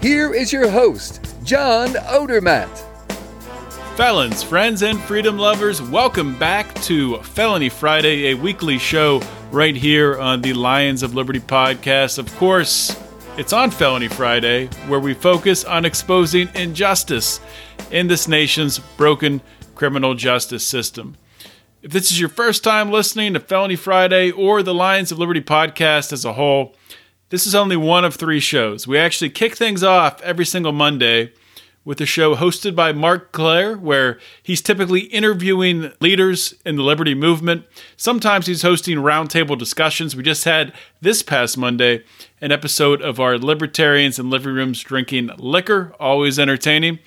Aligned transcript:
Here 0.00 0.32
is 0.32 0.50
your 0.50 0.70
host, 0.70 1.26
John 1.44 1.90
Odermatt. 1.90 2.74
Felons, 3.98 4.42
friends, 4.42 4.80
and 4.80 4.98
freedom 4.98 5.36
lovers, 5.36 5.82
welcome 5.82 6.38
back 6.38 6.74
to 6.84 7.18
Felony 7.18 7.68
Friday, 7.68 8.28
a 8.28 8.34
weekly 8.34 8.78
show 8.78 9.20
right 9.50 9.76
here 9.76 10.18
on 10.18 10.40
the 10.40 10.54
Lions 10.54 11.02
of 11.02 11.14
Liberty 11.14 11.38
podcast. 11.38 12.18
Of 12.18 12.34
course, 12.36 12.98
it's 13.36 13.52
on 13.52 13.70
Felony 13.70 14.08
Friday, 14.08 14.68
where 14.88 15.00
we 15.00 15.12
focus 15.12 15.66
on 15.66 15.84
exposing 15.84 16.48
injustice 16.54 17.38
in 17.90 18.08
this 18.08 18.26
nation's 18.26 18.78
broken 18.78 19.42
criminal 19.74 20.14
justice 20.14 20.66
system. 20.66 21.18
If 21.82 21.92
this 21.92 22.10
is 22.10 22.18
your 22.18 22.30
first 22.30 22.64
time 22.64 22.90
listening 22.90 23.34
to 23.34 23.40
Felony 23.40 23.76
Friday 23.76 24.30
or 24.30 24.62
the 24.62 24.72
Lions 24.72 25.12
of 25.12 25.18
Liberty 25.18 25.42
podcast 25.42 26.10
as 26.10 26.24
a 26.24 26.32
whole, 26.32 26.74
this 27.30 27.46
is 27.46 27.54
only 27.54 27.76
one 27.76 28.04
of 28.04 28.14
three 28.14 28.40
shows. 28.40 28.86
We 28.86 28.98
actually 28.98 29.30
kick 29.30 29.56
things 29.56 29.82
off 29.82 30.20
every 30.22 30.44
single 30.44 30.72
Monday 30.72 31.32
with 31.84 32.00
a 32.00 32.06
show 32.06 32.36
hosted 32.36 32.74
by 32.74 32.92
Marc 32.92 33.32
Clair, 33.32 33.76
where 33.76 34.18
he's 34.42 34.60
typically 34.60 35.00
interviewing 35.00 35.92
leaders 36.00 36.54
in 36.66 36.76
the 36.76 36.82
liberty 36.82 37.14
movement. 37.14 37.64
Sometimes 37.96 38.46
he's 38.46 38.62
hosting 38.62 38.98
roundtable 38.98 39.56
discussions. 39.56 40.14
We 40.14 40.22
just 40.22 40.44
had 40.44 40.74
this 41.00 41.22
past 41.22 41.56
Monday 41.56 42.04
an 42.40 42.52
episode 42.52 43.00
of 43.00 43.18
our 43.18 43.38
Libertarians 43.38 44.18
in 44.18 44.28
Living 44.28 44.52
Rooms 44.52 44.80
Drinking 44.82 45.30
Liquor, 45.38 45.94
always 45.98 46.38
entertaining. 46.38 46.98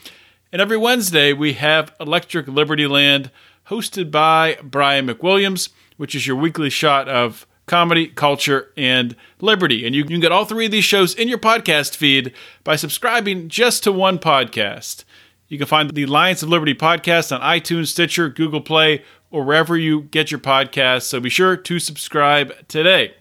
And 0.51 0.61
every 0.61 0.77
Wednesday, 0.77 1.33
we 1.33 1.53
have 1.53 1.93
Electric 1.99 2.47
Liberty 2.47 2.87
Land 2.87 3.29
hosted 3.67 4.09
by 4.09 4.57
Brian 4.63 5.07
McWilliams, 5.07 5.69
which 5.97 6.15
is 6.15 6.25
your 6.25 6.35
weekly 6.35 6.69
shot 6.69 7.07
of 7.07 7.45
comedy, 7.73 8.05
culture, 8.05 8.69
and 8.77 9.15
liberty. 9.41 9.83
And 9.83 9.95
you 9.95 10.05
can 10.05 10.19
get 10.19 10.31
all 10.31 10.45
three 10.45 10.65
of 10.65 10.71
these 10.71 10.83
shows 10.83 11.15
in 11.15 11.27
your 11.27 11.39
podcast 11.39 11.95
feed 11.95 12.31
by 12.63 12.75
subscribing 12.75 13.49
just 13.49 13.81
to 13.81 13.91
one 13.91 14.19
podcast. 14.19 15.05
You 15.47 15.57
can 15.57 15.65
find 15.65 15.89
the 15.89 16.05
Lions 16.05 16.43
of 16.43 16.49
Liberty 16.49 16.75
podcast 16.75 17.35
on 17.35 17.41
iTunes, 17.41 17.87
Stitcher, 17.87 18.29
Google 18.29 18.61
Play, 18.61 19.03
or 19.31 19.43
wherever 19.43 19.75
you 19.75 20.01
get 20.01 20.29
your 20.29 20.39
podcasts. 20.39 21.05
So 21.05 21.19
be 21.19 21.31
sure 21.31 21.57
to 21.57 21.79
subscribe 21.79 22.53
today. 22.67 23.15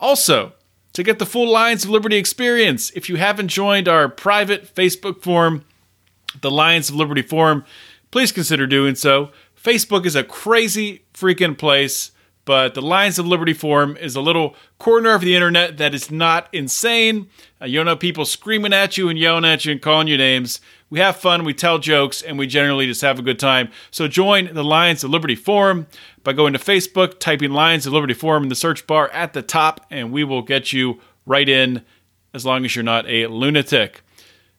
Also, 0.00 0.54
to 0.94 1.02
get 1.02 1.18
the 1.18 1.26
full 1.26 1.52
Lions 1.52 1.84
of 1.84 1.90
Liberty 1.90 2.16
experience, 2.16 2.90
if 2.92 3.10
you 3.10 3.16
haven't 3.16 3.48
joined 3.48 3.86
our 3.86 4.08
private 4.08 4.74
Facebook 4.74 5.20
forum, 5.20 5.62
the 6.40 6.50
Lions 6.50 6.88
of 6.88 6.94
Liberty 6.94 7.20
Forum, 7.20 7.66
please 8.10 8.32
consider 8.32 8.66
doing 8.66 8.94
so. 8.94 9.30
Facebook 9.62 10.06
is 10.06 10.16
a 10.16 10.24
crazy 10.24 11.04
freaking 11.12 11.58
place, 11.58 12.12
but 12.44 12.74
the 12.74 12.82
Lions 12.82 13.18
of 13.18 13.26
Liberty 13.26 13.54
Forum 13.54 13.96
is 13.96 14.16
a 14.16 14.20
little 14.20 14.54
corner 14.78 15.14
of 15.14 15.22
the 15.22 15.34
internet 15.34 15.78
that 15.78 15.94
is 15.94 16.10
not 16.10 16.48
insane. 16.52 17.28
Uh, 17.60 17.64
you 17.64 17.78
don't 17.78 17.86
have 17.86 18.00
people 18.00 18.24
screaming 18.24 18.72
at 18.72 18.98
you 18.98 19.08
and 19.08 19.18
yelling 19.18 19.44
at 19.44 19.64
you 19.64 19.72
and 19.72 19.80
calling 19.80 20.08
you 20.08 20.18
names. 20.18 20.60
We 20.90 20.98
have 20.98 21.16
fun, 21.16 21.44
we 21.44 21.54
tell 21.54 21.78
jokes, 21.78 22.20
and 22.22 22.38
we 22.38 22.46
generally 22.46 22.86
just 22.86 23.00
have 23.00 23.18
a 23.18 23.22
good 23.22 23.38
time. 23.38 23.70
So 23.90 24.08
join 24.08 24.52
the 24.52 24.62
Lions 24.62 25.02
of 25.02 25.10
Liberty 25.10 25.34
Forum 25.34 25.86
by 26.22 26.34
going 26.34 26.52
to 26.52 26.58
Facebook, 26.58 27.18
typing 27.18 27.52
Lions 27.52 27.86
of 27.86 27.92
Liberty 27.92 28.14
Forum 28.14 28.42
in 28.42 28.48
the 28.48 28.54
search 28.54 28.86
bar 28.86 29.10
at 29.10 29.32
the 29.32 29.42
top, 29.42 29.86
and 29.90 30.12
we 30.12 30.22
will 30.22 30.42
get 30.42 30.72
you 30.72 31.00
right 31.26 31.48
in 31.48 31.82
as 32.34 32.44
long 32.44 32.64
as 32.64 32.76
you're 32.76 32.82
not 32.82 33.08
a 33.08 33.26
lunatic. 33.26 34.02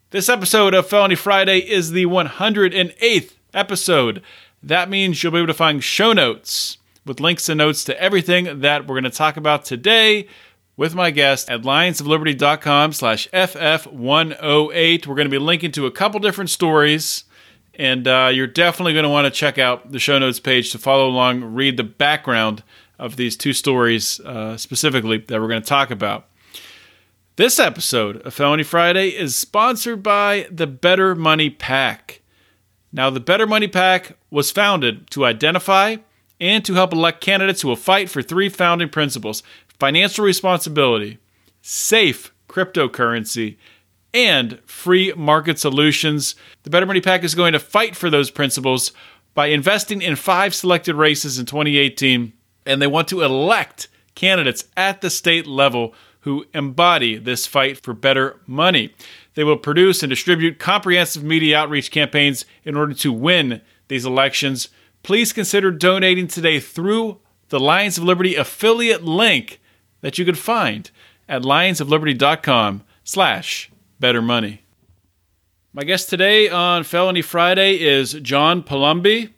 This 0.09 0.29
episode 0.29 0.73
of 0.73 0.87
Felony 0.87 1.15
Friday 1.15 1.59
is 1.59 1.91
the 1.91 2.05
108th 2.05 3.33
episode. 3.53 4.23
That 4.63 4.89
means 4.89 5.21
you'll 5.21 5.33
be 5.33 5.39
able 5.39 5.47
to 5.47 5.53
find 5.53 5.83
show 5.83 6.13
notes 6.13 6.77
with 7.05 7.19
links 7.19 7.47
and 7.49 7.57
notes 7.57 7.83
to 7.83 8.01
everything 8.01 8.61
that 8.61 8.87
we're 8.87 8.95
going 8.95 9.03
to 9.03 9.09
talk 9.09 9.37
about 9.37 9.63
today 9.63 10.27
with 10.75 10.95
my 10.95 11.11
guest 11.11 11.49
at 11.49 11.61
lionsofliberty.com 11.61 12.91
slash 12.91 13.29
ff108 13.31 15.07
we're 15.07 15.15
going 15.15 15.25
to 15.25 15.29
be 15.29 15.37
linking 15.37 15.71
to 15.71 15.85
a 15.85 15.91
couple 15.91 16.19
different 16.19 16.49
stories 16.49 17.25
and 17.75 18.07
uh, 18.07 18.29
you're 18.33 18.47
definitely 18.47 18.93
going 18.93 19.03
to 19.03 19.09
want 19.09 19.25
to 19.25 19.31
check 19.31 19.57
out 19.57 19.91
the 19.91 19.99
show 19.99 20.17
notes 20.17 20.39
page 20.39 20.71
to 20.71 20.77
follow 20.77 21.07
along 21.07 21.43
read 21.43 21.77
the 21.77 21.83
background 21.83 22.63
of 22.97 23.15
these 23.15 23.35
two 23.37 23.53
stories 23.53 24.19
uh, 24.21 24.57
specifically 24.57 25.17
that 25.17 25.39
we're 25.39 25.47
going 25.47 25.61
to 25.61 25.67
talk 25.67 25.91
about. 25.91 26.27
This 27.35 27.59
episode 27.59 28.21
of 28.21 28.33
felony 28.33 28.63
friday 28.63 29.09
is 29.09 29.35
sponsored 29.35 30.01
by 30.01 30.47
the 30.49 30.67
better 30.67 31.15
money 31.15 31.49
PAC. 31.49 32.21
Now, 32.95 33.09
the 33.09 33.19
Better 33.19 33.45
Money 33.45 33.67
PAC 33.67 34.17
was 34.31 34.51
founded 34.51 35.11
to 35.11 35.25
identify 35.25 35.97
and 36.39 36.63
to 36.65 36.73
help 36.73 36.93
elect 36.93 37.21
candidates 37.21 37.61
who 37.61 37.67
will 37.67 37.75
fight 37.75 38.09
for 38.09 38.21
three 38.21 38.49
founding 38.49 38.89
principles 38.89 39.43
financial 39.79 40.23
responsibility, 40.23 41.19
safe 41.61 42.33
cryptocurrency, 42.47 43.57
and 44.13 44.59
free 44.65 45.11
market 45.13 45.59
solutions. 45.59 46.35
The 46.63 46.69
Better 46.69 46.85
Money 46.85 47.01
PAC 47.01 47.23
is 47.23 47.35
going 47.35 47.53
to 47.53 47.59
fight 47.59 47.95
for 47.95 48.09
those 48.09 48.31
principles 48.31 48.93
by 49.33 49.47
investing 49.47 50.01
in 50.01 50.15
five 50.15 50.55
selected 50.55 50.95
races 50.95 51.37
in 51.37 51.45
2018, 51.45 52.31
and 52.65 52.81
they 52.81 52.87
want 52.87 53.09
to 53.09 53.21
elect 53.21 53.89
candidates 54.15 54.65
at 54.77 55.01
the 55.01 55.09
state 55.09 55.45
level 55.45 55.93
who 56.21 56.45
embody 56.53 57.17
this 57.17 57.45
fight 57.45 57.77
for 57.77 57.93
better 57.93 58.39
money. 58.47 58.95
They 59.35 59.43
will 59.43 59.57
produce 59.57 60.01
and 60.01 60.09
distribute 60.09 60.57
comprehensive 60.57 61.23
media 61.23 61.59
outreach 61.59 61.91
campaigns 61.91 62.45
in 62.63 62.75
order 62.75 62.93
to 62.95 63.11
win 63.13 63.61
these 63.89 64.05
elections. 64.05 64.69
Please 65.05 65.33
consider 65.33 65.69
donating 65.69 66.27
today 66.27 66.59
through 66.59 67.19
the 67.49 67.59
Lions 67.59 67.99
of 67.99 68.03
Liberty 68.03 68.33
affiliate 68.33 69.03
link 69.03 69.61
that 70.01 70.17
you 70.17 70.25
could 70.25 70.35
find 70.35 70.89
at 71.29 71.43
lionsofliberty.com 71.43 72.81
slash 73.03 73.71
better 73.99 74.19
money. 74.19 74.63
My 75.73 75.83
guest 75.83 76.09
today 76.09 76.49
on 76.49 76.83
Felony 76.83 77.21
Friday 77.21 77.79
is 77.81 78.13
John 78.13 78.63
Palombi. 78.63 79.29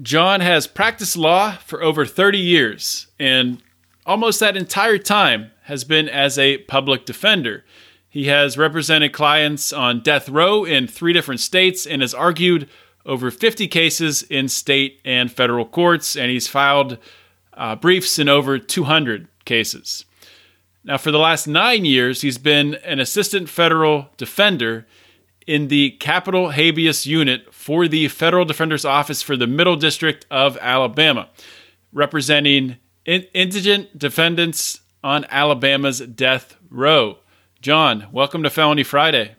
John 0.00 0.40
has 0.40 0.66
practiced 0.66 1.18
law 1.18 1.58
for 1.58 1.82
over 1.82 2.06
30 2.06 2.38
years 2.38 3.08
and 3.18 3.62
almost 4.06 4.40
that 4.40 4.56
entire 4.56 4.96
time 4.96 5.50
has 5.64 5.84
been 5.84 6.08
as 6.08 6.38
a 6.38 6.56
public 6.56 7.04
defender. 7.04 7.66
He 8.08 8.28
has 8.28 8.56
represented 8.56 9.12
clients 9.12 9.74
on 9.74 10.00
death 10.00 10.30
row 10.30 10.64
in 10.64 10.86
three 10.86 11.12
different 11.12 11.40
states 11.40 11.84
and 11.84 12.00
has 12.00 12.14
argued 12.14 12.66
over 13.06 13.30
50 13.30 13.68
cases 13.68 14.22
in 14.22 14.48
state 14.48 15.00
and 15.04 15.32
federal 15.32 15.64
courts, 15.64 16.16
and 16.16 16.30
he's 16.30 16.48
filed 16.48 16.98
uh, 17.54 17.76
briefs 17.76 18.18
in 18.18 18.28
over 18.28 18.58
200 18.58 19.28
cases. 19.44 20.04
Now, 20.84 20.98
for 20.98 21.10
the 21.10 21.18
last 21.18 21.46
nine 21.46 21.84
years, 21.84 22.20
he's 22.20 22.38
been 22.38 22.74
an 22.84 23.00
assistant 23.00 23.48
federal 23.48 24.10
defender 24.16 24.86
in 25.46 25.68
the 25.68 25.92
Capital 25.92 26.50
Habeas 26.50 27.06
Unit 27.06 27.52
for 27.54 27.88
the 27.88 28.08
Federal 28.08 28.44
Defender's 28.44 28.84
Office 28.84 29.22
for 29.22 29.36
the 29.36 29.46
Middle 29.46 29.76
District 29.76 30.26
of 30.30 30.58
Alabama, 30.60 31.28
representing 31.92 32.76
in- 33.04 33.26
indigent 33.32 33.96
defendants 33.98 34.80
on 35.02 35.24
Alabama's 35.30 36.00
death 36.00 36.56
row. 36.68 37.18
John, 37.62 38.08
welcome 38.12 38.42
to 38.42 38.50
Felony 38.50 38.82
Friday. 38.82 39.36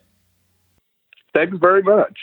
Thank 1.33 1.51
you 1.51 1.57
very 1.57 1.83
much. 1.83 2.17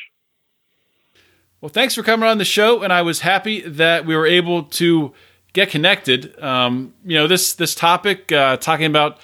Well, 1.64 1.70
thanks 1.70 1.94
for 1.94 2.02
coming 2.02 2.28
on 2.28 2.37
the 2.37 2.44
show, 2.44 2.82
and 2.82 2.93
I 2.93 3.00
was 3.00 3.20
happy 3.20 3.62
that 3.62 4.05
we 4.05 4.14
were 4.14 4.26
able 4.26 4.64
to 4.64 5.14
get 5.55 5.70
connected. 5.70 6.38
Um, 6.43 6.93
you 7.06 7.16
know, 7.16 7.26
this 7.26 7.55
this 7.55 7.75
topic, 7.75 8.31
uh, 8.31 8.58
talking 8.58 8.84
about 8.84 9.19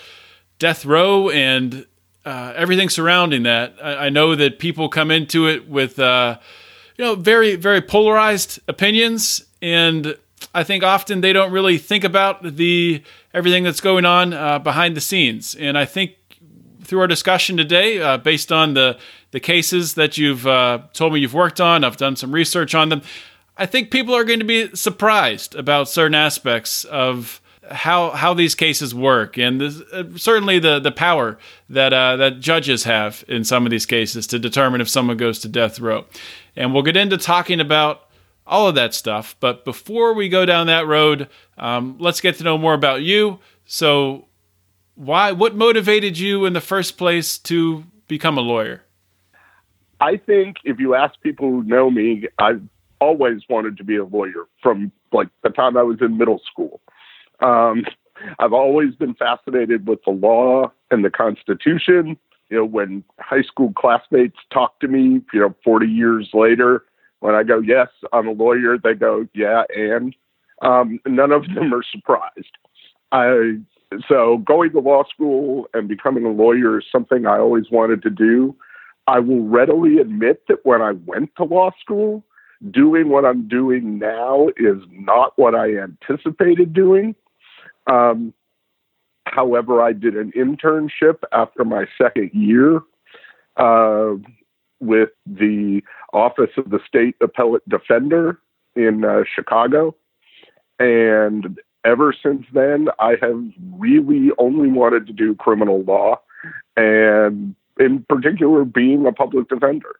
death 0.58 0.86
row 0.86 1.28
and 1.28 1.84
uh, 2.24 2.54
everything 2.56 2.88
surrounding 2.88 3.42
that. 3.42 3.74
I, 3.82 4.06
I, 4.06 4.08
know 4.08 4.34
that 4.36 4.58
people 4.58 4.88
come 4.88 5.10
into 5.10 5.48
it 5.48 5.68
with, 5.68 5.98
uh, 5.98 6.38
you 6.96 7.04
know, 7.04 7.14
very 7.14 7.56
very 7.56 7.82
polarized 7.82 8.58
opinions, 8.66 9.44
and 9.60 10.16
I 10.54 10.64
think 10.64 10.82
often 10.82 11.20
they 11.20 11.34
don't 11.34 11.52
really 11.52 11.76
think 11.76 12.04
about 12.04 12.42
the 12.56 13.02
everything 13.34 13.64
that's 13.64 13.82
going 13.82 14.06
on 14.06 14.32
uh, 14.32 14.58
behind 14.60 14.96
the 14.96 15.02
scenes. 15.02 15.54
And 15.56 15.76
I 15.76 15.84
think 15.84 16.12
through 16.82 17.00
our 17.00 17.06
discussion 17.06 17.56
today, 17.56 18.00
uh, 18.00 18.18
based 18.18 18.52
on 18.52 18.74
the 18.74 18.98
the 19.30 19.40
cases 19.40 19.94
that 19.94 20.18
you've 20.18 20.46
uh, 20.46 20.80
told 20.92 21.12
me 21.12 21.20
you've 21.20 21.34
worked 21.34 21.60
on. 21.60 21.84
I've 21.84 21.96
done 21.96 22.16
some 22.16 22.32
research 22.32 22.74
on 22.74 22.88
them. 22.88 23.02
I 23.56 23.66
think 23.66 23.90
people 23.90 24.14
are 24.14 24.24
going 24.24 24.38
to 24.40 24.44
be 24.44 24.74
surprised 24.74 25.54
about 25.54 25.88
certain 25.88 26.14
aspects 26.14 26.84
of 26.84 27.40
how 27.70 28.10
how 28.10 28.34
these 28.34 28.54
cases 28.54 28.94
work, 28.94 29.38
and 29.38 29.60
this, 29.60 29.80
uh, 29.92 30.04
certainly 30.16 30.58
the 30.58 30.80
the 30.80 30.90
power 30.90 31.38
that 31.68 31.92
uh, 31.92 32.16
that 32.16 32.40
judges 32.40 32.84
have 32.84 33.24
in 33.28 33.44
some 33.44 33.66
of 33.66 33.70
these 33.70 33.86
cases 33.86 34.26
to 34.28 34.38
determine 34.38 34.80
if 34.80 34.88
someone 34.88 35.16
goes 35.16 35.38
to 35.40 35.48
death 35.48 35.78
row. 35.78 36.04
And 36.56 36.74
we'll 36.74 36.82
get 36.82 36.96
into 36.96 37.16
talking 37.16 37.60
about 37.60 38.08
all 38.46 38.68
of 38.68 38.74
that 38.74 38.92
stuff. 38.92 39.36
But 39.40 39.64
before 39.64 40.12
we 40.12 40.28
go 40.28 40.44
down 40.44 40.66
that 40.66 40.86
road, 40.86 41.28
um, 41.56 41.96
let's 41.98 42.20
get 42.20 42.36
to 42.36 42.44
know 42.44 42.58
more 42.58 42.74
about 42.74 43.02
you. 43.02 43.38
So, 43.64 44.26
why? 45.00 45.32
What 45.32 45.56
motivated 45.56 46.18
you 46.18 46.44
in 46.44 46.52
the 46.52 46.60
first 46.60 46.98
place 46.98 47.38
to 47.38 47.84
become 48.06 48.36
a 48.36 48.42
lawyer? 48.42 48.82
I 49.98 50.18
think 50.18 50.58
if 50.64 50.78
you 50.78 50.94
ask 50.94 51.18
people 51.22 51.50
who 51.50 51.62
know 51.62 51.90
me, 51.90 52.28
I've 52.38 52.62
always 53.00 53.40
wanted 53.48 53.78
to 53.78 53.84
be 53.84 53.96
a 53.96 54.04
lawyer 54.04 54.46
from 54.62 54.92
like 55.10 55.28
the 55.42 55.48
time 55.48 55.78
I 55.78 55.82
was 55.82 55.98
in 56.02 56.18
middle 56.18 56.40
school. 56.50 56.82
Um, 57.40 57.86
I've 58.38 58.52
always 58.52 58.94
been 58.94 59.14
fascinated 59.14 59.88
with 59.88 60.00
the 60.04 60.12
law 60.12 60.70
and 60.90 61.02
the 61.02 61.10
Constitution. 61.10 62.18
You 62.50 62.58
know, 62.58 62.64
when 62.66 63.02
high 63.18 63.42
school 63.42 63.72
classmates 63.72 64.36
talk 64.52 64.80
to 64.80 64.88
me, 64.88 65.22
you 65.32 65.40
know, 65.40 65.54
40 65.64 65.86
years 65.86 66.28
later, 66.34 66.84
when 67.20 67.34
I 67.34 67.42
go, 67.42 67.58
yes, 67.60 67.88
I'm 68.12 68.28
a 68.28 68.32
lawyer, 68.32 68.76
they 68.76 68.92
go, 68.92 69.26
yeah, 69.32 69.62
and 69.74 70.14
um, 70.60 71.00
none 71.06 71.32
of 71.32 71.44
them 71.54 71.72
are 71.72 71.84
surprised. 71.90 72.58
I 73.12 73.60
so 74.08 74.38
going 74.38 74.70
to 74.72 74.80
law 74.80 75.04
school 75.12 75.66
and 75.74 75.88
becoming 75.88 76.24
a 76.24 76.30
lawyer 76.30 76.78
is 76.78 76.84
something 76.90 77.26
I 77.26 77.38
always 77.38 77.70
wanted 77.70 78.02
to 78.02 78.10
do. 78.10 78.54
I 79.06 79.18
will 79.18 79.44
readily 79.44 79.98
admit 79.98 80.44
that 80.48 80.64
when 80.64 80.80
I 80.82 80.92
went 80.92 81.34
to 81.36 81.44
law 81.44 81.70
school, 81.80 82.24
doing 82.70 83.08
what 83.08 83.24
I'm 83.24 83.48
doing 83.48 83.98
now 83.98 84.48
is 84.56 84.76
not 84.90 85.32
what 85.36 85.54
I 85.54 85.78
anticipated 85.78 86.72
doing. 86.72 87.14
Um, 87.90 88.32
however, 89.26 89.82
I 89.82 89.92
did 89.92 90.14
an 90.16 90.32
internship 90.36 91.22
after 91.32 91.64
my 91.64 91.86
second 91.98 92.30
year 92.32 92.80
uh, 93.56 94.14
with 94.78 95.10
the 95.26 95.82
Office 96.12 96.50
of 96.56 96.70
the 96.70 96.80
State 96.86 97.16
Appellate 97.20 97.68
Defender 97.68 98.38
in 98.76 99.04
uh, 99.04 99.22
Chicago. 99.34 99.96
And 100.78 101.58
ever 101.84 102.14
since 102.22 102.44
then, 102.52 102.88
I 102.98 103.16
have 103.20 103.42
really 103.78 104.30
only 104.38 104.70
wanted 104.70 105.06
to 105.06 105.12
do 105.12 105.34
criminal 105.34 105.82
law 105.82 106.20
and, 106.76 107.54
in 107.78 108.04
particular, 108.08 108.64
being 108.64 109.06
a 109.06 109.12
public 109.12 109.48
defender. 109.48 109.96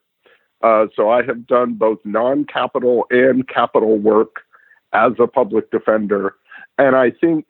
Uh, 0.63 0.87
so 0.95 1.09
I 1.09 1.23
have 1.23 1.47
done 1.47 1.73
both 1.73 1.99
non 2.03 2.45
capital 2.45 3.05
and 3.09 3.47
capital 3.47 3.97
work 3.97 4.41
as 4.93 5.13
a 5.19 5.27
public 5.27 5.71
defender. 5.71 6.35
And 6.77 6.95
I 6.95 7.11
think 7.11 7.47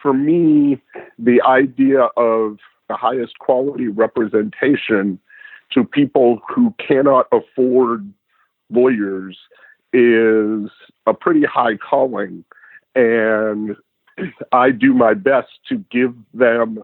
for 0.00 0.12
me, 0.12 0.80
the 1.18 1.42
idea 1.42 2.02
of 2.16 2.58
the 2.88 2.96
highest 2.96 3.38
quality 3.38 3.88
representation 3.88 5.18
to 5.72 5.84
people 5.84 6.40
who 6.48 6.74
cannot 6.78 7.26
afford 7.32 8.10
lawyers 8.70 9.36
is 9.92 10.70
a 11.06 11.14
pretty 11.14 11.44
high 11.44 11.76
calling. 11.76 12.44
And 12.96 13.76
I 14.50 14.70
do 14.70 14.92
my 14.94 15.14
best 15.14 15.48
to 15.68 15.84
give 15.90 16.14
them 16.34 16.82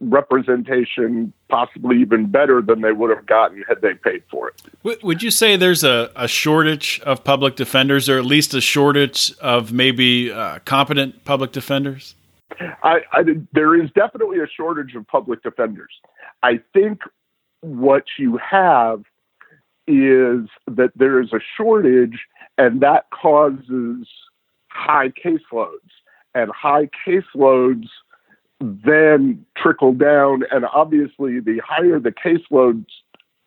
representation, 0.00 1.32
possibly 1.48 2.00
even 2.00 2.26
better 2.26 2.60
than 2.60 2.80
they 2.80 2.90
would 2.90 3.14
have 3.14 3.24
gotten 3.26 3.62
had 3.68 3.80
they 3.82 3.94
paid 3.94 4.22
for 4.30 4.48
it. 4.48 5.04
Would 5.04 5.22
you 5.22 5.30
say 5.30 5.56
there's 5.56 5.84
a, 5.84 6.10
a 6.16 6.26
shortage 6.26 7.00
of 7.04 7.22
public 7.22 7.54
defenders, 7.54 8.08
or 8.08 8.18
at 8.18 8.24
least 8.24 8.52
a 8.54 8.60
shortage 8.60 9.32
of 9.40 9.72
maybe 9.72 10.32
uh, 10.32 10.58
competent 10.64 11.24
public 11.24 11.52
defenders? 11.52 12.16
I, 12.82 13.02
I, 13.12 13.22
there 13.52 13.80
is 13.80 13.90
definitely 13.94 14.38
a 14.40 14.48
shortage 14.48 14.94
of 14.94 15.06
public 15.06 15.42
defenders. 15.42 15.92
I 16.42 16.60
think 16.72 17.02
what 17.60 18.04
you 18.18 18.38
have 18.38 19.02
is 19.86 20.48
that 20.66 20.90
there 20.96 21.20
is 21.20 21.32
a 21.32 21.40
shortage, 21.56 22.18
and 22.58 22.80
that 22.80 23.06
causes 23.10 24.08
high 24.72 25.10
caseloads. 25.10 25.90
And 26.34 26.50
high 26.50 26.88
caseloads 27.06 27.88
then 28.60 29.44
trickle 29.56 29.92
down, 29.92 30.44
and 30.50 30.64
obviously, 30.72 31.40
the 31.40 31.60
higher 31.66 31.98
the 31.98 32.12
caseloads 32.12 32.86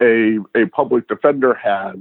a 0.02 0.40
a 0.60 0.68
public 0.68 1.08
defender 1.08 1.54
has, 1.54 1.98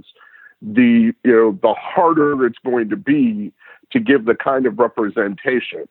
the 0.60 1.12
you 1.24 1.32
know 1.32 1.58
the 1.62 1.74
harder 1.74 2.44
it's 2.44 2.58
going 2.64 2.90
to 2.90 2.96
be 2.96 3.52
to 3.92 4.00
give 4.00 4.24
the 4.24 4.34
kind 4.34 4.66
of 4.66 4.78
representation 4.78 5.88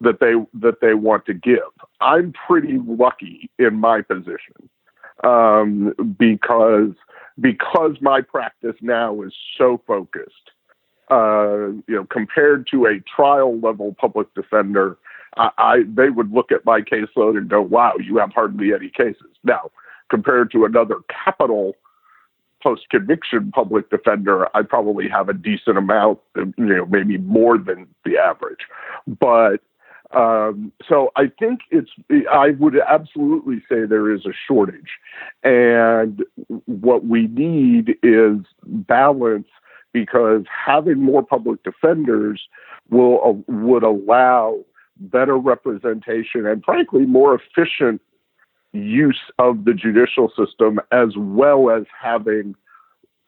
that 0.00 0.20
they 0.20 0.34
that 0.54 0.80
they 0.80 0.94
want 0.94 1.26
to 1.26 1.34
give. 1.34 1.58
I'm 2.00 2.32
pretty 2.32 2.78
lucky 2.86 3.50
in 3.58 3.76
my 3.76 4.02
position 4.02 4.68
um, 5.24 5.92
because 6.18 6.92
because 7.40 7.96
my 8.00 8.20
practice 8.20 8.76
now 8.80 9.22
is 9.22 9.34
so 9.58 9.80
focused. 9.86 10.50
Uh, 11.10 11.72
you 11.88 11.96
know, 11.96 12.06
compared 12.10 12.66
to 12.70 12.86
a 12.86 13.00
trial 13.00 13.58
level 13.58 13.96
public 14.00 14.32
defender, 14.34 14.96
I, 15.36 15.50
I 15.58 15.76
they 15.86 16.08
would 16.08 16.32
look 16.32 16.52
at 16.52 16.64
my 16.64 16.80
caseload 16.80 17.36
and 17.36 17.48
go, 17.48 17.60
"Wow, 17.60 17.94
you 17.98 18.18
have 18.18 18.32
hardly 18.32 18.72
any 18.72 18.90
cases." 18.90 19.30
Now, 19.42 19.70
compared 20.08 20.50
to 20.52 20.64
another 20.64 20.96
capital 21.24 21.76
post 22.62 22.82
conviction 22.90 23.50
public 23.52 23.90
defender, 23.90 24.48
I 24.54 24.62
probably 24.62 25.08
have 25.08 25.28
a 25.28 25.32
decent 25.32 25.78
amount, 25.78 26.18
you 26.36 26.52
know, 26.58 26.86
maybe 26.86 27.18
more 27.18 27.58
than 27.58 27.86
the 28.04 28.18
average. 28.18 28.66
But 29.06 29.60
um, 30.12 30.72
so 30.86 31.10
I 31.16 31.30
think 31.38 31.60
it's, 31.70 31.90
I 32.30 32.50
would 32.58 32.76
absolutely 32.76 33.62
say 33.68 33.86
there 33.86 34.12
is 34.12 34.26
a 34.26 34.32
shortage. 34.46 34.90
And 35.44 36.24
what 36.66 37.06
we 37.06 37.28
need 37.28 37.96
is 38.02 38.38
balance 38.64 39.46
because 39.92 40.44
having 40.48 41.00
more 41.00 41.22
public 41.22 41.62
defenders 41.62 42.40
will, 42.90 43.20
uh, 43.24 43.52
would 43.52 43.82
allow 43.82 44.58
better 44.96 45.36
representation 45.36 46.46
and 46.46 46.64
frankly 46.64 47.06
more 47.06 47.34
efficient 47.34 48.00
use 48.72 49.20
of 49.38 49.64
the 49.64 49.74
judicial 49.74 50.30
system 50.36 50.78
as 50.92 51.16
well 51.16 51.70
as 51.70 51.84
having 52.00 52.54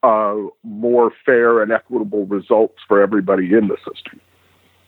uh, 0.03 0.35
more 0.63 1.11
fair 1.25 1.61
and 1.61 1.71
equitable 1.71 2.25
results 2.25 2.75
for 2.87 3.01
everybody 3.01 3.53
in 3.53 3.67
the 3.67 3.77
system. 3.77 4.19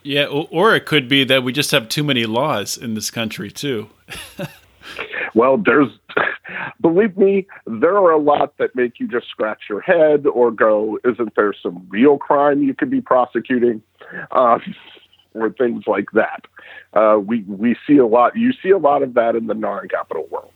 Yeah, 0.04 0.26
or 0.26 0.76
it 0.76 0.86
could 0.86 1.10
be 1.10 1.24
that 1.24 1.44
we 1.44 1.52
just 1.52 1.72
have 1.72 1.90
too 1.90 2.04
many 2.04 2.26
laws 2.26 2.78
in 2.78 2.94
this 2.94 3.10
country 3.10 3.50
too. 3.50 3.90
well, 5.36 5.58
there's, 5.58 5.90
believe 6.82 7.16
me, 7.18 7.46
there 7.68 7.96
are 7.96 8.12
a 8.12 8.20
lot 8.20 8.58
that 8.58 8.76
make 8.76 9.00
you 9.00 9.08
just 9.08 9.28
scratch 9.28 9.64
your 9.70 9.82
head 9.82 10.26
or 10.26 10.50
go, 10.50 10.98
isn't 11.06 11.36
there 11.36 11.54
some 11.62 11.86
real 11.90 12.18
crime 12.18 12.64
you 12.64 12.74
could 12.74 12.90
be 12.90 13.02
prosecuting? 13.02 13.84
Uh, 14.32 14.58
or 15.36 15.52
things 15.52 15.84
like 15.86 16.10
that. 16.14 16.46
Uh, 16.94 17.20
we 17.20 17.42
we 17.44 17.76
see 17.86 17.98
a 17.98 18.06
lot. 18.06 18.36
You 18.38 18.54
see 18.64 18.70
a 18.70 18.78
lot 18.78 19.04
of 19.04 19.14
that 19.16 19.36
in 19.36 19.48
the 19.48 19.54
non-capital 19.54 20.28
world. 20.32 20.52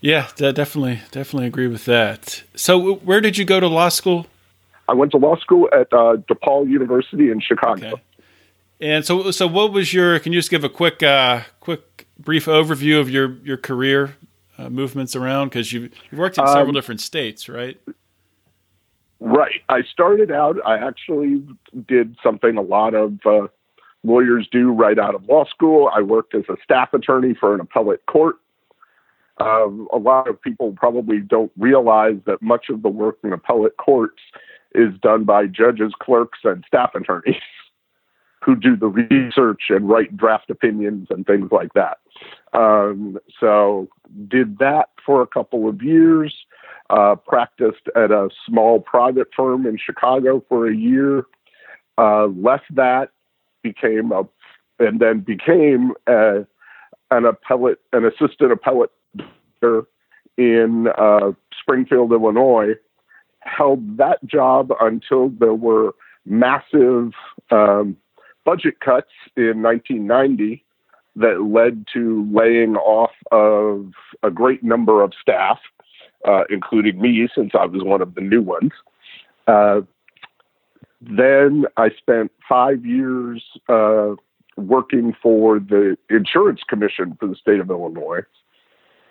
Yeah, 0.00 0.28
definitely, 0.36 1.00
definitely 1.10 1.48
agree 1.48 1.66
with 1.66 1.84
that. 1.86 2.44
So, 2.54 2.94
where 2.96 3.20
did 3.20 3.36
you 3.36 3.44
go 3.44 3.58
to 3.58 3.66
law 3.66 3.88
school? 3.88 4.26
I 4.88 4.94
went 4.94 5.10
to 5.12 5.18
law 5.18 5.36
school 5.36 5.68
at 5.72 5.92
uh, 5.92 6.16
DePaul 6.30 6.68
University 6.68 7.30
in 7.30 7.40
Chicago. 7.40 7.88
Okay. 7.88 8.02
And 8.80 9.04
so, 9.04 9.32
so 9.32 9.48
what 9.48 9.72
was 9.72 9.92
your? 9.92 10.20
Can 10.20 10.32
you 10.32 10.38
just 10.38 10.50
give 10.50 10.62
a 10.62 10.68
quick, 10.68 11.02
uh, 11.02 11.42
quick, 11.58 11.82
brief 12.18 12.46
overview 12.46 13.00
of 13.00 13.10
your 13.10 13.36
your 13.44 13.56
career 13.56 14.16
uh, 14.56 14.68
movements 14.68 15.14
around? 15.16 15.48
Because 15.48 15.72
you 15.72 15.90
you 16.10 16.18
worked 16.18 16.38
in 16.38 16.46
several 16.46 16.68
um, 16.68 16.74
different 16.74 17.00
states, 17.00 17.48
right? 17.48 17.80
Right. 19.20 19.62
I 19.68 19.82
started 19.82 20.30
out. 20.30 20.56
I 20.64 20.78
actually 20.78 21.44
did 21.86 22.16
something 22.22 22.56
a 22.56 22.62
lot 22.62 22.94
of 22.94 23.18
uh, 23.26 23.48
lawyers 24.04 24.48
do 24.50 24.72
right 24.72 24.98
out 24.98 25.14
of 25.14 25.28
law 25.28 25.44
school. 25.44 25.90
I 25.92 26.02
worked 26.02 26.34
as 26.34 26.44
a 26.48 26.56
staff 26.62 26.94
attorney 26.94 27.34
for 27.34 27.54
an 27.54 27.60
appellate 27.60 28.06
court. 28.06 28.36
Um, 29.38 29.88
a 29.92 29.98
lot 29.98 30.28
of 30.28 30.40
people 30.40 30.72
probably 30.72 31.20
don't 31.20 31.52
realize 31.56 32.16
that 32.26 32.42
much 32.42 32.68
of 32.70 32.82
the 32.82 32.88
work 32.88 33.18
in 33.22 33.32
appellate 33.32 33.76
courts 33.76 34.20
is 34.74 34.92
done 35.00 35.24
by 35.24 35.46
judges, 35.46 35.92
clerks, 36.00 36.40
and 36.44 36.64
staff 36.66 36.94
attorneys. 36.94 37.36
who 38.48 38.56
do 38.56 38.76
the 38.76 38.86
research 38.86 39.64
and 39.68 39.90
write 39.90 40.16
draft 40.16 40.48
opinions 40.48 41.06
and 41.10 41.26
things 41.26 41.50
like 41.52 41.74
that. 41.74 41.98
Um, 42.54 43.18
so 43.38 43.88
did 44.26 44.56
that 44.58 44.88
for 45.04 45.20
a 45.20 45.26
couple 45.26 45.68
of 45.68 45.82
years. 45.82 46.34
Uh, 46.88 47.14
practiced 47.14 47.86
at 47.94 48.10
a 48.10 48.30
small 48.46 48.80
private 48.80 49.26
firm 49.36 49.66
in 49.66 49.76
Chicago 49.76 50.42
for 50.48 50.66
a 50.66 50.74
year. 50.74 51.26
Uh, 51.98 52.28
left 52.28 52.74
that, 52.74 53.10
became 53.62 54.12
a, 54.12 54.22
and 54.78 54.98
then 54.98 55.20
became 55.20 55.92
a, 56.06 56.46
an 57.10 57.26
appellate, 57.26 57.80
an 57.92 58.06
assistant 58.06 58.50
appellate 58.50 58.92
in 60.38 60.88
uh, 60.96 61.32
Springfield, 61.60 62.12
Illinois. 62.12 62.72
Held 63.40 63.98
that 63.98 64.24
job 64.24 64.72
until 64.80 65.28
there 65.28 65.52
were 65.52 65.94
massive 66.24 67.12
um, 67.50 67.94
budget 68.48 68.80
cuts 68.80 69.12
in 69.36 69.62
1990 69.62 70.64
that 71.16 71.42
led 71.42 71.84
to 71.92 72.26
laying 72.32 72.76
off 72.76 73.10
of 73.30 73.92
a 74.22 74.30
great 74.30 74.64
number 74.64 75.02
of 75.02 75.12
staff, 75.20 75.58
uh, 76.26 76.44
including 76.48 76.98
me, 76.98 77.28
since 77.34 77.50
I 77.52 77.66
was 77.66 77.84
one 77.84 78.00
of 78.00 78.14
the 78.14 78.22
new 78.22 78.40
ones. 78.40 78.72
Uh, 79.46 79.82
then 81.02 81.66
I 81.76 81.90
spent 81.90 82.32
five 82.48 82.86
years 82.86 83.44
uh, 83.68 84.14
working 84.56 85.14
for 85.22 85.58
the 85.58 85.98
Insurance 86.08 86.60
Commission 86.66 87.18
for 87.20 87.26
the 87.26 87.36
state 87.36 87.60
of 87.60 87.68
Illinois. 87.68 88.22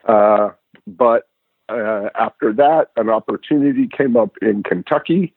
Uh, 0.05 0.49
but 0.87 1.29
uh, 1.69 2.09
after 2.19 2.53
that, 2.53 2.87
an 2.95 3.11
opportunity 3.11 3.87
came 3.87 4.17
up 4.17 4.31
in 4.41 4.63
Kentucky 4.63 5.35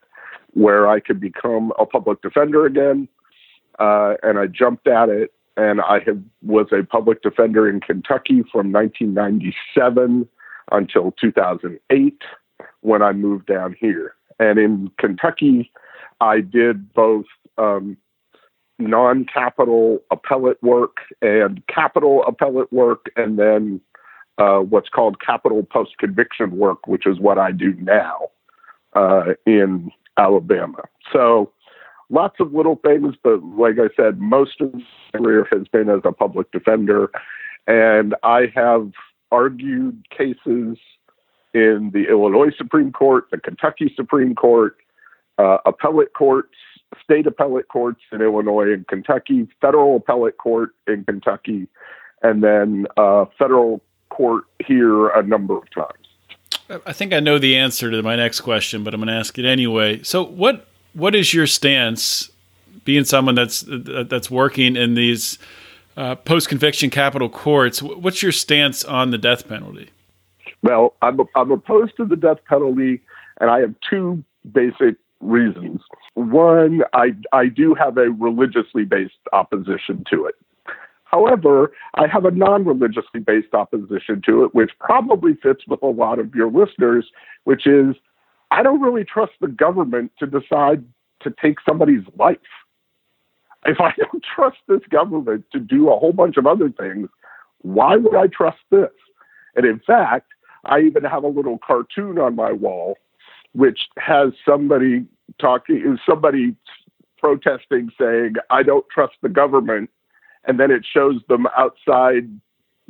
where 0.55 0.89
I 0.89 1.01
could 1.01 1.21
become 1.21 1.71
a 1.79 1.85
public 1.85 2.23
defender 2.23 2.65
again. 2.65 3.07
Uh, 3.79 4.15
and 4.23 4.39
I 4.39 4.47
jumped 4.47 4.89
at 4.89 5.09
it, 5.09 5.33
and 5.57 5.81
I 5.81 6.01
have, 6.07 6.21
was 6.43 6.67
a 6.73 6.85
public 6.85 7.23
defender 7.23 7.69
in 7.69 7.81
Kentucky 7.81 8.43
from 8.51 8.73
1997 8.73 10.29
until 10.73 11.13
2008 11.21 12.23
when 12.81 13.03
I 13.03 13.13
moved 13.13 13.47
down 13.47 13.75
here. 13.79 14.15
And 14.39 14.59
in 14.59 14.91
Kentucky, 14.99 15.71
I 16.21 16.41
did 16.41 16.93
both 16.93 17.27
um, 17.59 17.97
non 18.79 19.27
capital 19.33 19.99
appellate 20.11 20.63
work 20.63 20.99
and 21.21 21.63
capital 21.67 22.25
appellate 22.27 22.73
work, 22.73 23.07
and 23.17 23.39
then 23.39 23.81
uh, 24.39 24.59
what's 24.59 24.89
called 24.89 25.21
capital 25.21 25.63
post 25.63 25.99
conviction 25.99 26.57
work, 26.57 26.87
which 26.87 27.07
is 27.07 27.19
what 27.19 27.39
I 27.39 27.53
do 27.53 27.75
now 27.75 28.29
uh, 28.95 29.35
in 29.47 29.91
Alabama. 30.17 30.83
So 31.13 31.53
lots 32.11 32.41
of 32.41 32.53
little 32.53 32.77
things, 32.77 33.15
but 33.23 33.43
like 33.43 33.77
I 33.79 33.89
said, 33.97 34.21
most 34.21 34.61
of 34.61 34.75
my 34.75 34.83
career 35.15 35.47
has 35.51 35.67
been 35.69 35.89
as 35.89 36.01
a 36.05 36.13
public 36.13 36.51
defender. 36.53 37.11
And 37.67 38.15
I 38.23 38.53
have 38.55 38.91
argued 39.31 40.05
cases 40.11 40.77
in 41.55 41.91
the 41.93 42.07
Illinois 42.09 42.51
Supreme 42.57 42.93
Court, 42.93 43.27
the 43.31 43.39
Kentucky 43.39 43.93
Supreme 43.97 44.35
Court, 44.35 44.77
uh, 45.39 45.59
appellate 45.65 46.13
courts, 46.15 46.55
state 47.03 47.27
appellate 47.27 47.69
courts 47.69 48.01
in 48.13 48.21
Illinois 48.21 48.73
and 48.73 48.87
Kentucky, 48.89 49.49
federal 49.61 49.97
appellate 49.97 50.39
court 50.39 50.75
in 50.87 51.05
Kentucky, 51.05 51.69
and 52.23 52.43
then 52.43 52.87
uh, 52.97 53.25
federal 53.39 53.81
court 54.11 54.45
here 54.65 55.09
a 55.09 55.23
number 55.23 55.57
of 55.57 55.71
times. 55.71 56.81
I 56.87 56.93
think 56.93 57.13
I 57.13 57.21
know 57.21 57.39
the 57.39 57.57
answer 57.57 57.91
to 57.91 58.03
my 58.03 58.15
next 58.17 58.43
question, 58.43 58.85
but 58.85 58.95
I'm 58.95 59.01
going 59.01 59.09
to 59.09 59.15
ask 59.15 59.39
it 59.39 59.45
anyway. 59.45 60.03
So, 60.05 60.23
what 60.23 60.70
what 60.95 61.15
is 61.15 61.33
your 61.33 61.47
stance, 61.47 62.31
being 62.85 63.05
someone 63.05 63.35
that's 63.35 63.65
that's 63.67 64.31
working 64.31 64.77
in 64.77 64.95
these 64.95 65.39
uh, 65.97 66.15
post 66.17 66.49
conviction 66.49 66.91
capital 66.91 67.29
courts? 67.29 67.83
What's 67.83 68.23
your 68.23 68.33
stance 68.33 68.85
on 68.85 69.11
the 69.11 69.19
death 69.19 69.49
penalty? 69.49 69.91
Well, 70.63 70.95
I'm 71.03 71.21
I'm 71.35 71.51
opposed 71.51 71.97
to 71.97 72.05
the 72.05 72.17
death 72.17 72.39
penalty, 72.49 73.01
and 73.41 73.51
I 73.51 73.61
have 73.61 73.75
two 73.89 74.23
basic 74.53 74.97
reasons. 75.21 75.81
One, 76.15 76.83
I 76.93 77.15
I 77.33 77.47
do 77.47 77.75
have 77.75 77.97
a 77.97 78.11
religiously 78.11 78.85
based 78.85 79.15
opposition 79.33 80.05
to 80.11 80.27
it. 80.27 80.35
However, 81.05 81.73
I 81.95 82.07
have 82.07 82.25
a 82.25 82.31
non 82.31 82.65
religiously 82.65 83.21
based 83.21 83.53
opposition 83.53 84.23
to 84.27 84.45
it, 84.45 84.55
which 84.55 84.71
probably 84.79 85.35
fits 85.43 85.67
with 85.67 85.83
a 85.83 85.87
lot 85.87 86.19
of 86.19 86.35
your 86.35 86.51
listeners, 86.51 87.11
which 87.45 87.67
is 87.67 87.97
I 88.51 88.63
don't 88.63 88.81
really 88.81 89.05
trust 89.05 89.33
the 89.41 89.49
government 89.49 90.13
to 90.19 90.27
decide 90.27 90.85
to 91.23 91.33
take 91.43 91.59
somebody's 91.67 92.05
life. 92.19 92.39
If 93.67 93.81
I 93.81 93.93
don't 93.97 94.25
trust 94.35 94.59
this 94.69 94.81
government 94.91 95.45
to 95.53 95.61
do 95.61 95.91
a 95.91 95.99
whole 95.99 96.13
bunch 96.13 96.37
of 96.37 96.47
other 96.47 96.71
things, 96.71 97.09
why 97.63 97.97
would 97.97 98.17
I 98.17 98.27
trust 98.27 98.59
this? 98.71 98.91
And 99.55 99.67
in 99.67 99.81
fact, 99.87 100.33
I 100.65 100.81
even 100.81 101.05
have 101.05 101.25
a 101.25 101.29
little 101.29 101.59
cartoon 101.59 102.19
on 102.19 102.35
my 102.37 102.53
wall 102.53 102.97
which 103.53 103.89
has 103.99 104.33
somebody 104.47 105.05
talking, 105.41 105.99
somebody 106.09 106.55
protesting 107.19 107.91
saying, 107.99 108.35
I 108.51 108.63
don't 108.63 108.87
trust 108.89 109.15
the 109.23 109.29
government. 109.29 109.91
And 110.45 110.59
then 110.59 110.71
it 110.71 110.87
shows 110.91 111.21
them 111.29 111.47
outside 111.57 112.29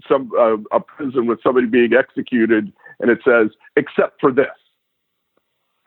some 0.08 0.30
uh, 0.38 0.56
a 0.72 0.80
prison 0.80 1.26
with 1.26 1.42
somebody 1.42 1.66
being 1.66 1.92
executed, 1.92 2.72
and 3.00 3.10
it 3.10 3.18
says, 3.24 3.48
except 3.76 4.20
for 4.20 4.32
this. 4.32 4.46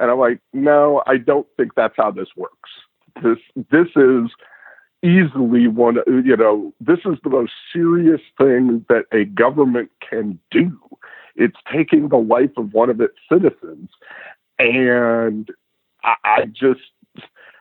And 0.03 0.11
I'm 0.11 0.19
like, 0.19 0.39
no, 0.53 1.01
I 1.07 1.17
don't 1.17 1.47
think 1.57 1.75
that's 1.75 1.95
how 1.97 2.11
this 2.11 2.29
works. 2.35 2.69
This 3.23 3.37
this 3.71 3.87
is 3.95 4.29
easily 5.03 5.67
one 5.67 5.97
you 6.07 6.37
know 6.37 6.73
this 6.79 6.99
is 6.99 7.17
the 7.23 7.29
most 7.29 7.51
serious 7.73 8.21
thing 8.37 8.85
that 8.87 9.03
a 9.11 9.25
government 9.25 9.91
can 9.99 10.39
do 10.49 10.79
it's 11.35 11.57
taking 11.69 12.07
the 12.07 12.15
life 12.15 12.51
of 12.55 12.73
one 12.73 12.89
of 12.89 13.01
its 13.01 13.15
citizens 13.29 13.89
and 14.59 15.49
I, 16.03 16.15
I 16.23 16.45
just 16.45 16.79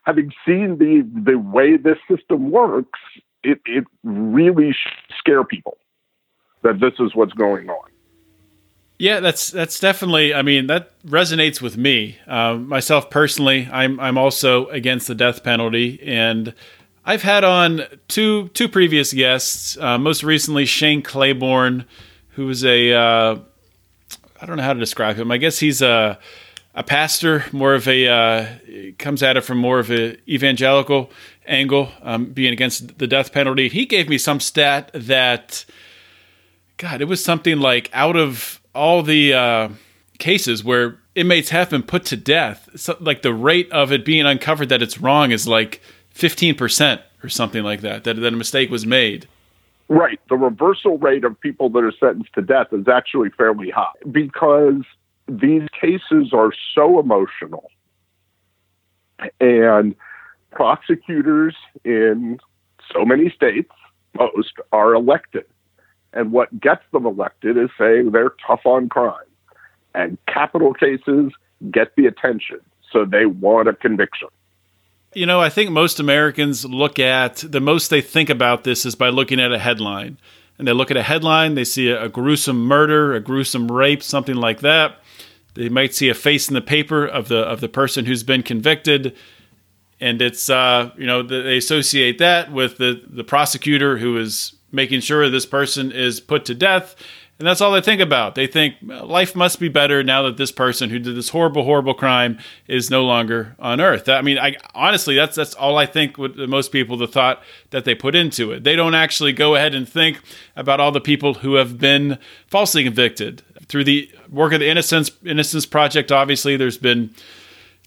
having 0.05 0.33
seen 0.47 0.79
the 0.79 1.09
the 1.31 1.39
way 1.39 1.77
this 1.77 1.99
system 2.11 2.51
works, 2.51 3.01
it 3.43 3.61
it 3.65 3.85
really 4.03 4.75
scare 5.19 5.45
people 5.45 5.79
that 6.63 6.81
this 6.81 6.95
is 6.99 7.15
what's 7.15 7.33
going 7.33 7.69
on. 7.69 7.91
Yeah, 8.99 9.21
that's 9.21 9.51
that's 9.51 9.81
definitely. 9.81 10.33
I 10.33 10.43
mean, 10.43 10.69
that 10.69 10.91
resonates 11.03 11.61
with 11.61 11.77
me 11.77 12.19
uh, 12.27 12.55
myself 12.55 13.11
personally. 13.11 13.69
I'm 13.73 13.99
I'm 13.99 14.17
also 14.17 14.69
against 14.69 15.09
the 15.09 15.15
death 15.15 15.43
penalty, 15.43 16.01
and 16.05 16.55
I've 17.05 17.23
had 17.23 17.43
on 17.43 17.83
two 18.07 18.49
two 18.49 18.69
previous 18.69 19.13
guests. 19.13 19.77
Uh, 19.77 19.99
most 19.99 20.23
recently, 20.23 20.67
Shane 20.67 21.03
Claiborne, 21.03 21.85
who 22.31 22.49
is 22.49 22.65
a 22.65 22.93
uh, 22.93 23.39
I 24.41 24.47
don't 24.47 24.57
know 24.57 24.63
how 24.63 24.73
to 24.73 24.81
describe 24.81 25.17
him. 25.17 25.33
I 25.33 25.37
guess 25.37 25.59
he's 25.59 25.83
a 25.83 26.19
a 26.75 26.83
pastor, 26.83 27.45
more 27.53 27.75
of 27.75 27.87
a 27.89 28.09
uh, 28.09 28.47
comes 28.99 29.23
at 29.23 29.37
it 29.37 29.43
from 29.43 29.59
more 29.59 29.79
of 29.79 29.91
a 29.91 30.17
evangelical 30.31 31.11
angle, 31.47 31.91
um, 32.03 32.27
being 32.27 32.53
against 32.53 32.99
the 32.99 33.07
death 33.07 33.33
penalty. 33.33 33.69
He 33.69 33.85
gave 33.85 34.09
me 34.09 34.17
some 34.17 34.41
stat 34.41 34.91
that, 34.95 35.65
God, 36.77 37.01
it 37.01 37.07
was 37.07 37.23
something 37.23 37.59
like 37.59 37.91
out 37.93 38.17
of 38.17 38.61
all 38.75 39.03
the 39.03 39.35
uh, 39.35 39.69
cases 40.19 40.65
where 40.65 40.99
inmates 41.15 41.51
have 41.51 41.71
been 41.71 41.83
put 41.83 42.05
to 42.07 42.17
death, 42.17 42.69
so, 42.77 42.97
like 43.01 43.23
the 43.23 43.35
rate 43.35 43.71
of 43.73 43.93
it 43.93 44.05
being 44.05 44.25
uncovered 44.27 44.69
that 44.71 44.83
it's 44.83 44.99
wrong 44.99 45.31
is 45.31 45.47
like 45.47 45.81
fifteen 46.11 46.55
percent 46.55 47.01
or 47.23 47.29
something 47.29 47.63
like 47.63 47.81
that. 47.83 48.05
That 48.05 48.17
that 48.17 48.33
a 48.33 48.37
mistake 48.37 48.71
was 48.71 48.87
made. 48.87 49.29
Right. 49.89 50.21
The 50.31 50.37
reversal 50.37 50.97
rate 50.99 51.25
of 51.25 51.39
people 51.39 51.69
that 51.71 51.81
are 51.81 51.93
sentenced 51.93 52.33
to 52.35 52.43
death 52.43 52.69
is 52.73 52.89
actually 52.89 53.31
fairly 53.31 53.69
high 53.71 53.93
because 54.11 54.83
these 55.29 55.69
cases 55.79 56.33
are 56.33 56.53
so 56.75 56.99
emotional, 56.99 57.71
and 59.41 59.95
prosecutors 60.51 61.55
in 61.85 62.39
so 62.93 63.05
many 63.05 63.31
states, 63.31 63.71
most, 64.19 64.53
are 64.73 64.95
elected. 64.95 65.45
And 66.13 66.33
what 66.33 66.61
gets 66.61 66.83
them 66.93 67.07
elected 67.07 67.57
is 67.57 67.71
saying 67.79 68.11
they're 68.11 68.35
tough 68.47 68.61
on 68.65 68.89
crime. 68.89 69.15
And 69.95 70.19
capital 70.27 70.75
cases 70.75 71.33
get 71.71 71.95
the 71.97 72.07
attention. 72.07 72.61
So 72.91 73.05
they 73.05 73.27
want 73.27 73.69
a 73.69 73.75
conviction. 73.75 74.29
You 75.15 75.27
know, 75.27 75.41
I 75.41 75.51
think 75.51 75.71
most 75.71 76.01
Americans 76.01 76.65
look 76.65 76.99
at 76.99 77.37
the 77.37 77.61
most 77.61 77.89
they 77.89 78.01
think 78.01 78.31
about 78.31 78.65
this 78.65 78.87
is 78.87 78.95
by 78.95 79.11
looking 79.11 79.41
at 79.41 79.53
a 79.53 79.59
headline. 79.59 80.19
And 80.59 80.69
they 80.69 80.73
look 80.73 80.91
at 80.91 80.97
a 80.97 81.03
headline, 81.03 81.55
they 81.55 81.65
see 81.65 81.89
a, 81.89 82.05
a 82.05 82.09
gruesome 82.09 82.65
murder, 82.65 83.15
a 83.15 83.21
gruesome 83.21 83.71
rape, 83.71 84.03
something 84.03 84.37
like 84.37 84.61
that. 84.61 84.99
They 85.55 85.69
might 85.69 85.95
see 85.95 86.09
a 86.09 86.15
face 86.15 86.49
in 86.49 86.55
the 86.55 86.63
paper 86.63 87.05
of 87.05 87.29
the 87.29 87.39
of 87.39 87.61
the 87.61 87.69
person 87.69 88.07
who's 88.07 88.23
been 88.23 88.43
convicted, 88.43 89.15
and 90.01 90.23
it's 90.23 90.49
uh, 90.49 90.91
you 90.97 91.07
know 91.07 91.23
they 91.23 91.59
associate 91.59 92.19
that 92.19 92.51
with 92.51 92.79
the 92.79 93.03
the 93.07 93.25
prosecutor 93.25 93.99
who 93.99 94.17
is 94.17 94.55
making 94.73 95.01
sure 95.01 95.29
this 95.29 95.47
person 95.47 95.93
is 95.93 96.21
put 96.21 96.45
to 96.47 96.55
death, 96.55 96.97
and 97.43 97.47
that's 97.49 97.61
all 97.61 97.73
they 97.73 97.81
think 97.81 98.01
about. 98.01 98.37
They 98.37 98.47
think 98.47 98.77
life 98.83 99.35
must 99.35 99.59
be 99.59 99.69
better 99.69 100.05
now 100.05 100.23
that 100.23 100.37
this 100.37 100.53
person 100.53 100.91
who 100.91 101.01
did 101.01 101.17
this 101.17 101.31
horrible, 101.31 101.65
horrible 101.65 101.93
crime 101.93 102.39
is 102.69 102.89
no 102.89 103.05
longer 103.05 103.57
on 103.59 103.81
Earth. 103.81 104.09
I 104.09 104.23
mean, 104.23 104.39
I 104.39 104.55
honestly, 104.75 105.17
that's 105.17 105.35
that's 105.35 105.55
all 105.55 105.77
I 105.77 105.87
think. 105.87 106.19
With 106.19 106.37
most 106.37 106.71
people, 106.71 106.97
the 106.97 107.09
thought 107.09 107.43
that 107.71 107.85
they 107.85 107.97
put 107.97 108.15
into 108.15 108.53
it, 108.53 108.63
they 108.63 108.77
don't 108.77 108.95
actually 108.95 109.33
go 109.33 109.57
ahead 109.57 109.75
and 109.75 109.89
think 109.89 110.21
about 110.55 110.79
all 110.79 110.93
the 110.93 111.01
people 111.01 111.35
who 111.35 111.55
have 111.55 111.79
been 111.79 112.19
falsely 112.47 112.85
convicted 112.85 113.43
through 113.67 113.85
the 113.85 114.09
work 114.31 114.53
of 114.53 114.61
the 114.61 114.69
Innocence 114.69 115.11
Innocence 115.25 115.67
Project. 115.67 116.13
Obviously, 116.13 116.57
there's 116.57 116.79
been 116.79 117.13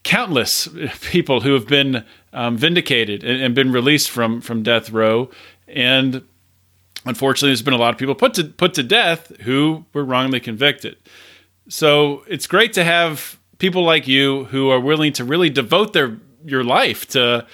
countless 0.03 0.67
people 1.11 1.41
who 1.41 1.53
have 1.53 1.67
been 1.67 2.03
um, 2.33 2.57
vindicated 2.57 3.23
and, 3.23 3.41
and, 3.41 3.55
been 3.55 3.71
released 3.71 4.11
from 4.11 4.41
from 4.41 4.63
death 4.63 4.89
row, 4.89 5.29
and 5.67 6.23
unfortunately, 7.05 7.49
there's 7.49 7.61
been 7.61 7.73
a 7.73 7.77
lot 7.77 7.93
of 7.93 7.97
people 7.97 8.15
put 8.15 8.33
to 8.35 8.45
put 8.45 8.73
to 8.75 8.83
death 8.83 9.31
who 9.41 9.85
were 9.93 10.03
wrongly 10.03 10.39
convicted. 10.39 10.97
So 11.67 12.23
it's 12.27 12.47
great 12.47 12.73
to 12.73 12.83
have 12.83 13.39
people 13.57 13.83
like 13.83 14.07
you 14.07 14.45
who 14.45 14.69
are 14.69 14.79
willing 14.79 15.13
to 15.13 15.23
really 15.23 15.49
devote 15.49 15.93
their 15.93 16.17
your 16.43 16.63
life 16.63 17.07
to 17.09 17.45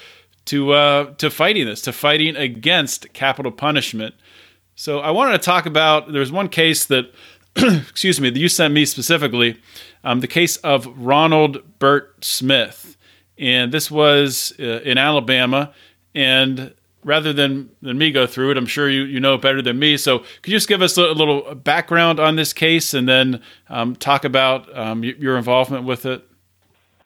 to 0.46 0.74
uh, 0.74 1.13
to 1.15 1.29
fighting 1.29 1.65
this, 1.65 1.81
to 1.81 1.93
fighting 1.93 2.36
against 2.36 3.13
capital 3.13 3.51
punishment. 3.51 4.15
So 4.75 5.00
I 5.00 5.12
wanted 5.12 5.34
to 5.34 5.38
talk 5.39 5.65
about 5.65 6.12
there's 6.12 6.31
one 6.31 6.50
case 6.50 6.86
that, 6.86 7.13
excuse 7.55 8.20
me, 8.20 8.29
that 8.29 8.39
you 8.39 8.50
sent 8.50 8.74
me 8.74 8.86
specifically, 8.86 9.62
um, 10.03 10.22
the 10.22 10.27
case 10.27 10.58
of 10.58 10.88
Ronald 10.98 11.77
Bert 11.77 12.24
Smith, 12.24 12.98
and 13.38 13.72
this 13.72 13.91
was 13.91 14.53
uh, 14.60 14.81
in 14.81 14.98
Alabama, 14.98 15.74
and 16.15 16.74
rather 17.03 17.34
than, 17.34 17.70
than 17.81 17.98
me 17.98 18.12
go 18.12 18.27
through 18.27 18.51
it, 18.51 18.58
I'm 18.58 18.65
sure 18.65 18.89
you, 18.89 19.03
you 19.03 19.20
know 19.20 19.38
better 19.38 19.62
than 19.62 19.79
me. 19.79 19.98
So 19.98 20.20
could 20.20 20.48
you 20.48 20.58
just 20.58 20.67
give 20.67 20.81
us 20.81 20.98
a, 20.98 21.03
a 21.03 21.13
little 21.13 21.55
background 21.55 22.20
on 22.20 22.36
this 22.36 22.53
case 22.53 22.93
and 22.93 23.08
then 23.08 23.41
um, 23.70 23.96
talk 23.96 24.25
about 24.25 24.75
um, 24.77 25.03
your 25.03 25.38
involvement 25.38 25.86
with 25.86 26.05
it? 26.05 26.27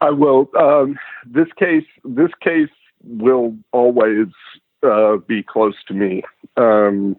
I 0.01 0.09
will. 0.09 0.49
Um, 0.57 0.97
this 1.25 1.47
case, 1.57 1.85
this 2.03 2.31
case 2.41 2.69
will 3.03 3.55
always 3.71 4.27
uh, 4.83 5.17
be 5.27 5.43
close 5.43 5.75
to 5.87 5.93
me. 5.93 6.23
Um, 6.57 7.15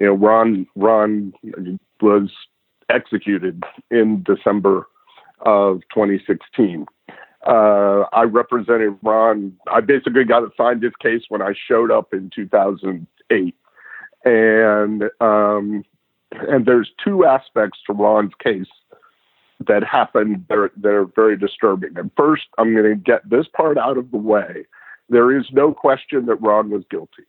you 0.00 0.06
know, 0.06 0.12
Ron 0.12 0.66
Ron 0.76 1.32
was 2.00 2.30
executed 2.90 3.62
in 3.90 4.22
December 4.22 4.86
of 5.40 5.80
2016. 5.94 6.86
Uh, 7.46 8.04
I 8.12 8.22
represented 8.22 8.98
Ron. 9.02 9.52
I 9.70 9.80
basically 9.80 10.24
got 10.24 10.42
assigned 10.42 10.80
this 10.80 10.96
case 11.00 11.22
when 11.28 11.42
I 11.42 11.54
showed 11.68 11.90
up 11.90 12.12
in 12.12 12.30
2008, 12.34 13.54
and 14.24 15.04
um, 15.20 15.84
and 16.32 16.66
there's 16.66 16.90
two 17.02 17.24
aspects 17.24 17.78
to 17.86 17.92
Ron's 17.92 18.32
case 18.42 18.66
that 19.66 19.84
happened 19.84 20.44
that 20.48 20.58
are, 20.58 20.72
that 20.76 20.88
are 20.88 21.06
very 21.06 21.36
disturbing. 21.36 21.96
And 21.96 22.10
first, 22.16 22.44
I'm 22.58 22.74
going 22.74 22.84
to 22.84 22.96
get 22.96 23.28
this 23.28 23.46
part 23.54 23.78
out 23.78 23.96
of 23.96 24.10
the 24.10 24.18
way. 24.18 24.66
There 25.08 25.36
is 25.36 25.46
no 25.52 25.72
question 25.72 26.26
that 26.26 26.36
Ron 26.36 26.70
was 26.70 26.82
guilty. 26.90 27.24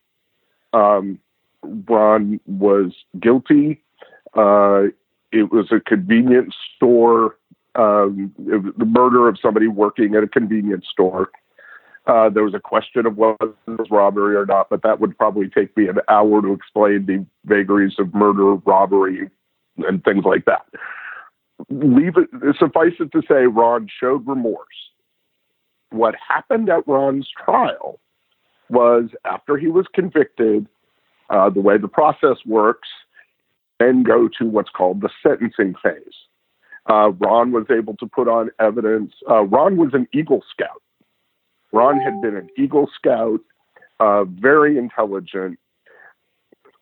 Um, 0.74 1.20
Ron 1.64 2.40
was 2.46 2.94
guilty. 3.20 3.82
Uh, 4.36 4.88
it 5.32 5.52
was 5.52 5.72
a 5.72 5.80
convenience 5.80 6.56
store, 6.76 7.38
um, 7.78 8.34
the 8.38 8.86
murder 8.86 9.28
of 9.28 9.38
somebody 9.42 9.68
working 9.68 10.16
at 10.16 10.24
a 10.24 10.28
convenience 10.28 10.86
store. 10.92 11.30
Uh, 12.08 12.30
there 12.30 12.44
was 12.44 12.54
a 12.54 12.60
question 12.60 13.06
of 13.06 13.18
whether 13.18 13.36
it 13.42 13.78
was 13.80 13.88
robbery 13.92 14.36
or 14.36 14.46
not, 14.46 14.70
but 14.70 14.82
that 14.82 15.00
would 15.00 15.18
probably 15.18 15.50
take 15.50 15.76
me 15.78 15.88
an 15.88 16.00
hour 16.08 16.42
to 16.42 16.54
explain 16.54 17.06
the 17.06 17.26
vagaries 17.46 17.96
of 18.00 18.14
murder, 18.14 18.56
robbery, 18.66 19.30
and 19.78 20.04
things 20.04 20.24
like 20.26 20.46
that. 20.46 20.66
Leave 21.70 22.14
it, 22.18 22.30
suffice 22.58 22.94
it 23.00 23.12
to 23.12 23.22
say, 23.28 23.46
Ron 23.46 23.88
showed 24.00 24.26
remorse. 24.26 24.68
What 25.90 26.16
happened 26.16 26.70
at 26.70 26.88
Ron's 26.88 27.28
trial 27.46 28.00
was 28.70 29.10
after 29.26 29.58
he 29.58 29.68
was 29.68 29.86
convicted, 29.94 30.68
uh, 31.30 31.50
the 31.50 31.62
way 31.62 31.78
the 31.78 31.88
process 31.88 32.38
works, 32.46 32.88
then 33.80 34.04
go 34.04 34.30
to 34.40 34.46
what's 34.46 34.70
called 34.70 35.02
the 35.02 35.10
sentencing 35.22 35.76
phase. 35.84 36.27
Uh, 36.90 37.12
Ron 37.20 37.52
was 37.52 37.66
able 37.70 37.96
to 37.98 38.08
put 38.08 38.28
on 38.28 38.50
evidence. 38.60 39.14
Uh, 39.30 39.44
Ron 39.44 39.78
was 39.78 39.94
an 39.94 40.08
Eagle 40.14 40.44
Scout. 40.52 40.82
Ron 41.74 42.00
had 42.00 42.22
been 42.22 42.36
an 42.36 42.50
Eagle 42.58 42.90
Scout, 42.96 43.42
uh, 44.00 44.24
very 44.24 44.78
intelligent, 44.78 45.60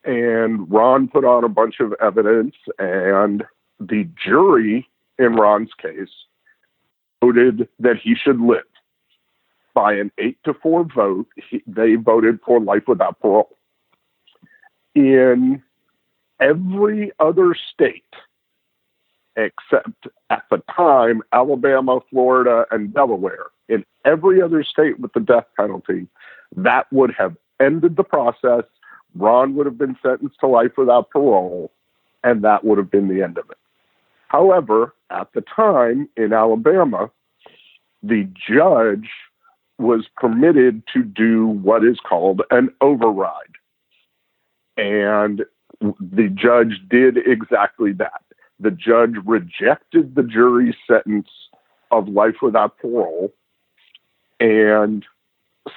and 0.03 0.69
Ron 0.71 1.07
put 1.07 1.25
on 1.25 1.43
a 1.43 1.49
bunch 1.49 1.79
of 1.79 1.93
evidence, 1.99 2.55
and 2.77 3.43
the 3.79 4.07
jury 4.23 4.87
in 5.17 5.35
Ron's 5.35 5.71
case 5.81 6.09
voted 7.21 7.67
that 7.79 7.97
he 8.01 8.15
should 8.15 8.39
live. 8.39 8.63
By 9.73 9.93
an 9.93 10.11
eight 10.19 10.37
to 10.45 10.53
four 10.53 10.85
vote, 10.85 11.27
he, 11.49 11.63
they 11.65 11.95
voted 11.95 12.39
for 12.45 12.61
life 12.61 12.83
without 12.87 13.19
parole 13.19 13.57
in 14.93 15.61
every 16.39 17.11
other 17.19 17.55
state 17.73 18.03
except 19.35 20.07
at 20.29 20.43
the 20.49 20.61
time 20.75 21.21
Alabama, 21.33 21.99
Florida, 22.09 22.65
and 22.71 22.93
Delaware. 22.93 23.47
In 23.67 23.85
every 24.05 24.41
other 24.41 24.63
state 24.63 24.99
with 24.99 25.13
the 25.13 25.19
death 25.19 25.45
penalty, 25.57 26.07
that 26.55 26.91
would 26.91 27.11
have 27.17 27.35
ended 27.59 27.95
the 27.95 28.03
process. 28.03 28.63
Ron 29.15 29.55
would 29.55 29.65
have 29.65 29.77
been 29.77 29.97
sentenced 30.01 30.39
to 30.39 30.47
life 30.47 30.73
without 30.77 31.09
parole, 31.09 31.71
and 32.23 32.43
that 32.43 32.63
would 32.63 32.77
have 32.77 32.91
been 32.91 33.07
the 33.07 33.23
end 33.23 33.37
of 33.37 33.49
it. 33.49 33.57
However, 34.27 34.93
at 35.09 35.31
the 35.33 35.41
time 35.41 36.09
in 36.17 36.33
Alabama, 36.33 37.09
the 38.03 38.27
judge 38.35 39.09
was 39.77 40.05
permitted 40.17 40.83
to 40.93 41.03
do 41.03 41.47
what 41.47 41.83
is 41.83 41.99
called 41.99 42.41
an 42.51 42.69
override. 42.81 43.55
And 44.77 45.45
the 45.79 46.29
judge 46.29 46.81
did 46.89 47.17
exactly 47.17 47.93
that. 47.93 48.21
The 48.59 48.71
judge 48.71 49.15
rejected 49.25 50.15
the 50.15 50.23
jury's 50.23 50.75
sentence 50.87 51.29
of 51.91 52.07
life 52.07 52.35
without 52.41 52.77
parole 52.77 53.33
and 54.39 55.05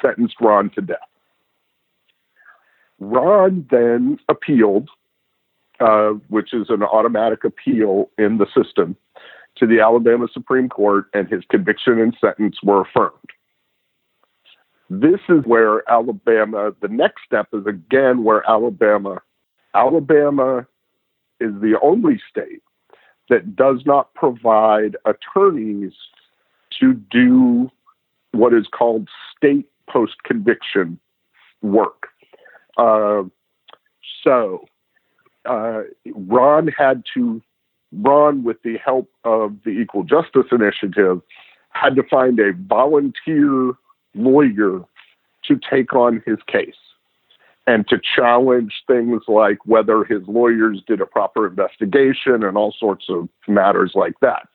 sentenced 0.02 0.36
Ron 0.40 0.70
to 0.70 0.80
death. 0.80 0.98
Ron 3.00 3.66
then 3.70 4.18
appealed, 4.28 4.90
uh, 5.80 6.10
which 6.28 6.52
is 6.52 6.66
an 6.70 6.82
automatic 6.82 7.44
appeal 7.44 8.10
in 8.18 8.38
the 8.38 8.46
system, 8.56 8.96
to 9.56 9.66
the 9.66 9.80
Alabama 9.80 10.28
Supreme 10.32 10.68
Court, 10.68 11.06
and 11.14 11.28
his 11.28 11.44
conviction 11.50 12.00
and 12.00 12.16
sentence 12.20 12.58
were 12.62 12.82
affirmed. 12.82 13.12
This 14.90 15.20
is 15.28 15.44
where 15.44 15.88
Alabama, 15.90 16.72
the 16.80 16.88
next 16.88 17.22
step 17.26 17.48
is 17.52 17.66
again 17.66 18.24
where 18.24 18.48
Alabama, 18.48 19.20
Alabama 19.74 20.66
is 21.40 21.52
the 21.60 21.78
only 21.82 22.20
state 22.30 22.62
that 23.28 23.54
does 23.56 23.82
not 23.84 24.12
provide 24.14 24.96
attorneys 25.04 25.92
to 26.80 26.94
do 26.94 27.70
what 28.32 28.54
is 28.54 28.66
called 28.66 29.08
state 29.36 29.68
post 29.88 30.22
conviction 30.24 30.98
work. 31.62 32.08
Uh, 32.76 33.24
so 34.22 34.64
uh, 35.44 35.82
Ron 36.14 36.68
had 36.68 37.02
to, 37.14 37.42
Ron, 37.92 38.44
with 38.44 38.62
the 38.62 38.76
help 38.84 39.10
of 39.24 39.56
the 39.64 39.70
Equal 39.70 40.04
Justice 40.04 40.46
Initiative, 40.52 41.20
had 41.70 41.96
to 41.96 42.02
find 42.02 42.38
a 42.38 42.52
volunteer 42.52 43.72
lawyer 44.14 44.84
to 45.44 45.60
take 45.70 45.94
on 45.94 46.22
his 46.26 46.38
case 46.46 46.74
and 47.68 47.86
to 47.86 48.00
challenge 48.16 48.72
things 48.86 49.20
like 49.28 49.58
whether 49.66 50.02
his 50.02 50.22
lawyers 50.26 50.82
did 50.86 51.02
a 51.02 51.06
proper 51.06 51.46
investigation 51.46 52.42
and 52.42 52.56
all 52.56 52.74
sorts 52.80 53.04
of 53.10 53.28
matters 53.46 53.92
like 53.94 54.14
that. 54.22 54.48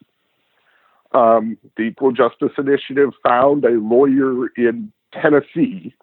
Um, 1.11 1.59
the 1.77 1.83
Equal 1.83 2.11
Justice 2.11 2.53
Initiative 2.57 3.11
found 3.21 3.65
a 3.65 3.79
lawyer 3.79 4.47
in 4.57 4.91
Tennessee 5.13 5.93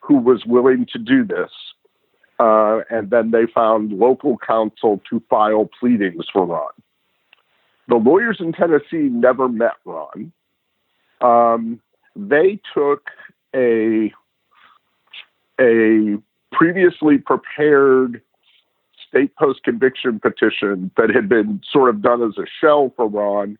who 0.00 0.18
was 0.18 0.44
willing 0.44 0.86
to 0.92 0.98
do 0.98 1.24
this. 1.24 1.50
Uh, 2.38 2.80
and 2.90 3.08
then 3.08 3.30
they 3.30 3.46
found 3.54 3.92
local 3.92 4.36
counsel 4.36 5.00
to 5.08 5.22
file 5.30 5.70
pleadings 5.80 6.26
for 6.30 6.44
Ron. 6.44 6.68
The 7.88 7.94
lawyers 7.94 8.36
in 8.38 8.52
Tennessee 8.52 9.08
never 9.08 9.48
met 9.48 9.76
Ron. 9.86 10.30
Um, 11.22 11.80
they 12.14 12.60
took 12.74 13.08
a 13.56 14.12
a 15.60 16.18
previously 16.54 17.18
prepared 17.18 18.22
state 19.08 19.34
post 19.36 19.62
conviction 19.64 20.18
petition 20.20 20.90
that 20.96 21.10
had 21.10 21.28
been 21.28 21.60
sort 21.70 21.90
of 21.90 22.02
done 22.02 22.22
as 22.22 22.38
a 22.38 22.46
shell 22.60 22.92
for 22.96 23.06
Ron 23.08 23.58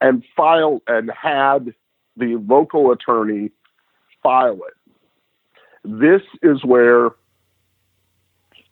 and 0.00 0.22
filed 0.36 0.82
and 0.86 1.10
had 1.10 1.74
the 2.16 2.36
local 2.48 2.92
attorney 2.92 3.50
file 4.22 4.58
it. 4.66 4.74
This 5.84 6.22
is 6.42 6.64
where 6.64 7.10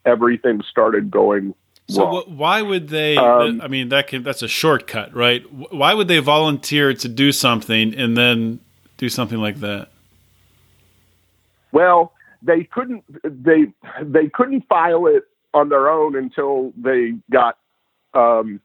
everything 0.05 0.61
started 0.69 1.11
going 1.11 1.53
so 1.89 2.03
wrong. 2.03 2.23
why 2.27 2.61
would 2.61 2.89
they? 2.89 3.15
Um, 3.15 3.61
I 3.61 3.67
mean, 3.67 3.89
that 3.89 4.07
can 4.07 4.23
that's 4.23 4.41
a 4.41 4.47
shortcut, 4.47 5.15
right? 5.15 5.41
Why 5.51 5.93
would 5.93 6.07
they 6.07 6.19
volunteer 6.19 6.93
to 6.93 7.07
do 7.07 7.31
something 7.31 7.95
and 7.95 8.17
then 8.17 8.59
do 8.97 9.07
something 9.09 9.37
like 9.37 9.61
that? 9.61 9.89
Well, 11.71 12.11
they 12.47 12.63
couldn't 12.63 13.03
they 13.23 13.67
they 14.01 14.29
couldn't 14.29 14.67
file 14.67 15.05
it 15.05 15.25
on 15.53 15.69
their 15.69 15.89
own 15.89 16.15
until 16.15 16.73
they 16.77 17.13
got 17.31 17.57
um, 18.13 18.59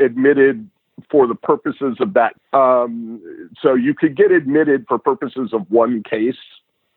admitted 0.00 0.68
for 1.10 1.26
the 1.26 1.34
purposes 1.34 1.96
of 2.00 2.14
that. 2.14 2.34
Um, 2.52 3.48
so 3.60 3.74
you 3.74 3.94
could 3.94 4.16
get 4.16 4.32
admitted 4.32 4.86
for 4.88 4.98
purposes 4.98 5.50
of 5.52 5.70
one 5.70 6.02
case 6.02 6.36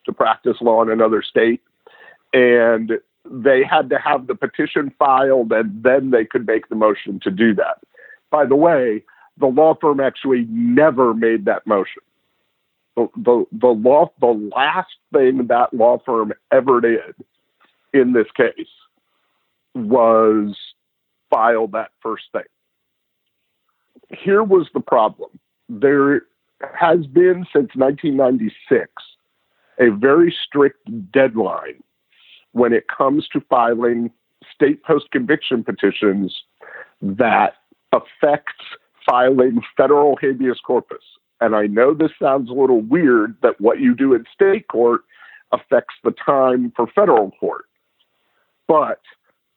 to 0.06 0.14
practice 0.14 0.58
law 0.62 0.82
in 0.82 0.90
another 0.90 1.22
state, 1.22 1.62
and 2.34 2.94
they 3.30 3.64
had 3.64 3.90
to 3.90 4.00
have 4.00 4.28
the 4.28 4.36
petition 4.36 4.94
filed, 4.98 5.52
and 5.52 5.84
then 5.84 6.12
they 6.12 6.26
could 6.26 6.48
make 6.48 6.70
the 6.70 6.76
motion 6.76 7.20
to 7.22 7.32
do 7.32 7.54
that. 7.56 7.80
By 8.30 8.46
the 8.46 8.56
way, 8.56 9.04
the 9.38 9.48
law 9.48 9.76
firm 9.76 10.00
actually 10.00 10.46
never 10.50 11.14
made 11.14 11.46
that 11.46 11.68
motion 11.68 12.02
the, 12.96 13.08
the, 13.16 13.46
the 13.52 13.68
law, 13.68 14.12
the 14.20 14.50
last 14.56 14.96
thing 15.14 15.48
that 15.48 15.74
law 15.74 16.00
firm 16.06 16.34
ever 16.52 16.82
did 16.82 17.16
in 17.94 18.14
this 18.14 18.28
case 18.36 18.68
was 19.74 20.56
file 21.30 21.68
that 21.68 21.92
first 22.02 22.24
thing. 22.32 22.44
Here 24.10 24.44
was 24.44 24.68
the 24.74 24.80
problem. 24.80 25.32
There 25.68 26.24
has 26.74 27.06
been 27.08 27.46
since 27.52 27.70
1996 27.76 28.88
a 29.80 29.90
very 29.90 30.34
strict 30.46 30.88
deadline 31.12 31.84
when 32.54 32.72
it 32.72 32.86
comes 32.88 33.28
to 33.34 33.42
filing 33.50 34.10
state 34.54 34.84
post 34.84 35.12
conviction 35.12 35.64
petitions 35.64 36.34
that 37.02 37.56
affects 37.92 38.64
filing 39.06 39.62
federal 39.76 40.16
habeas 40.22 40.60
corpus. 40.66 41.04
And 41.42 41.56
I 41.56 41.68
know 41.68 41.94
this 41.94 42.12
sounds 42.22 42.50
a 42.50 42.54
little 42.54 42.82
weird 42.82 43.36
that 43.42 43.60
what 43.60 43.80
you 43.80 43.96
do 43.96 44.14
in 44.14 44.26
state 44.34 44.68
court 44.68 45.02
affects 45.52 45.96
the 46.04 46.12
time 46.12 46.72
for 46.76 46.88
federal 46.88 47.32
court. 47.32 47.66
But 48.68 49.02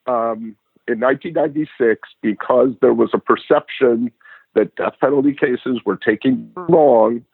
um, 0.07 0.57
in 0.87 1.01
1996, 1.01 2.09
because 2.23 2.71
there 2.81 2.95
was 2.95 3.11
a 3.13 3.19
perception 3.19 4.11
that 4.55 4.75
death 4.77 4.95
penalty 5.01 5.35
cases 5.35 5.81
were 5.85 5.97
taking 5.97 6.51
long, 6.69 7.25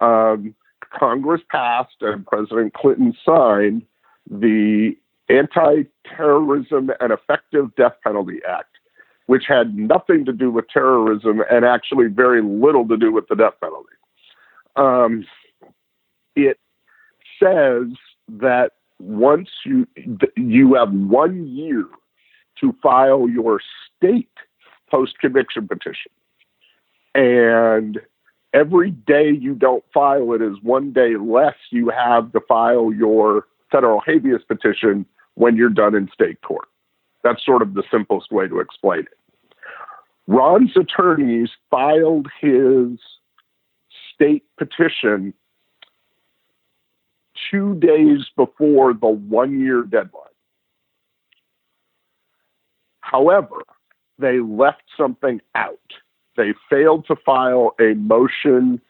um, 0.00 0.54
Congress 0.96 1.42
passed 1.50 1.96
and 2.00 2.26
President 2.26 2.74
Clinton 2.74 3.14
signed 3.24 3.82
the 4.30 4.96
Anti 5.28 5.84
Terrorism 6.04 6.90
and 7.00 7.12
Effective 7.12 7.74
Death 7.76 7.94
Penalty 8.02 8.40
Act, 8.48 8.77
which 9.28 9.44
had 9.46 9.76
nothing 9.76 10.24
to 10.24 10.32
do 10.32 10.50
with 10.50 10.66
terrorism 10.68 11.42
and 11.50 11.62
actually 11.62 12.06
very 12.06 12.40
little 12.42 12.88
to 12.88 12.96
do 12.96 13.12
with 13.12 13.28
the 13.28 13.36
death 13.36 13.52
penalty. 13.60 13.94
Um, 14.74 15.26
it 16.34 16.58
says 17.38 17.88
that 18.28 18.72
once 18.98 19.50
you 19.66 19.86
you 20.34 20.74
have 20.74 20.90
one 20.92 21.46
year 21.46 21.84
to 22.60 22.74
file 22.82 23.28
your 23.28 23.60
state 23.96 24.32
post 24.90 25.18
conviction 25.18 25.68
petition, 25.68 26.10
and 27.14 28.00
every 28.54 28.92
day 28.92 29.30
you 29.30 29.54
don't 29.54 29.84
file 29.92 30.32
it 30.32 30.40
is 30.40 30.56
one 30.62 30.90
day 30.90 31.16
less 31.16 31.56
you 31.70 31.90
have 31.90 32.32
to 32.32 32.40
file 32.48 32.94
your 32.94 33.46
federal 33.70 34.00
habeas 34.00 34.42
petition 34.48 35.04
when 35.34 35.54
you're 35.54 35.68
done 35.68 35.94
in 35.94 36.08
state 36.14 36.40
court. 36.40 36.68
That's 37.24 37.44
sort 37.44 37.62
of 37.62 37.74
the 37.74 37.82
simplest 37.90 38.30
way 38.30 38.48
to 38.48 38.60
explain 38.60 39.00
it. 39.00 39.18
Ron's 40.26 40.76
attorneys 40.76 41.50
filed 41.70 42.28
his 42.40 42.98
state 44.14 44.44
petition 44.58 45.32
two 47.50 47.74
days 47.76 48.26
before 48.36 48.92
the 48.92 49.08
one 49.08 49.58
year 49.58 49.82
deadline. 49.82 50.24
However, 53.00 53.62
they 54.18 54.40
left 54.40 54.82
something 54.96 55.40
out. 55.54 55.78
They 56.36 56.52
failed 56.68 57.06
to 57.06 57.16
file 57.16 57.74
a 57.80 57.94
motion 57.94 58.80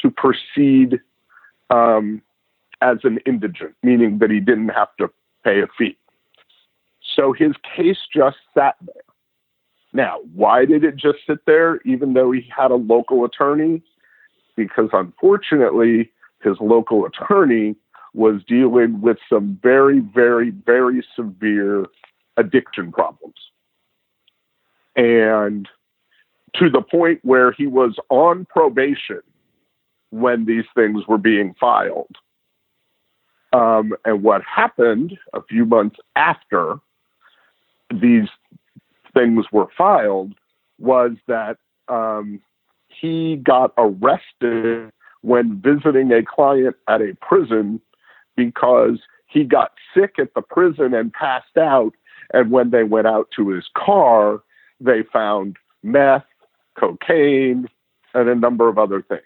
to 0.00 0.10
proceed 0.10 1.00
um, 1.70 2.22
as 2.80 2.98
an 3.04 3.18
indigent, 3.24 3.74
meaning 3.82 4.18
that 4.18 4.30
he 4.30 4.40
didn't 4.40 4.70
have 4.70 4.88
to 4.98 5.10
pay 5.44 5.60
a 5.60 5.66
fee. 5.78 5.96
So 7.18 7.32
his 7.32 7.52
case 7.76 7.98
just 8.14 8.36
sat 8.56 8.76
there. 8.82 9.02
Now, 9.92 10.18
why 10.34 10.66
did 10.66 10.84
it 10.84 10.96
just 10.96 11.18
sit 11.26 11.38
there, 11.46 11.80
even 11.84 12.12
though 12.12 12.30
he 12.30 12.46
had 12.54 12.70
a 12.70 12.76
local 12.76 13.24
attorney? 13.24 13.82
Because 14.56 14.90
unfortunately, 14.92 16.12
his 16.42 16.56
local 16.60 17.06
attorney 17.06 17.74
was 18.14 18.42
dealing 18.46 19.00
with 19.00 19.16
some 19.28 19.58
very, 19.62 20.00
very, 20.00 20.50
very 20.50 21.04
severe 21.16 21.86
addiction 22.36 22.92
problems. 22.92 23.34
And 24.94 25.68
to 26.54 26.70
the 26.70 26.82
point 26.82 27.20
where 27.22 27.52
he 27.52 27.66
was 27.66 27.96
on 28.10 28.46
probation 28.46 29.20
when 30.10 30.44
these 30.44 30.64
things 30.74 31.06
were 31.06 31.18
being 31.18 31.54
filed. 31.58 32.16
Um, 33.52 33.94
and 34.04 34.22
what 34.22 34.42
happened 34.42 35.18
a 35.34 35.42
few 35.42 35.64
months 35.64 35.96
after 36.16 36.78
these 37.90 38.28
things 39.14 39.46
were 39.52 39.68
filed 39.76 40.34
was 40.78 41.12
that 41.26 41.58
um, 41.88 42.40
he 42.88 43.36
got 43.36 43.72
arrested 43.78 44.90
when 45.22 45.60
visiting 45.60 46.12
a 46.12 46.22
client 46.22 46.76
at 46.88 47.00
a 47.00 47.16
prison 47.20 47.80
because 48.36 49.00
he 49.26 49.44
got 49.44 49.72
sick 49.94 50.14
at 50.18 50.34
the 50.34 50.42
prison 50.42 50.94
and 50.94 51.12
passed 51.12 51.56
out. 51.58 51.92
And 52.32 52.50
when 52.50 52.70
they 52.70 52.84
went 52.84 53.06
out 53.06 53.28
to 53.36 53.48
his 53.48 53.64
car, 53.76 54.40
they 54.80 55.02
found 55.12 55.56
meth, 55.82 56.24
cocaine, 56.78 57.66
and 58.14 58.28
a 58.28 58.34
number 58.34 58.68
of 58.68 58.78
other 58.78 59.02
things. 59.02 59.22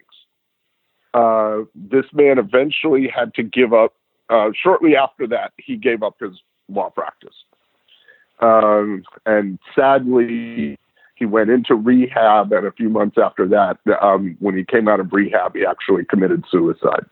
Uh, 1.13 1.59
this 1.75 2.05
man 2.11 2.39
eventually 2.39 3.07
had 3.07 3.33
to 3.35 3.43
give 3.43 3.73
up. 3.73 3.93
Uh, 4.29 4.49
shortly 4.61 4.95
after 4.95 5.27
that, 5.27 5.53
he 5.57 5.75
gave 5.75 6.01
up 6.01 6.15
his 6.19 6.31
law 6.69 6.89
practice. 6.89 7.35
Um, 8.39 9.03
and 9.25 9.59
sadly, 9.75 10.77
he 11.15 11.25
went 11.25 11.49
into 11.49 11.75
rehab. 11.75 12.51
And 12.51 12.65
a 12.65 12.71
few 12.71 12.89
months 12.89 13.17
after 13.23 13.47
that, 13.47 13.77
um, 14.01 14.35
when 14.39 14.57
he 14.57 14.63
came 14.63 14.87
out 14.87 14.99
of 14.99 15.13
rehab, 15.13 15.55
he 15.55 15.65
actually 15.65 16.05
committed 16.05 16.43
suicide. 16.49 17.05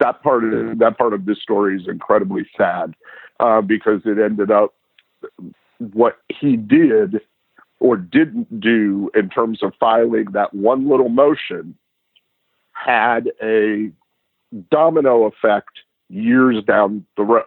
That 0.00 0.22
part 0.22 0.44
of 0.44 0.78
that 0.78 0.98
part 0.98 1.12
of 1.12 1.24
this 1.24 1.40
story 1.40 1.76
is 1.76 1.88
incredibly 1.88 2.46
sad 2.56 2.94
uh, 3.40 3.60
because 3.60 4.00
it 4.04 4.18
ended 4.18 4.50
up 4.50 4.74
what 5.92 6.18
he 6.28 6.56
did 6.56 7.20
or 7.80 7.96
didn't 7.96 8.60
do 8.60 9.10
in 9.14 9.28
terms 9.28 9.62
of 9.62 9.72
filing 9.78 10.26
that 10.32 10.54
one 10.54 10.88
little 10.88 11.08
motion 11.08 11.76
had 12.72 13.30
a 13.42 13.90
domino 14.70 15.24
effect 15.24 15.80
years 16.08 16.62
down 16.64 17.04
the 17.16 17.22
road. 17.22 17.44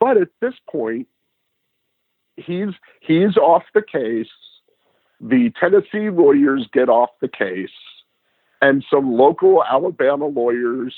But 0.00 0.16
at 0.16 0.28
this 0.40 0.54
point, 0.70 1.06
he's 2.36 2.70
he's 3.00 3.36
off 3.36 3.64
the 3.74 3.82
case. 3.82 4.28
The 5.20 5.52
Tennessee 5.58 6.10
lawyers 6.10 6.66
get 6.72 6.88
off 6.88 7.10
the 7.20 7.28
case, 7.28 7.70
and 8.60 8.84
some 8.90 9.12
local 9.12 9.62
Alabama 9.64 10.26
lawyers 10.26 10.94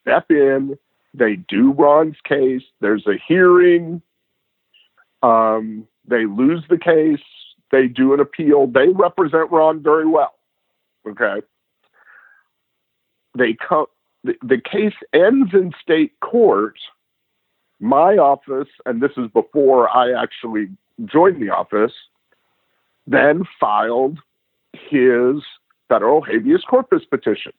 step 0.00 0.30
in. 0.30 0.76
They 1.14 1.36
do 1.36 1.72
Ron's 1.72 2.16
case. 2.24 2.62
There's 2.80 3.06
a 3.06 3.14
hearing. 3.26 4.02
Um, 5.22 5.86
they 6.06 6.26
lose 6.26 6.64
the 6.68 6.78
case. 6.78 7.24
They 7.70 7.86
do 7.86 8.14
an 8.14 8.20
appeal. 8.20 8.66
They 8.66 8.88
represent 8.88 9.50
Ron 9.50 9.82
very 9.82 10.06
well. 10.06 10.34
Okay. 11.06 11.42
They 13.36 13.54
come. 13.54 13.86
The, 14.24 14.34
the 14.42 14.60
case 14.60 14.94
ends 15.12 15.54
in 15.54 15.72
state 15.80 16.18
court 16.20 16.76
my 17.80 18.16
office, 18.16 18.68
and 18.86 19.00
this 19.00 19.12
is 19.16 19.28
before 19.32 19.88
I 19.88 20.12
actually 20.20 20.68
joined 21.04 21.40
the 21.40 21.50
office, 21.50 21.92
then 23.06 23.44
filed 23.60 24.18
his 24.72 25.42
federal 25.88 26.22
habeas 26.22 26.62
corpus 26.68 27.04
petition. 27.04 27.52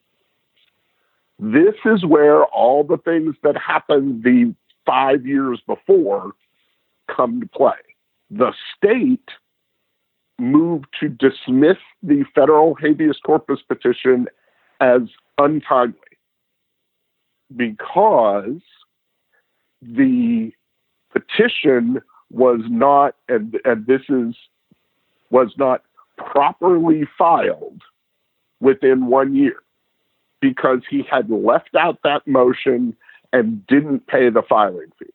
This 1.40 1.76
is 1.86 2.06
where 2.06 2.44
all 2.46 2.84
the 2.84 2.98
things 2.98 3.36
that 3.44 3.56
happened 3.58 4.24
the 4.24 4.54
five 4.86 5.26
years 5.26 5.62
before 5.66 6.32
come 7.08 7.42
to 7.42 7.48
play. 7.48 7.80
The 8.30 8.54
state 8.76 9.30
moved 10.38 10.88
to 11.00 11.10
dismiss 11.10 11.78
the 12.04 12.24
federal 12.36 12.76
habeas 12.76 13.20
corpus 13.26 13.60
petition 13.68 14.28
as 14.82 15.02
untimely 15.38 15.96
because 17.56 18.62
the 19.82 20.52
petition 21.12 22.02
was 22.32 22.62
not, 22.68 23.16
and, 23.28 23.60
and 23.66 23.86
this 23.86 24.02
is, 24.10 24.36
was 25.30 25.52
not 25.58 25.84
properly 26.18 27.08
filed 27.18 27.82
within 28.60 29.08
one 29.08 29.36
year 29.36 29.58
because 30.42 30.80
he 30.90 31.04
had 31.10 31.30
left 31.30 31.76
out 31.76 32.00
that 32.04 32.28
motion 32.28 32.96
and 33.34 33.66
didn't 33.68 34.08
pay 34.08 34.30
the 34.30 34.42
filing 34.42 34.92
fee. 34.98 35.06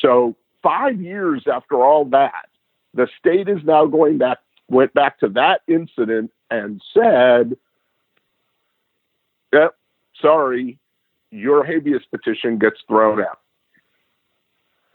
So, 0.00 0.36
five 0.62 1.00
years 1.00 1.44
after 1.52 1.82
all 1.82 2.04
that, 2.06 2.48
the 2.94 3.08
state 3.18 3.48
is 3.48 3.58
now 3.64 3.86
going 3.86 4.18
back, 4.18 4.38
went 4.68 4.94
back 4.94 5.18
to 5.20 5.28
that 5.30 5.62
incident 5.68 6.30
and 6.50 6.82
said, 6.94 7.56
yep, 9.52 9.74
sorry, 10.20 10.78
your 11.30 11.64
habeas 11.64 12.02
petition 12.10 12.58
gets 12.58 12.80
thrown 12.88 13.20
out. 13.20 13.39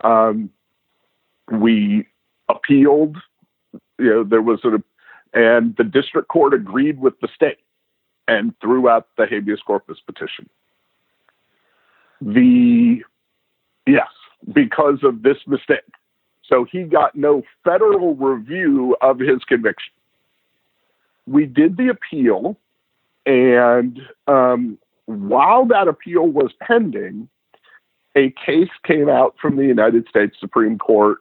Um, 0.06 0.52
we 1.52 2.08
appealed. 2.48 3.18
You 3.98 4.10
know, 4.10 4.24
there 4.24 4.41
was 4.41 4.63
a, 4.63 4.82
and 5.34 5.76
the 5.78 5.84
district 5.84 6.28
court 6.28 6.54
agreed 6.54 7.00
with 7.00 7.20
the 7.22 7.28
state 7.34 7.60
and 8.28 8.54
threw 8.62 8.88
out 8.88 9.08
the 9.18 9.26
habeas 9.26 9.62
corpus 9.65 9.98
petition. 10.06 10.50
The 12.22 13.02
yes, 13.88 14.08
because 14.54 15.00
of 15.04 15.24
this 15.24 15.38
mistake. 15.48 15.80
So 16.48 16.65
he 16.72 16.84
got 16.84 17.15
no 17.15 17.41
federal 17.63 18.15
review 18.15 18.96
of 19.02 19.20
his 19.20 19.44
conviction. 19.48 19.94
We 21.26 21.48
did 21.48 21.78
the 21.78 21.88
appeal, 21.88 22.56
and 23.26 24.00
um, 24.28 24.78
while 25.06 25.65
that 25.65 25.88
appeal 25.88 26.28
was 26.28 26.52
pending, 26.62 27.28
a 28.15 28.34
case 28.45 28.69
came 28.84 29.10
out 29.10 29.36
from 29.41 29.58
the 29.58 29.65
United 29.65 30.08
States 30.08 30.38
Supreme 30.39 30.78
Court 30.78 31.19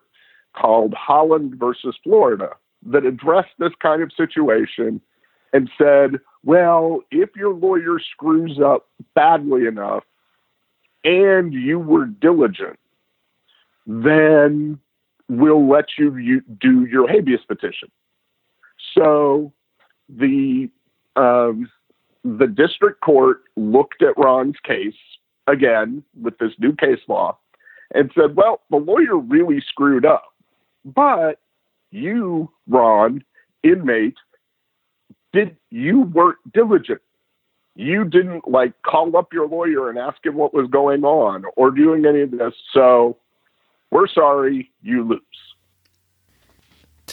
called 0.54 0.94
Holland 0.94 1.56
versus 1.56 1.96
Florida 2.02 2.50
that 2.86 3.04
addressed 3.04 3.54
this 3.58 3.72
kind 3.80 4.02
of 4.02 4.12
situation 4.12 5.00
and 5.52 5.70
said, 5.78 6.20
well, 6.44 7.00
if 7.10 7.30
your 7.36 7.54
lawyer 7.54 7.98
screws 7.98 8.60
up 8.64 8.88
badly 9.14 9.66
enough 9.66 10.04
and 11.04 11.52
you 11.52 11.78
were 11.78 12.06
diligent, 12.06 12.78
then 13.86 14.78
we'll 15.28 15.68
let 15.68 15.86
you, 15.98 16.16
you 16.16 16.42
do 16.60 16.84
your 16.84 17.08
habeas 17.08 17.40
petition. 17.46 17.90
So 18.94 19.52
the 20.08 20.70
um, 21.16 21.70
the 22.24 22.46
district 22.46 23.00
court 23.00 23.42
looked 23.56 24.02
at 24.02 24.16
Ron's 24.16 24.56
case 24.64 24.94
again 25.46 26.02
with 26.20 26.38
this 26.38 26.52
new 26.58 26.74
case 26.74 27.00
law 27.08 27.36
and 27.94 28.10
said, 28.14 28.36
well, 28.36 28.60
the 28.70 28.76
lawyer 28.76 29.16
really 29.16 29.62
screwed 29.68 30.06
up. 30.06 30.32
But 30.84 31.40
you, 31.90 32.50
Ron, 32.68 33.24
inmate, 33.62 34.16
did 35.32 35.56
you 35.70 36.02
weren't 36.02 36.38
diligent. 36.52 37.00
You 37.76 38.04
didn't 38.04 38.46
like 38.46 38.72
call 38.82 39.16
up 39.16 39.32
your 39.32 39.48
lawyer 39.48 39.88
and 39.90 39.98
ask 39.98 40.24
him 40.24 40.36
what 40.36 40.54
was 40.54 40.68
going 40.70 41.04
on 41.04 41.44
or 41.56 41.70
doing 41.70 42.06
any 42.06 42.20
of 42.20 42.30
this. 42.30 42.54
So 42.72 43.16
we're 43.90 44.06
sorry, 44.06 44.70
you 44.82 45.02
lose. 45.02 45.20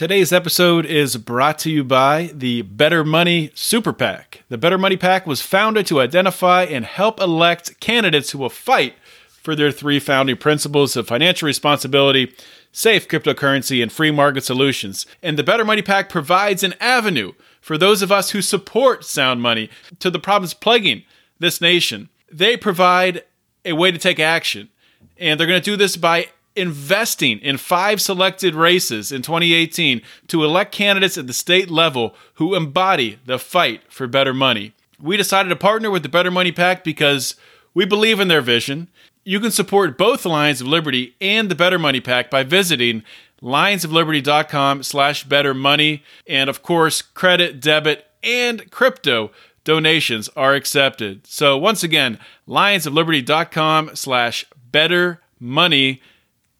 Today's 0.02 0.32
episode 0.32 0.84
is 0.84 1.16
brought 1.16 1.60
to 1.60 1.70
you 1.70 1.84
by 1.84 2.32
the 2.34 2.62
Better 2.62 3.04
Money 3.04 3.52
Super 3.54 3.92
PAC. 3.92 4.42
The 4.48 4.58
Better 4.58 4.76
Money 4.76 4.96
PAC 4.96 5.28
was 5.28 5.42
founded 5.42 5.86
to 5.86 6.00
identify 6.00 6.64
and 6.64 6.84
help 6.84 7.20
elect 7.20 7.78
candidates 7.78 8.32
who 8.32 8.38
will 8.38 8.50
fight 8.50 8.94
for 9.28 9.54
their 9.54 9.70
three 9.70 10.00
founding 10.00 10.36
principles 10.36 10.96
of 10.96 11.06
financial 11.06 11.46
responsibility, 11.46 12.34
safe 12.72 13.06
cryptocurrency, 13.06 13.80
and 13.80 13.92
free 13.92 14.10
market 14.10 14.42
solutions. 14.42 15.06
And 15.22 15.38
the 15.38 15.44
Better 15.44 15.64
Money 15.64 15.82
PAC 15.82 16.08
provides 16.08 16.64
an 16.64 16.74
avenue 16.80 17.30
for 17.60 17.78
those 17.78 18.02
of 18.02 18.10
us 18.10 18.30
who 18.30 18.42
support 18.42 19.04
sound 19.04 19.40
money 19.40 19.70
to 20.00 20.10
the 20.10 20.18
problems 20.18 20.52
plaguing 20.52 21.04
this 21.38 21.60
nation. 21.60 22.08
They 22.28 22.56
provide 22.56 23.22
a 23.64 23.74
way 23.74 23.92
to 23.92 23.98
take 23.98 24.18
action. 24.18 24.68
And 25.16 25.38
they're 25.38 25.46
going 25.46 25.62
to 25.62 25.70
do 25.70 25.76
this 25.76 25.96
by 25.96 26.26
investing 26.54 27.38
in 27.40 27.56
five 27.56 28.00
selected 28.00 28.54
races 28.54 29.12
in 29.12 29.22
2018 29.22 30.02
to 30.28 30.44
elect 30.44 30.72
candidates 30.72 31.18
at 31.18 31.26
the 31.26 31.32
state 31.32 31.70
level 31.70 32.14
who 32.34 32.54
embody 32.54 33.18
the 33.26 33.38
fight 33.38 33.82
for 33.88 34.06
better 34.06 34.34
money. 34.34 34.74
We 35.00 35.16
decided 35.16 35.48
to 35.48 35.56
partner 35.56 35.90
with 35.90 36.02
the 36.02 36.08
Better 36.08 36.30
Money 36.30 36.52
PAC 36.52 36.84
because 36.84 37.34
we 37.74 37.84
believe 37.84 38.20
in 38.20 38.28
their 38.28 38.40
vision. 38.40 38.88
You 39.24 39.40
can 39.40 39.50
support 39.50 39.98
both 39.98 40.24
Lions 40.24 40.60
of 40.60 40.68
Liberty 40.68 41.16
and 41.20 41.50
the 41.50 41.54
Better 41.54 41.78
Money 41.78 42.00
PAC 42.00 42.30
by 42.30 42.42
visiting 42.42 43.02
lionsofliberty.com 43.42 44.82
slash 44.82 45.24
better 45.24 45.54
money. 45.54 46.04
And 46.26 46.48
of 46.48 46.62
course, 46.62 47.02
credit, 47.02 47.60
debit, 47.60 48.06
and 48.22 48.70
crypto 48.70 49.32
donations 49.64 50.28
are 50.36 50.54
accepted. 50.54 51.26
So 51.26 51.56
once 51.58 51.82
again, 51.82 52.18
lionsofliberty.com 52.48 53.96
slash 53.96 54.46
better 54.70 55.20
money. 55.40 56.00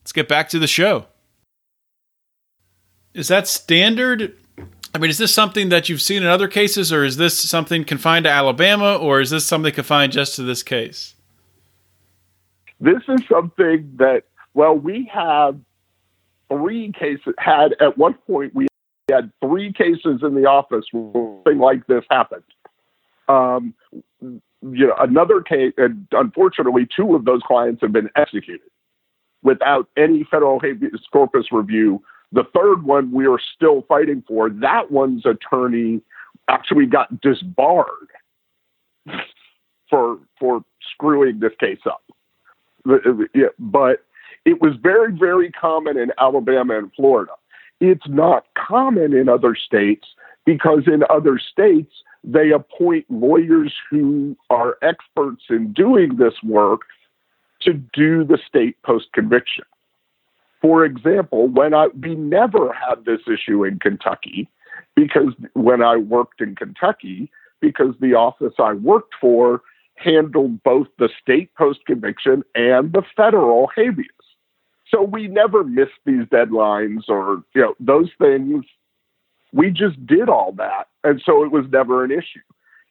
Let's 0.03 0.12
get 0.12 0.29
back 0.29 0.49
to 0.49 0.59
the 0.59 0.67
show. 0.67 1.07
Is 3.15 3.29
that 3.29 3.47
standard? 3.47 4.37
I 4.95 4.99
mean, 4.99 5.11
is 5.11 5.19
this 5.19 5.33
something 5.33 5.69
that 5.69 5.88
you've 5.88 6.03
seen 6.03 6.23
in 6.23 6.29
other 6.29 6.49
cases, 6.49 6.93
or 6.93 7.05
is 7.05 7.17
this 7.17 7.38
something 7.38 7.85
confined 7.85 8.25
to 8.25 8.31
Alabama, 8.31 8.97
or 8.97 9.21
is 9.21 9.31
this 9.31 9.45
something 9.45 9.73
confined 9.73 10.12
just 10.12 10.37
to 10.37 10.43
this 10.43 10.62
case? 10.62 11.15
This 12.81 13.03
is 13.09 13.23
something 13.31 13.93
that, 13.97 14.25
well, 14.55 14.75
we 14.75 15.09
have 15.12 15.57
three 16.51 16.93
cases, 16.93 17.35
had 17.38 17.77
at 17.81 17.97
one 17.97 18.15
point, 18.27 18.55
we 18.55 18.67
had 19.09 19.31
three 19.41 19.73
cases 19.73 20.21
in 20.23 20.35
the 20.35 20.47
office 20.47 20.85
where 20.91 21.37
something 21.45 21.59
like 21.59 21.87
this 21.87 22.05
happened. 22.11 22.43
Um, 23.29 23.75
you 24.21 24.87
know, 24.87 24.95
another 24.99 25.43
case, 25.43 25.75
and 25.77 26.09
unfortunately, 26.11 26.88
two 26.95 27.15
of 27.15 27.25
those 27.25 27.41
clients 27.47 27.83
have 27.83 27.93
been 27.93 28.11
executed 28.17 28.71
without 29.42 29.88
any 29.96 30.24
federal 30.31 30.61
habeas 30.61 31.07
corpus 31.12 31.46
review. 31.52 32.02
The 32.33 32.44
third 32.55 32.85
one 32.85 33.12
we 33.12 33.26
are 33.26 33.40
still 33.55 33.83
fighting 33.88 34.22
for. 34.26 34.48
That 34.48 34.90
one's 34.90 35.26
attorney 35.26 36.00
actually 36.48 36.87
got 36.87 37.20
disbarred 37.20 38.09
for 39.90 40.18
for 40.38 40.64
screwing 40.92 41.40
this 41.40 41.52
case 41.61 41.81
up. 41.87 42.02
But 42.85 43.98
it 44.44 44.61
was 44.61 44.72
very, 44.83 45.12
very 45.12 45.50
common 45.50 45.96
in 45.98 46.11
Alabama 46.18 46.78
and 46.78 46.90
Florida. 46.94 47.33
It's 47.81 48.09
not 48.09 48.46
common 48.57 49.12
in 49.12 49.28
other 49.28 49.55
states 49.55 50.07
because 50.44 50.85
in 50.87 51.02
other 51.11 51.38
states 51.38 51.92
they 52.24 52.50
appoint 52.50 53.05
lawyers 53.11 53.74
who 53.90 54.37
are 54.50 54.78
experts 54.83 55.44
in 55.50 55.72
doing 55.72 56.16
this 56.16 56.35
work 56.42 56.83
to 57.64 57.75
do 57.75 58.25
the 58.25 58.38
state 58.46 58.81
post 58.83 59.12
conviction. 59.12 59.64
For 60.61 60.85
example, 60.85 61.48
when 61.48 61.75
I 61.75 61.88
we 61.88 62.14
never 62.14 62.72
had 62.72 63.05
this 63.05 63.20
issue 63.27 63.64
in 63.64 63.79
Kentucky 63.79 64.48
because 64.94 65.35
when 65.55 65.83
I 65.83 65.96
worked 65.96 66.40
in 66.40 66.55
Kentucky, 66.55 67.31
because 67.61 67.94
the 68.01 68.14
office 68.14 68.55
I 68.59 68.75
worked 68.75 69.14
for 69.20 69.62
handled 69.96 70.62
both 70.62 70.88
the 70.98 71.09
state 71.20 71.55
post 71.55 71.81
conviction 71.87 72.42
and 72.55 72.92
the 72.92 73.03
federal 73.16 73.70
habeas. 73.75 74.09
So 74.88 75.03
we 75.03 75.29
never 75.29 75.64
missed 75.64 76.01
these 76.05 76.25
deadlines 76.27 77.09
or 77.09 77.42
you 77.55 77.62
know 77.62 77.75
those 77.81 78.11
things. 78.18 78.64
We 79.53 79.70
just 79.70 80.05
did 80.07 80.29
all 80.29 80.53
that, 80.53 80.88
and 81.05 81.22
so 81.25 81.44
it 81.44 81.53
was 81.53 81.66
never 81.70 82.05
an 82.05 82.11
issue. 82.11 82.40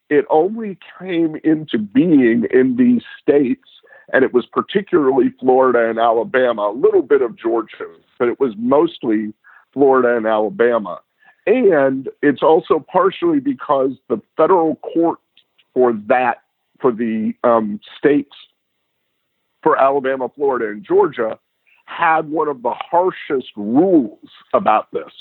It 0.10 0.26
only 0.30 0.78
came 1.00 1.38
into 1.44 1.78
being 1.78 2.46
in 2.52 2.76
these 2.76 3.04
states 3.22 3.70
and 4.14 4.24
it 4.24 4.34
was 4.34 4.46
particularly 4.46 5.34
Florida 5.40 5.90
and 5.90 6.00
Alabama, 6.00 6.70
a 6.70 6.76
little 6.76 7.02
bit 7.02 7.22
of 7.22 7.36
Georgia, 7.36 7.86
but 8.20 8.28
it 8.28 8.40
was 8.40 8.54
mostly 8.58 9.34
Florida 9.74 10.16
and 10.16 10.26
Alabama. 10.26 11.00
And 11.48 12.10
it's 12.22 12.44
also 12.44 12.80
partially 12.80 13.40
because 13.40 13.92
the 14.10 14.22
federal 14.38 14.76
court 14.78 15.20
for 15.74 15.94
that, 16.08 16.44
for 16.80 16.92
the 16.92 17.34
um, 17.44 17.80
states, 17.98 18.36
for 19.64 19.80
Alabama, 19.80 20.30
Florida, 20.36 20.70
and 20.70 20.84
Georgia, 20.84 21.40
had 21.86 22.30
one 22.30 22.48
of 22.48 22.62
the 22.64 22.74
harshest 22.74 23.50
rules 23.56 24.30
about 24.54 24.92
this. 24.92 25.12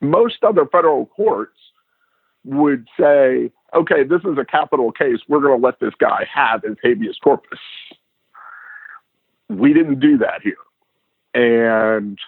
Most 0.00 0.44
other 0.44 0.66
federal 0.66 1.06
courts 1.06 1.58
would 2.44 2.86
say, 2.98 3.50
okay, 3.74 4.02
this 4.04 4.20
is 4.22 4.38
a 4.38 4.44
capital 4.44 4.92
case. 4.92 5.18
We're 5.28 5.40
going 5.40 5.60
to 5.60 5.64
let 5.64 5.80
this 5.80 5.94
guy 5.98 6.26
have 6.32 6.62
his 6.62 6.76
habeas 6.82 7.18
corpus. 7.22 7.58
We 9.48 9.72
didn't 9.72 10.00
do 10.00 10.18
that 10.18 10.42
here. 10.42 10.56
And 11.34 12.18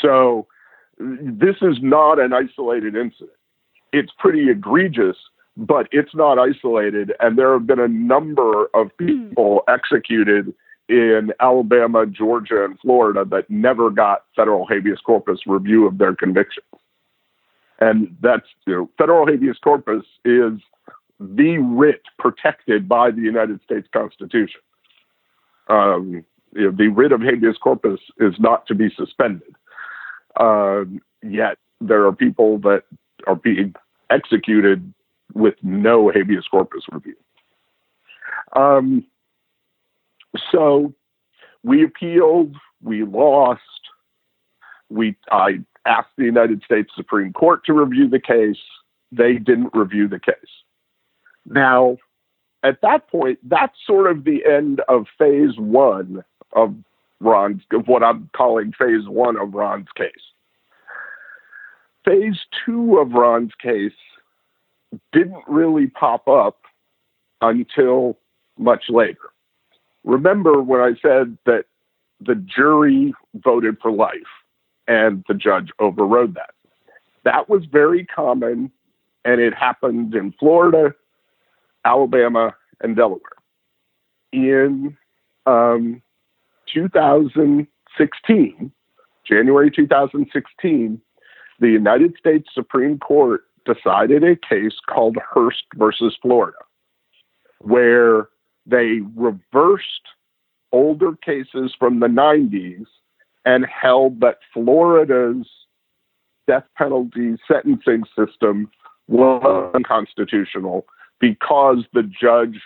so 0.00 0.46
this 0.98 1.56
is 1.62 1.78
not 1.82 2.18
an 2.18 2.32
isolated 2.32 2.94
incident. 2.94 3.30
It's 3.92 4.12
pretty 4.18 4.48
egregious, 4.50 5.16
but 5.56 5.88
it's 5.90 6.14
not 6.14 6.38
isolated. 6.38 7.12
And 7.20 7.38
there 7.38 7.52
have 7.52 7.66
been 7.66 7.80
a 7.80 7.88
number 7.88 8.66
of 8.74 8.90
hmm. 8.98 9.06
people 9.06 9.62
executed 9.68 10.54
in 10.88 11.32
Alabama, 11.40 12.06
Georgia, 12.06 12.64
and 12.64 12.78
Florida 12.80 13.24
that 13.26 13.48
never 13.48 13.90
got 13.90 14.24
federal 14.36 14.66
habeas 14.66 15.00
corpus 15.00 15.40
review 15.46 15.86
of 15.86 15.98
their 15.98 16.14
convictions. 16.14 16.66
And 17.80 18.14
that's, 18.20 18.46
you 18.66 18.74
know, 18.74 18.90
federal 18.98 19.26
habeas 19.26 19.58
corpus 19.58 20.04
is 20.24 20.52
the 21.22 21.58
writ 21.58 22.02
protected 22.18 22.88
by 22.88 23.10
the 23.10 23.20
United 23.20 23.60
States 23.62 23.88
Constitution. 23.92 24.60
Um, 25.68 26.24
you 26.54 26.64
know, 26.64 26.70
the 26.70 26.88
writ 26.88 27.12
of 27.12 27.20
habeas 27.20 27.56
corpus 27.56 28.00
is 28.18 28.34
not 28.38 28.66
to 28.66 28.74
be 28.74 28.90
suspended. 28.96 29.54
Uh, 30.38 30.84
yet 31.22 31.58
there 31.80 32.06
are 32.06 32.12
people 32.12 32.58
that 32.58 32.82
are 33.26 33.36
being 33.36 33.74
executed 34.10 34.92
with 35.34 35.54
no 35.62 36.10
habeas 36.10 36.46
corpus 36.50 36.84
review. 36.90 37.16
Um, 38.54 39.06
so 40.50 40.94
we 41.62 41.84
appealed, 41.84 42.56
we 42.82 43.04
lost. 43.04 43.60
We 44.88 45.16
I 45.30 45.60
asked 45.86 46.10
the 46.18 46.24
United 46.24 46.62
States 46.64 46.90
Supreme 46.94 47.32
Court 47.32 47.64
to 47.66 47.72
review 47.72 48.08
the 48.08 48.20
case. 48.20 48.60
They 49.10 49.34
didn't 49.34 49.70
review 49.74 50.08
the 50.08 50.20
case. 50.20 50.34
Now, 51.46 51.98
at 52.62 52.80
that 52.82 53.08
point, 53.08 53.38
that's 53.48 53.76
sort 53.86 54.10
of 54.10 54.24
the 54.24 54.44
end 54.44 54.80
of 54.88 55.06
phase 55.18 55.56
one 55.56 56.24
of 56.52 56.74
Ron's 57.20 57.62
of 57.72 57.86
what 57.86 58.02
I'm 58.02 58.30
calling 58.36 58.72
phase 58.72 59.08
one 59.08 59.36
of 59.38 59.54
Ron's 59.54 59.88
case. 59.96 60.10
Phase 62.04 62.40
two 62.64 62.98
of 62.98 63.12
Ron's 63.12 63.52
case 63.60 63.92
didn't 65.12 65.44
really 65.46 65.86
pop 65.86 66.28
up 66.28 66.58
until 67.40 68.18
much 68.58 68.84
later. 68.88 69.30
Remember 70.04 70.62
when 70.62 70.80
I 70.80 70.92
said 71.00 71.38
that 71.46 71.66
the 72.20 72.34
jury 72.34 73.14
voted 73.34 73.78
for 73.80 73.90
life 73.90 74.12
and 74.88 75.24
the 75.28 75.34
judge 75.34 75.70
overrode 75.78 76.34
that? 76.34 76.50
That 77.24 77.48
was 77.48 77.64
very 77.66 78.04
common 78.04 78.70
and 79.24 79.40
it 79.40 79.54
happened 79.54 80.14
in 80.14 80.32
Florida, 80.38 80.94
Alabama, 81.84 82.54
and 82.80 82.96
Delaware. 82.96 83.20
In 84.32 84.96
um, 85.46 86.02
2016, 86.72 88.72
January 89.24 89.70
2016, 89.70 91.00
the 91.60 91.68
United 91.68 92.16
States 92.18 92.48
Supreme 92.52 92.98
Court 92.98 93.44
decided 93.64 94.24
a 94.24 94.36
case 94.36 94.74
called 94.88 95.16
Hurst 95.16 95.64
versus 95.76 96.16
Florida, 96.20 96.58
where 97.60 98.28
they 98.66 99.00
reversed 99.14 100.02
older 100.72 101.12
cases 101.16 101.74
from 101.78 102.00
the 102.00 102.08
90s 102.08 102.86
and 103.44 103.66
held 103.66 104.20
that 104.20 104.38
Florida's 104.52 105.48
death 106.46 106.64
penalty 106.76 107.36
sentencing 107.46 108.04
system 108.16 108.70
was 109.08 109.70
unconstitutional 109.74 110.86
because 111.22 111.84
the 111.94 112.02
judge 112.02 112.60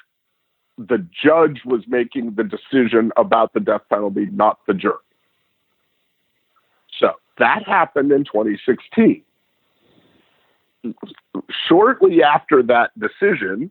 the 0.78 1.06
judge 1.24 1.60
was 1.64 1.82
making 1.86 2.34
the 2.34 2.44
decision 2.44 3.10
about 3.16 3.54
the 3.54 3.60
death 3.60 3.82
penalty, 3.88 4.26
not 4.32 4.58
the 4.66 4.74
jury. 4.74 4.96
So 6.98 7.12
that 7.38 7.66
happened 7.66 8.12
in 8.12 8.24
2016. 8.24 9.22
Shortly 11.66 12.22
after 12.22 12.62
that 12.64 12.90
decision, 12.98 13.70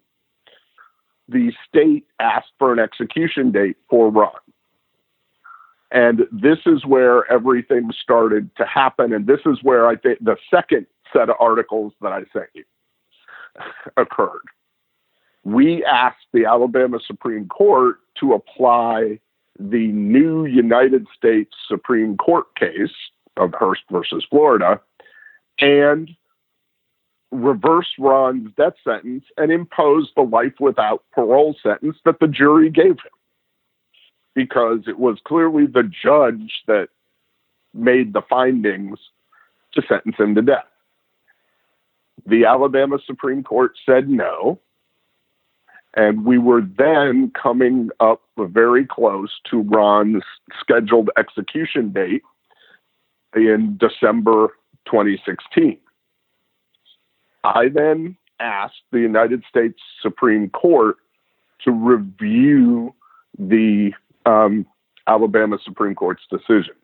the 1.30 1.52
state 1.68 2.08
asked 2.20 2.54
for 2.58 2.74
an 2.74 2.80
execution 2.80 3.52
date 3.52 3.78
for 3.88 4.10
Ron. 4.10 4.32
And 5.92 6.26
this 6.32 6.58
is 6.66 6.86
where 6.86 7.32
everything 7.32 7.92
started 8.02 8.50
to 8.58 8.66
happen. 8.66 9.14
And 9.14 9.28
this 9.28 9.42
is 9.46 9.60
where 9.62 9.88
I 9.88 9.96
think 9.96 10.24
the 10.24 10.38
second 10.50 10.88
set 11.14 11.30
of 11.30 11.36
articles 11.40 11.94
that 12.02 12.12
I 12.12 12.24
sent 12.34 12.50
you 12.56 12.64
occurred. 13.98 14.42
We 15.46 15.86
asked 15.86 16.26
the 16.34 16.46
Alabama 16.46 17.00
Supreme 17.06 17.48
Court 17.48 18.00
to 18.20 18.34
apply 18.34 19.20
the 19.60 19.88
new 19.88 20.46
United 20.46 21.06
States 21.16 21.52
Supreme 21.68 22.18
Court 22.18 22.54
case 22.56 22.94
of 23.38 23.54
Hurst 23.54 23.84
versus 23.92 24.26
Florida 24.30 24.82
and 25.60 26.10
reverse 27.32 27.88
Ron's 28.00 28.50
death 28.58 28.74
sentence 28.84 29.24
and 29.38 29.52
impose 29.52 30.12
the 30.16 30.24
life 30.24 30.54
without 30.60 31.04
parole 31.14 31.56
sentence 31.62 31.98
that 32.06 32.20
the 32.20 32.28
jury 32.28 32.70
gave 32.70 32.92
him. 32.92 33.12
Because 34.34 34.80
it 34.88 35.00
was 35.00 35.20
clearly 35.26 35.68
the 35.68 35.84
judge 35.84 36.64
that 36.68 36.90
made 37.74 38.14
the 38.14 38.22
findings 38.30 38.98
to 39.74 39.82
sentence 39.88 40.16
him 40.18 40.34
to 40.36 40.42
death. 40.42 40.66
The 42.26 42.46
Alabama 42.46 42.98
Supreme 43.06 43.44
Court 43.44 43.74
said 43.86 44.10
no. 44.10 44.60
And 45.96 46.26
we 46.26 46.38
were 46.38 46.62
then 46.62 47.32
coming 47.42 47.90
up 48.00 48.22
very 48.38 48.86
close 48.86 49.32
to 49.50 49.62
Ron's 49.62 50.24
scheduled 50.60 51.10
execution 51.18 51.92
date 51.92 52.24
in 53.36 53.78
December 53.78 54.50
2016. 54.86 55.78
I 57.46 57.70
then 57.70 58.18
asked 58.40 58.82
the 58.92 59.00
United 59.00 59.44
States 59.48 59.80
Supreme 60.02 60.50
Court 60.50 60.98
to 61.64 61.72
review 61.72 62.94
the 63.38 63.92
um, 64.26 64.66
Alabama 65.08 65.58
Supreme 65.64 65.96
Court's 65.96 66.24
decision. 66.30 66.76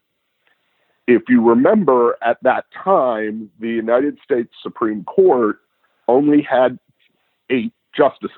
If 1.07 1.23
you 1.27 1.41
remember, 1.41 2.17
at 2.21 2.37
that 2.43 2.65
time, 2.71 3.49
the 3.59 3.69
United 3.69 4.17
States 4.23 4.53
Supreme 4.61 5.03
Court 5.03 5.59
only 6.07 6.41
had 6.41 6.79
eight 7.49 7.73
justices. 7.95 8.37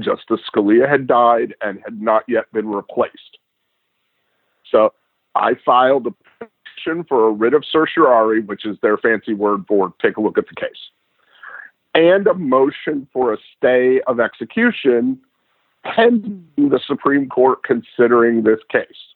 Justice 0.00 0.40
Scalia 0.52 0.88
had 0.88 1.06
died 1.06 1.54
and 1.60 1.80
had 1.84 2.00
not 2.00 2.24
yet 2.28 2.44
been 2.52 2.68
replaced. 2.68 3.38
So 4.70 4.92
I 5.34 5.54
filed 5.64 6.06
a 6.06 6.14
petition 6.38 7.04
for 7.04 7.28
a 7.28 7.30
writ 7.30 7.54
of 7.54 7.64
certiorari, 7.64 8.40
which 8.40 8.66
is 8.66 8.76
their 8.82 8.96
fancy 8.96 9.34
word 9.34 9.64
for 9.66 9.92
take 10.02 10.16
a 10.16 10.20
look 10.20 10.38
at 10.38 10.46
the 10.48 10.54
case, 10.54 10.90
and 11.94 12.26
a 12.26 12.34
motion 12.34 13.08
for 13.12 13.32
a 13.32 13.38
stay 13.56 14.00
of 14.06 14.20
execution 14.20 15.18
pending 15.84 16.46
the 16.56 16.80
Supreme 16.84 17.28
Court 17.28 17.62
considering 17.62 18.42
this 18.42 18.60
case. 18.70 19.14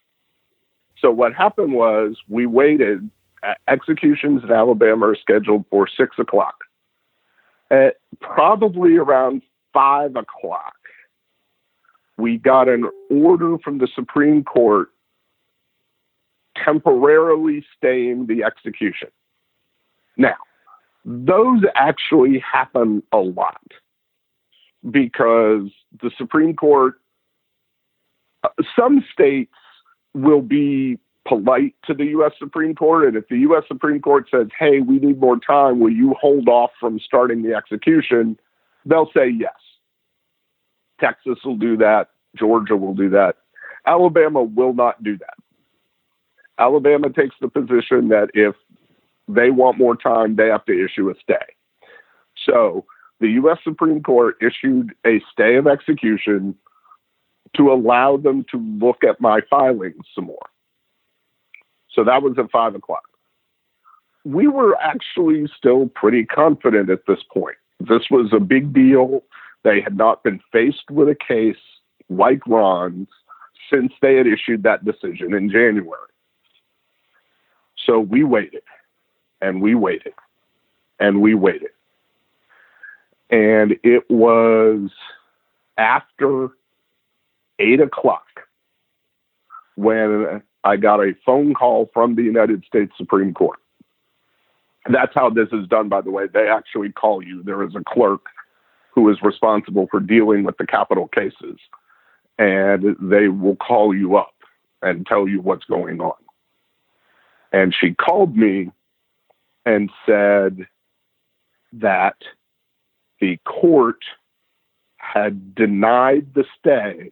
So 1.00 1.10
what 1.10 1.34
happened 1.34 1.72
was 1.72 2.16
we 2.28 2.46
waited. 2.46 3.10
Uh, 3.42 3.54
executions 3.68 4.42
in 4.44 4.52
Alabama 4.52 5.08
are 5.08 5.16
scheduled 5.16 5.64
for 5.70 5.88
six 5.88 6.18
o'clock. 6.18 6.56
At 7.70 7.96
probably 8.20 8.96
around 8.96 9.42
five 9.72 10.16
o'clock, 10.16 10.74
we 12.16 12.36
got 12.38 12.68
an 12.68 12.88
order 13.10 13.58
from 13.58 13.78
the 13.78 13.88
Supreme 13.94 14.44
Court 14.44 14.88
temporarily 16.62 17.64
staying 17.76 18.26
the 18.26 18.44
execution. 18.44 19.08
Now, 20.16 20.36
those 21.04 21.62
actually 21.74 22.40
happen 22.40 23.02
a 23.12 23.18
lot 23.18 23.62
because 24.90 25.70
the 26.02 26.10
Supreme 26.16 26.54
Court, 26.54 27.00
uh, 28.44 28.48
some 28.78 29.04
states 29.12 29.52
will 30.14 30.42
be 30.42 30.98
polite 31.26 31.74
to 31.84 31.94
the 31.94 32.06
U.S. 32.06 32.32
Supreme 32.38 32.74
Court. 32.74 33.06
And 33.06 33.16
if 33.16 33.28
the 33.28 33.38
U.S. 33.38 33.64
Supreme 33.68 34.00
Court 34.00 34.26
says, 34.30 34.48
hey, 34.58 34.80
we 34.80 34.98
need 34.98 35.20
more 35.20 35.38
time, 35.38 35.80
will 35.80 35.92
you 35.92 36.14
hold 36.20 36.48
off 36.48 36.70
from 36.78 36.98
starting 36.98 37.42
the 37.42 37.54
execution? 37.54 38.38
They'll 38.84 39.10
say 39.14 39.28
yes. 39.28 39.54
Texas 41.00 41.38
will 41.44 41.56
do 41.56 41.76
that. 41.78 42.08
Georgia 42.36 42.76
will 42.76 42.94
do 42.94 43.10
that. 43.10 43.36
Alabama 43.86 44.42
will 44.42 44.74
not 44.74 45.02
do 45.02 45.16
that. 45.18 45.34
Alabama 46.58 47.10
takes 47.10 47.34
the 47.40 47.48
position 47.48 48.08
that 48.08 48.28
if 48.34 48.54
they 49.26 49.50
want 49.50 49.78
more 49.78 49.96
time, 49.96 50.36
they 50.36 50.48
have 50.48 50.64
to 50.66 50.84
issue 50.84 51.08
a 51.10 51.14
stay. 51.22 51.54
So 52.46 52.84
the 53.20 53.28
U.S. 53.28 53.58
Supreme 53.64 54.02
Court 54.02 54.36
issued 54.40 54.92
a 55.06 55.22
stay 55.32 55.56
of 55.56 55.66
execution 55.66 56.54
to 57.56 57.72
allow 57.72 58.16
them 58.16 58.44
to 58.50 58.58
look 58.58 59.02
at 59.02 59.20
my 59.20 59.40
filings 59.48 60.04
some 60.14 60.26
more. 60.26 60.38
So 61.92 62.04
that 62.04 62.22
was 62.22 62.36
at 62.38 62.50
five 62.50 62.74
o'clock. 62.74 63.04
We 64.24 64.46
were 64.46 64.76
actually 64.80 65.48
still 65.56 65.88
pretty 65.94 66.24
confident 66.24 66.90
at 66.90 67.06
this 67.06 67.20
point. 67.32 67.56
This 67.80 68.10
was 68.10 68.32
a 68.32 68.40
big 68.40 68.72
deal. 68.72 69.22
They 69.62 69.80
had 69.80 69.96
not 69.96 70.22
been 70.22 70.40
faced 70.52 70.90
with 70.90 71.08
a 71.08 71.14
case 71.14 71.56
like 72.08 72.46
Ron's 72.46 73.08
since 73.70 73.92
they 74.02 74.16
had 74.16 74.26
issued 74.26 74.62
that 74.64 74.84
decision 74.84 75.32
in 75.34 75.50
January. 75.50 76.08
So 77.86 77.98
we 78.00 78.24
waited 78.24 78.62
and 79.40 79.62
we 79.62 79.74
waited 79.74 80.12
and 80.98 81.20
we 81.22 81.34
waited. 81.34 81.70
And 83.30 83.76
it 83.82 84.10
was 84.10 84.90
after 85.78 86.48
eight 87.58 87.80
o'clock 87.80 88.26
when 89.76 90.42
I 90.64 90.76
got 90.76 91.00
a 91.00 91.14
phone 91.24 91.54
call 91.54 91.90
from 91.94 92.16
the 92.16 92.22
United 92.22 92.64
States 92.64 92.92
Supreme 92.98 93.32
Court. 93.32 93.58
That's 94.88 95.14
how 95.14 95.30
this 95.30 95.48
is 95.52 95.68
done, 95.68 95.88
by 95.88 96.00
the 96.00 96.10
way. 96.10 96.26
They 96.32 96.48
actually 96.48 96.92
call 96.92 97.22
you. 97.22 97.42
There 97.42 97.62
is 97.62 97.74
a 97.74 97.82
clerk 97.86 98.22
who 98.94 99.10
is 99.10 99.18
responsible 99.22 99.86
for 99.90 100.00
dealing 100.00 100.44
with 100.44 100.56
the 100.56 100.66
capital 100.66 101.08
cases, 101.08 101.58
and 102.38 102.96
they 103.00 103.28
will 103.28 103.56
call 103.56 103.94
you 103.94 104.16
up 104.16 104.34
and 104.82 105.06
tell 105.06 105.28
you 105.28 105.40
what's 105.40 105.64
going 105.64 106.00
on. 106.00 106.14
And 107.52 107.74
she 107.78 107.94
called 107.94 108.36
me 108.36 108.70
and 109.66 109.90
said 110.06 110.66
that 111.74 112.16
the 113.20 113.38
court 113.44 114.02
had 114.96 115.54
denied 115.54 116.28
the 116.34 116.44
stay 116.58 117.10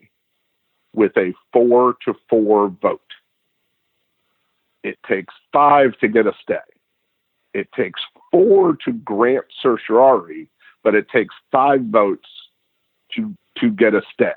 with 0.95 1.17
a 1.17 1.35
four 1.53 1.97
to 2.05 2.15
four 2.29 2.69
vote. 2.69 3.01
It 4.83 4.99
takes 5.07 5.35
five 5.53 5.99
to 5.99 6.09
get 6.09 6.27
a 6.27 6.33
stay. 6.43 6.57
It 7.59 7.73
takes 7.73 8.01
four 8.31 8.77
to 8.85 8.93
grant 8.93 9.47
certiorari, 9.61 10.49
but 10.85 10.95
it 10.95 11.09
takes 11.09 11.35
five 11.51 11.83
votes 11.87 12.29
to 13.15 13.35
to 13.59 13.71
get 13.71 13.95
a 13.95 14.03
stay. 14.15 14.33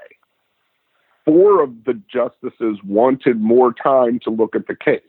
four 1.26 1.62
of 1.62 1.84
the 1.86 1.94
justices 2.12 2.80
wanted 2.84 3.40
more 3.40 3.72
time 3.74 4.20
to 4.24 4.32
look 4.32 4.56
at 4.56 4.66
the 4.68 4.76
case. 4.76 5.02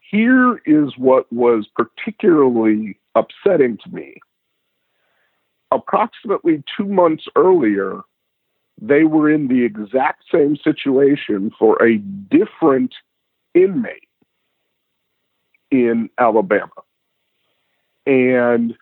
Here 0.00 0.62
is 0.64 0.96
what 0.96 1.30
was 1.30 1.68
particularly 1.76 2.98
upsetting 3.14 3.76
to 3.84 3.90
me. 3.90 4.16
Approximately 5.70 6.64
two 6.74 6.86
months 6.86 7.26
earlier, 7.36 8.00
they 8.80 9.04
were 9.04 9.30
in 9.30 9.48
the 9.48 9.62
exact 9.64 10.24
same 10.32 10.56
situation 10.56 11.50
for 11.58 11.76
a 11.82 11.98
different 11.98 12.94
inmate 13.54 14.07
in 15.70 16.10
Alabama. 16.18 16.70
And 18.06 18.74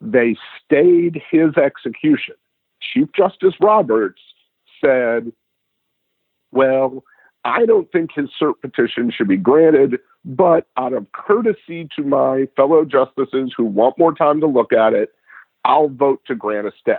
they 0.00 0.36
stayed 0.64 1.20
his 1.30 1.56
execution. 1.56 2.34
Chief 2.80 3.08
Justice 3.16 3.54
Roberts 3.60 4.20
said, 4.80 5.32
Well, 6.52 7.04
I 7.44 7.66
don't 7.66 7.90
think 7.92 8.10
his 8.14 8.30
cert 8.40 8.54
petition 8.60 9.10
should 9.10 9.28
be 9.28 9.36
granted, 9.36 9.98
but 10.24 10.66
out 10.76 10.92
of 10.92 11.10
courtesy 11.12 11.88
to 11.96 12.02
my 12.02 12.48
fellow 12.56 12.84
justices 12.84 13.52
who 13.56 13.64
want 13.64 13.98
more 13.98 14.14
time 14.14 14.40
to 14.40 14.46
look 14.46 14.72
at 14.72 14.94
it, 14.94 15.10
I'll 15.64 15.88
vote 15.88 16.20
to 16.26 16.34
grant 16.34 16.66
a 16.66 16.72
stay. 16.78 16.96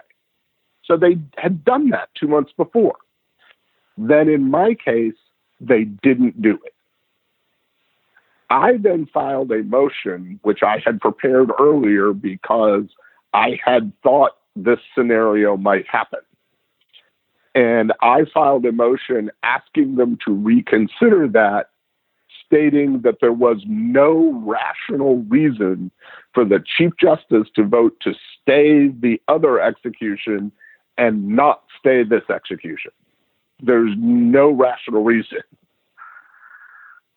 So 0.84 0.98
they 0.98 1.18
had 1.38 1.66
done 1.66 1.90
that 1.90 2.10
two 2.20 2.28
months 2.28 2.52
before. 2.56 2.96
Then 3.98 4.30
in 4.30 4.52
my 4.52 4.76
case, 4.76 5.16
they 5.60 5.86
didn't 5.86 6.42
do 6.42 6.60
it. 6.64 6.75
I 8.50 8.78
then 8.78 9.08
filed 9.14 9.52
a 9.52 9.64
motion, 9.64 10.40
which 10.44 10.62
I 10.62 10.82
had 10.86 11.00
prepared 11.02 11.50
earlier 11.60 12.14
because 12.14 12.86
I 13.34 13.60
had 13.64 13.92
thought 14.04 14.38
this 14.56 14.80
scenario 14.96 15.58
might 15.58 15.88
happen. 15.88 16.20
And 17.56 17.94
I 18.02 18.26
filed 18.34 18.66
a 18.66 18.72
motion 18.72 19.32
asking 19.44 19.96
them 19.96 20.18
to 20.26 20.34
reconsider 20.34 21.28
that, 21.30 21.70
stating 22.46 23.02
that 23.02 23.16
there 23.22 23.34
was 23.34 23.64
no 23.66 24.44
rational 24.46 25.20
reason 25.30 25.90
for 26.34 26.46
the 26.46 26.64
Chief 26.78 26.92
Justice 27.00 27.48
to 27.56 27.64
vote 27.64 27.98
to 28.02 28.14
stay 28.42 28.90
the 28.90 29.20
other 29.28 29.60
execution 29.60 30.52
and 30.98 31.28
not 31.28 31.64
stay 31.80 32.04
this 32.04 32.30
execution. 32.30 32.92
There's 33.62 33.94
no 33.98 34.52
rational 34.52 35.04
reason 35.04 35.40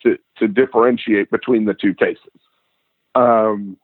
to, 0.02 0.18
to 0.38 0.48
differentiate 0.48 1.30
between 1.30 1.64
the 1.64 1.74
two 1.74 1.94
cases. 1.94 2.40
Um, 3.14 3.76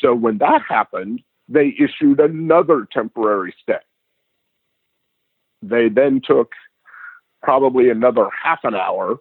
so 0.00 0.14
when 0.14 0.38
that 0.38 0.62
happened, 0.68 1.22
they 1.48 1.74
issued 1.78 2.20
another 2.20 2.86
temporary 2.92 3.54
stay. 3.62 3.78
They 5.62 5.88
then 5.88 6.20
took 6.24 6.52
probably 7.42 7.90
another 7.90 8.28
half 8.30 8.60
an 8.64 8.74
hour, 8.74 9.16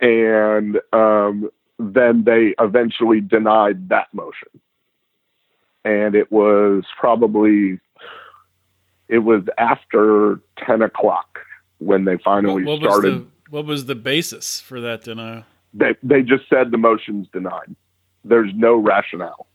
and 0.00 0.80
um, 0.92 1.50
then 1.78 2.24
they 2.24 2.54
eventually 2.58 3.20
denied 3.20 3.88
that 3.90 4.08
motion. 4.12 4.48
And 5.84 6.14
it 6.14 6.32
was 6.32 6.84
probably 6.98 7.78
it 9.08 9.18
was 9.18 9.42
after 9.58 10.40
ten 10.58 10.82
o'clock 10.82 11.38
when 11.78 12.04
they 12.04 12.16
finally 12.18 12.64
what, 12.64 12.80
what 12.80 12.90
started. 12.90 13.12
Was 13.12 13.22
the, 13.22 13.26
what 13.50 13.66
was 13.66 13.86
the 13.86 13.94
basis 13.94 14.60
for 14.60 14.80
that 14.80 15.02
denial? 15.02 15.44
They 15.72 15.94
they 16.02 16.22
just 16.22 16.48
said 16.48 16.70
the 16.70 16.78
motion's 16.78 17.28
denied. 17.32 17.74
There's 18.24 18.52
no 18.54 18.76
rationale 18.76 19.46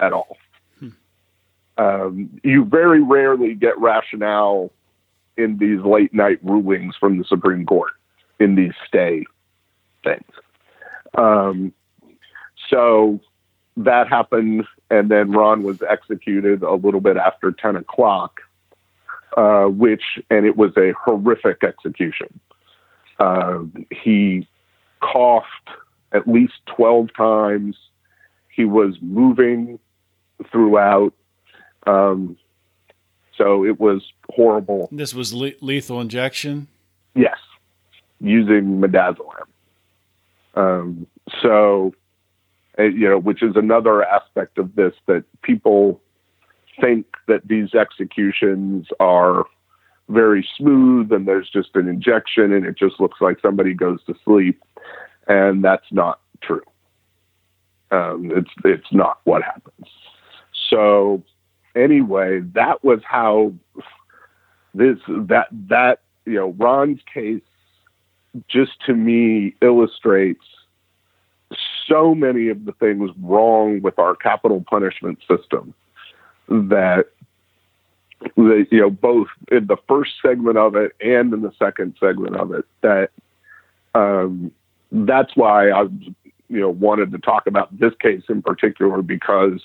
at 0.00 0.12
all. 0.12 0.36
Hmm. 0.78 0.88
Um, 1.78 2.40
you 2.42 2.64
very 2.64 3.02
rarely 3.02 3.54
get 3.54 3.78
rationale 3.78 4.70
in 5.36 5.56
these 5.58 5.80
late 5.80 6.12
night 6.12 6.38
rulings 6.42 6.96
from 6.96 7.18
the 7.18 7.24
Supreme 7.24 7.64
Court 7.64 7.92
in 8.38 8.54
these 8.54 8.72
stay 8.86 9.24
things. 10.04 10.32
Um, 11.16 11.72
so 12.68 13.20
that 13.76 14.08
happened, 14.08 14.64
and 14.90 15.10
then 15.10 15.32
Ron 15.32 15.62
was 15.62 15.82
executed 15.82 16.62
a 16.62 16.74
little 16.74 17.00
bit 17.00 17.16
after 17.16 17.52
10 17.52 17.76
o'clock, 17.76 18.40
uh, 19.36 19.64
which, 19.64 20.02
and 20.30 20.46
it 20.46 20.56
was 20.56 20.72
a 20.76 20.92
horrific 20.92 21.62
execution. 21.62 22.40
Uh, 23.18 23.60
he 23.90 24.46
coughed 25.00 25.46
at 26.12 26.26
least 26.26 26.54
12 26.76 27.08
times. 27.16 27.76
He 28.48 28.64
was 28.64 28.96
moving 29.00 29.78
throughout. 30.50 31.12
Um, 31.86 32.36
so 33.36 33.64
it 33.64 33.80
was 33.80 34.02
horrible. 34.30 34.88
This 34.92 35.14
was 35.14 35.32
le- 35.32 35.52
lethal 35.60 36.00
injection? 36.00 36.68
Yes, 37.14 37.38
using 38.20 38.80
midazolam. 38.80 39.46
Um, 40.54 41.06
so, 41.40 41.94
uh, 42.78 42.82
you 42.82 43.08
know, 43.08 43.18
which 43.18 43.42
is 43.42 43.56
another 43.56 44.04
aspect 44.04 44.58
of 44.58 44.74
this 44.74 44.94
that 45.06 45.24
people 45.42 46.00
think 46.80 47.06
that 47.28 47.46
these 47.46 47.74
executions 47.74 48.86
are 48.98 49.44
very 50.08 50.46
smooth 50.56 51.12
and 51.12 51.26
there's 51.26 51.48
just 51.48 51.70
an 51.74 51.88
injection 51.88 52.52
and 52.52 52.66
it 52.66 52.76
just 52.76 53.00
looks 53.00 53.20
like 53.20 53.38
somebody 53.40 53.74
goes 53.74 54.02
to 54.04 54.14
sleep. 54.24 54.62
And 55.28 55.62
that's 55.64 55.86
not 55.92 56.20
true. 56.42 56.62
Um, 57.92 58.32
it's, 58.34 58.50
it's 58.64 58.92
not 58.92 59.20
what 59.24 59.42
happens. 59.42 59.86
So 60.68 61.22
anyway, 61.74 62.40
that 62.54 62.82
was 62.84 63.00
how 63.04 63.52
this, 64.74 64.98
that, 65.08 65.48
that, 65.68 66.00
you 66.24 66.34
know, 66.34 66.54
Ron's 66.58 67.00
case 67.12 67.42
just 68.48 68.72
to 68.86 68.94
me 68.94 69.54
illustrates 69.60 70.44
so 71.88 72.14
many 72.14 72.48
of 72.48 72.64
the 72.64 72.72
things 72.72 73.10
wrong 73.20 73.82
with 73.82 73.98
our 73.98 74.14
capital 74.14 74.64
punishment 74.68 75.18
system 75.28 75.74
that 76.50 77.06
the, 78.36 78.66
you 78.70 78.80
know 78.80 78.90
both 78.90 79.28
in 79.50 79.66
the 79.66 79.76
first 79.88 80.12
segment 80.20 80.58
of 80.58 80.76
it 80.76 80.92
and 81.00 81.32
in 81.32 81.40
the 81.42 81.52
second 81.58 81.96
segment 81.98 82.36
of 82.36 82.52
it 82.52 82.64
that 82.82 83.10
um, 83.94 84.52
that's 84.92 85.34
why 85.36 85.70
I 85.70 85.82
you 85.82 86.60
know 86.60 86.70
wanted 86.70 87.12
to 87.12 87.18
talk 87.18 87.46
about 87.46 87.76
this 87.78 87.92
case 88.00 88.22
in 88.28 88.42
particular 88.42 89.02
because 89.02 89.60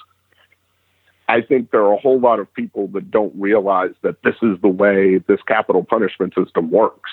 I 1.27 1.41
think 1.41 1.71
there 1.71 1.81
are 1.81 1.93
a 1.93 1.97
whole 1.97 2.19
lot 2.19 2.39
of 2.39 2.53
people 2.53 2.87
that 2.89 3.09
don't 3.09 3.33
realize 3.35 3.93
that 4.03 4.21
this 4.23 4.35
is 4.41 4.59
the 4.61 4.67
way 4.67 5.17
this 5.17 5.41
capital 5.47 5.83
punishment 5.83 6.33
system 6.35 6.69
works. 6.69 7.09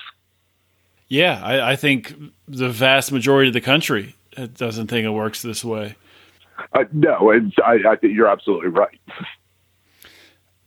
Yeah, 1.09 1.43
I, 1.43 1.73
I 1.73 1.77
think 1.77 2.15
the 2.47 2.69
vast 2.69 3.11
majority 3.11 3.49
of 3.49 3.55
the 3.55 3.61
country 3.61 4.15
doesn't 4.55 4.89
think 4.89 5.05
it 5.07 5.11
works 5.11 5.43
this 5.43 5.65
way. 5.65 5.97
Uh, 6.75 6.85
no, 6.93 7.33
I, 7.65 7.79
I 7.89 7.97
think 7.97 8.15
you're 8.15 8.29
absolutely 8.29 8.69
right. 8.69 8.99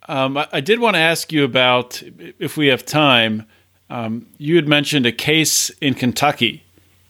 Um, 0.07 0.37
I, 0.37 0.61
did 0.61 0.79
want 0.79 0.95
to 0.95 0.99
ask 0.99 1.31
you 1.31 1.43
about, 1.43 2.03
if 2.39 2.57
we 2.57 2.67
have 2.67 2.85
time, 2.85 3.45
um, 3.89 4.27
you 4.37 4.55
had 4.55 4.67
mentioned 4.67 5.05
a 5.05 5.11
case 5.11 5.69
in 5.81 5.95
Kentucky 5.95 6.63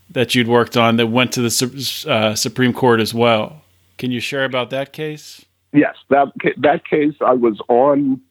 that 0.10 0.34
you'd 0.34 0.48
worked 0.48 0.78
on 0.78 0.96
that 0.98 1.08
went 1.08 1.34
to 1.34 1.42
the 1.42 2.06
uh, 2.08 2.36
Supreme 2.36 2.74
Court 2.74 3.02
as 3.02 3.14
well. 3.14 3.62
Can 3.98 4.12
you 4.12 4.22
share 4.22 4.46
about 4.46 4.70
that 4.70 4.94
case? 4.94 5.46
Yes, 5.74 5.96
that 6.10 6.28
that 6.58 6.86
case 6.86 7.16
I 7.20 7.34
was 7.34 7.60
on. 7.68 8.22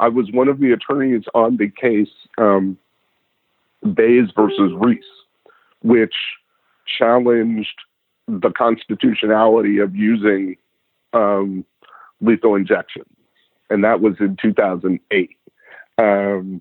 I 0.00 0.08
was 0.08 0.30
one 0.32 0.48
of 0.48 0.60
the 0.60 0.72
attorneys 0.72 1.24
on 1.34 1.56
the 1.56 1.70
case 1.70 2.12
um, 2.36 2.76
versus 3.82 4.72
Rees, 4.76 5.02
which 5.82 6.14
challenged 6.98 7.74
the 8.26 8.50
constitutionality 8.50 9.78
of 9.78 9.96
using 9.96 10.56
um, 11.14 11.64
lethal 12.20 12.54
injection 12.54 13.04
and 13.70 13.84
that 13.84 14.00
was 14.00 14.14
in 14.20 14.36
2008. 14.40 15.36
Um, 15.98 16.60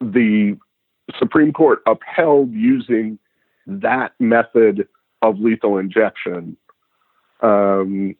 the 0.00 0.56
Supreme 1.18 1.52
Court 1.52 1.80
upheld 1.86 2.52
using 2.52 3.18
that 3.66 4.12
method 4.18 4.88
of 5.22 5.38
lethal 5.38 5.78
injection. 5.78 6.56
Um, 7.40 8.14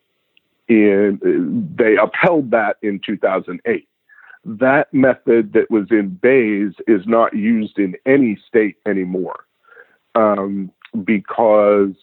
in, 0.69 1.75
they 1.77 1.97
upheld 1.97 2.51
that 2.51 2.77
in 2.83 3.01
2008. 3.05 3.89
That 4.45 4.93
method 4.93 5.53
that 5.55 5.71
was 5.71 5.87
in 5.91 6.19
Baze 6.23 6.75
is 6.87 7.03
not 7.07 7.35
used 7.35 7.79
in 7.79 7.95
any 8.07 8.39
state 8.47 8.77
anymore 8.87 9.45
um, 10.15 10.71
because 11.05 11.95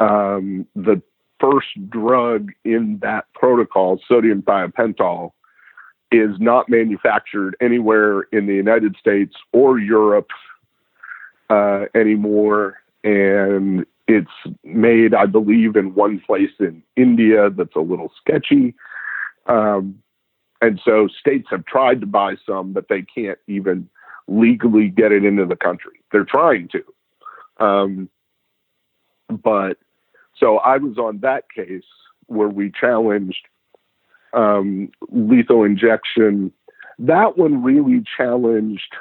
um, 0.00 0.66
the 0.74 1.02
first 1.40 1.68
drug 1.90 2.52
in 2.64 2.98
that 3.02 3.26
protocol, 3.34 4.00
sodium 4.08 4.42
thiopental, 4.42 5.32
is 6.12 6.36
not 6.38 6.68
manufactured 6.68 7.56
anywhere 7.60 8.22
in 8.32 8.46
the 8.46 8.54
United 8.54 8.96
States 8.96 9.34
or 9.52 9.78
Europe 9.78 10.30
uh, 11.50 11.86
anymore. 11.94 12.78
And 13.02 13.86
it's 14.08 14.30
made, 14.64 15.14
I 15.14 15.26
believe, 15.26 15.76
in 15.76 15.94
one 15.94 16.20
place 16.20 16.50
in 16.60 16.82
India 16.96 17.50
that's 17.50 17.74
a 17.74 17.80
little 17.80 18.12
sketchy. 18.20 18.74
Um, 19.46 20.02
and 20.60 20.80
so 20.84 21.08
states 21.08 21.48
have 21.50 21.64
tried 21.66 22.00
to 22.00 22.06
buy 22.06 22.36
some, 22.46 22.72
but 22.72 22.88
they 22.88 23.02
can't 23.02 23.38
even 23.46 23.88
legally 24.28 24.88
get 24.88 25.12
it 25.12 25.24
into 25.24 25.44
the 25.44 25.56
country. 25.56 26.00
They're 26.12 26.24
trying 26.24 26.68
to. 26.68 27.64
Um, 27.64 28.08
but 29.28 29.78
so 30.38 30.58
I 30.58 30.76
was 30.76 30.98
on 30.98 31.20
that 31.20 31.44
case 31.54 31.84
where 32.26 32.48
we 32.48 32.70
challenged 32.70 33.46
um, 34.32 34.90
lethal 35.10 35.64
injection. 35.64 36.52
That 36.98 37.38
one 37.38 37.62
really 37.62 38.02
challenged 38.16 38.94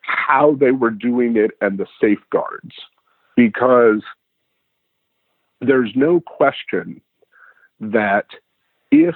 how 0.00 0.56
they 0.58 0.70
were 0.70 0.90
doing 0.90 1.36
it 1.36 1.52
and 1.60 1.78
the 1.78 1.86
safeguards 2.00 2.74
because 3.36 4.02
there's 5.60 5.92
no 5.94 6.20
question 6.20 7.00
that 7.80 8.26
if 8.90 9.14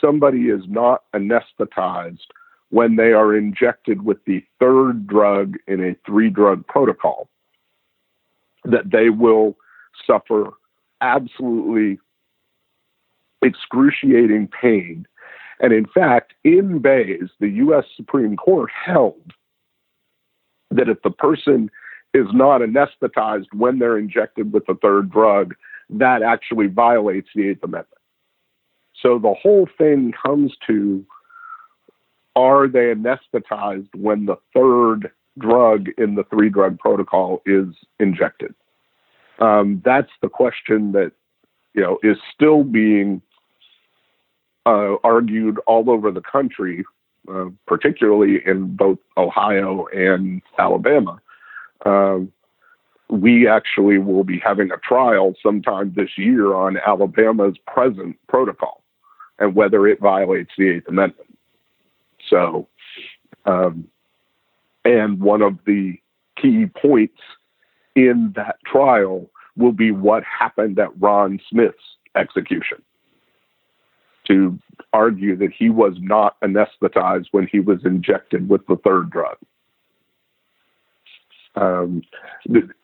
somebody 0.00 0.48
is 0.48 0.62
not 0.68 1.04
anesthetized 1.14 2.26
when 2.70 2.96
they 2.96 3.12
are 3.12 3.34
injected 3.34 4.02
with 4.02 4.24
the 4.26 4.42
third 4.60 5.06
drug 5.06 5.56
in 5.66 5.82
a 5.82 5.96
three 6.06 6.30
drug 6.30 6.66
protocol, 6.66 7.28
that 8.64 8.90
they 8.90 9.10
will 9.10 9.56
suffer 10.06 10.50
absolutely 11.00 11.98
excruciating 13.42 14.48
pain. 14.48 15.06
And 15.60 15.72
in 15.72 15.86
fact, 15.86 16.34
in 16.44 16.78
Baze, 16.78 17.30
the 17.40 17.48
U.S. 17.48 17.84
Supreme 17.96 18.36
Court 18.36 18.70
held 18.70 19.32
that 20.70 20.88
if 20.88 21.02
the 21.02 21.10
person 21.10 21.70
is 22.14 22.26
not 22.32 22.60
anesthetized 22.60 23.52
when 23.52 23.78
they're 23.78 23.98
injected 23.98 24.52
with 24.52 24.66
the 24.66 24.76
third 24.80 25.10
drug, 25.10 25.54
that 25.90 26.22
actually 26.22 26.66
violates 26.66 27.28
the 27.34 27.48
Eighth 27.48 27.62
Amendment. 27.62 27.88
So 29.00 29.18
the 29.18 29.34
whole 29.34 29.68
thing 29.78 30.12
comes 30.24 30.54
to 30.66 31.04
are 32.36 32.68
they 32.68 32.94
anesthetized 32.94 33.88
when 33.96 34.26
the 34.26 34.36
third 34.54 35.10
drug 35.38 35.88
in 35.98 36.14
the 36.14 36.24
three 36.24 36.48
drug 36.48 36.78
protocol 36.78 37.42
is 37.46 37.66
injected? 37.98 38.54
Um, 39.38 39.82
that's 39.84 40.10
the 40.20 40.28
question 40.28 40.92
that 40.92 41.12
you 41.74 41.82
know 41.82 41.98
is 42.02 42.18
still 42.34 42.64
being 42.64 43.22
uh, 44.66 44.96
argued 45.04 45.58
all 45.66 45.90
over 45.90 46.10
the 46.10 46.20
country, 46.20 46.84
uh, 47.32 47.46
particularly 47.66 48.40
in 48.44 48.76
both 48.76 48.98
Ohio 49.16 49.86
and 49.94 50.42
Alabama. 50.58 51.20
Um, 51.86 52.32
we 53.10 53.48
actually 53.48 53.98
will 53.98 54.24
be 54.24 54.38
having 54.38 54.70
a 54.70 54.76
trial 54.76 55.34
sometime 55.42 55.92
this 55.96 56.10
year 56.18 56.54
on 56.54 56.76
Alabama's 56.86 57.56
present 57.66 58.18
protocol 58.28 58.82
and 59.38 59.54
whether 59.54 59.86
it 59.86 60.00
violates 60.00 60.50
the 60.58 60.68
Eighth 60.68 60.88
Amendment. 60.88 61.38
So, 62.28 62.68
um, 63.46 63.88
and 64.84 65.20
one 65.20 65.42
of 65.42 65.58
the 65.64 65.98
key 66.36 66.66
points 66.66 67.20
in 68.06 68.32
that 68.36 68.56
trial 68.64 69.28
will 69.56 69.72
be 69.72 69.90
what 69.90 70.22
happened 70.22 70.78
at 70.78 70.98
Ron 71.00 71.40
Smith's 71.50 71.76
execution 72.14 72.82
to 74.26 74.58
argue 74.92 75.36
that 75.36 75.52
he 75.52 75.68
was 75.70 75.94
not 75.98 76.36
anesthetized 76.40 77.26
when 77.32 77.46
he 77.46 77.60
was 77.60 77.84
injected 77.84 78.48
with 78.48 78.66
the 78.66 78.76
third 78.76 79.10
drug. 79.10 79.36
Um, 81.54 82.02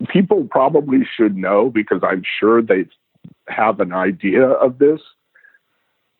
people 0.09 0.49
probably 0.51 1.07
should 1.17 1.37
know 1.37 1.71
because 1.71 2.01
I'm 2.03 2.25
sure 2.41 2.61
they 2.61 2.87
have 3.47 3.79
an 3.79 3.93
idea 3.93 4.47
of 4.47 4.79
this. 4.79 5.01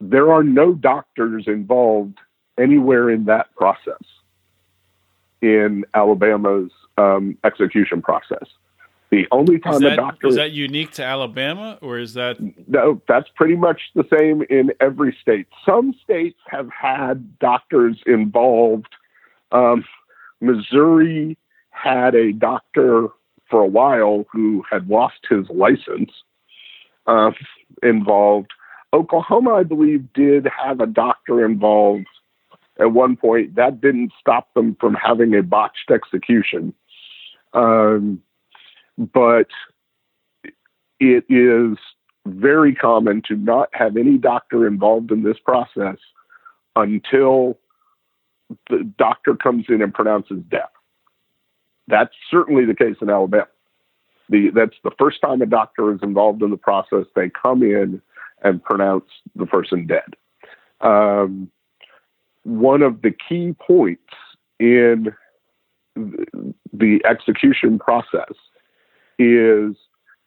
There 0.01 0.33
are 0.33 0.45
no 0.45 0.75
doctors 0.75 1.45
involved 1.47 2.19
anywhere 2.59 3.11
in 3.11 3.25
that 3.25 3.53
process 3.57 4.03
in 5.43 5.85
Alabama's 5.95 6.71
um, 6.97 7.37
execution 7.45 8.01
process. 8.01 8.47
The 9.11 9.27
only 9.31 9.59
time 9.59 9.81
that, 9.81 9.93
a 9.93 9.97
doctor 9.97 10.27
is 10.29 10.37
that 10.37 10.53
unique 10.53 10.93
to 10.93 11.05
Alabama, 11.05 11.79
or 11.81 11.99
is 11.99 12.15
that 12.15 12.37
no? 12.69 13.01
That's 13.07 13.29
pretty 13.37 13.55
much 13.55 13.81
the 13.95 14.05
same 14.13 14.43
in 14.51 14.73
every 14.81 15.17
state. 15.21 15.47
Some 15.65 15.95
states 16.03 16.39
have 16.49 16.69
had 16.71 17.39
doctors 17.39 17.97
involved. 18.07 18.89
Um, 19.53 19.85
Missouri 20.41 21.39
had 21.71 22.15
a 22.15 22.33
doctor 22.33 23.09
for 23.51 23.61
a 23.61 23.67
while 23.67 24.25
who 24.33 24.65
had 24.69 24.89
lost 24.89 25.19
his 25.29 25.49
license 25.49 26.11
uh, 27.07 27.31
involved. 27.83 28.53
Oklahoma, 28.93 29.55
I 29.55 29.65
believe, 29.65 30.13
did 30.13 30.47
have 30.47 30.81
a 30.81 30.87
doctor 30.87 31.45
involved 31.45 32.07
at 32.81 32.93
one 32.93 33.17
point. 33.17 33.57
That 33.57 33.81
didn't 33.81 34.13
stop 34.21 34.53
them 34.55 34.77
from 34.81 34.95
having 34.95 35.35
a 35.35 35.43
botched 35.43 35.91
execution. 35.91 36.75
Um, 37.53 38.23
but 38.99 39.49
it 41.01 41.25
is 41.29 41.77
very 42.27 42.75
common 42.75 43.23
to 43.29 43.37
not 43.37 43.69
have 43.73 43.97
any 43.97 44.17
doctor 44.17 44.67
involved 44.67 45.11
in 45.11 45.23
this 45.23 45.37
process 45.45 45.99
until 46.77 47.59
the 48.71 48.91
doctor 48.99 49.35
comes 49.35 49.67
in 49.69 49.83
and 49.83 49.93
pronounces 49.93 50.41
death. 50.49 50.71
That's 51.87 52.15
certainly 52.31 52.65
the 52.65 52.75
case 52.75 52.97
in 53.03 53.11
Alabama. 53.11 53.49
The, 54.31 54.51
that's 54.55 54.77
the 54.83 54.91
first 54.99 55.21
time 55.21 55.43
a 55.43 55.47
doctor 55.47 55.93
is 55.93 56.01
involved 56.03 56.43
in 56.43 56.51
the 56.51 56.57
process. 56.57 57.05
They 57.15 57.31
come 57.31 57.63
in 57.63 58.01
and 58.43 58.63
pronounce 58.63 59.05
the 59.37 59.47
person 59.47 59.87
dead. 59.87 60.15
Um, 60.81 61.51
one 62.45 62.83
of 62.83 63.03
the 63.03 63.11
key 63.11 63.55
points 63.59 64.03
in 64.59 65.15
the 65.95 67.01
execution 67.05 67.79
process 67.79 68.33
is 69.19 69.77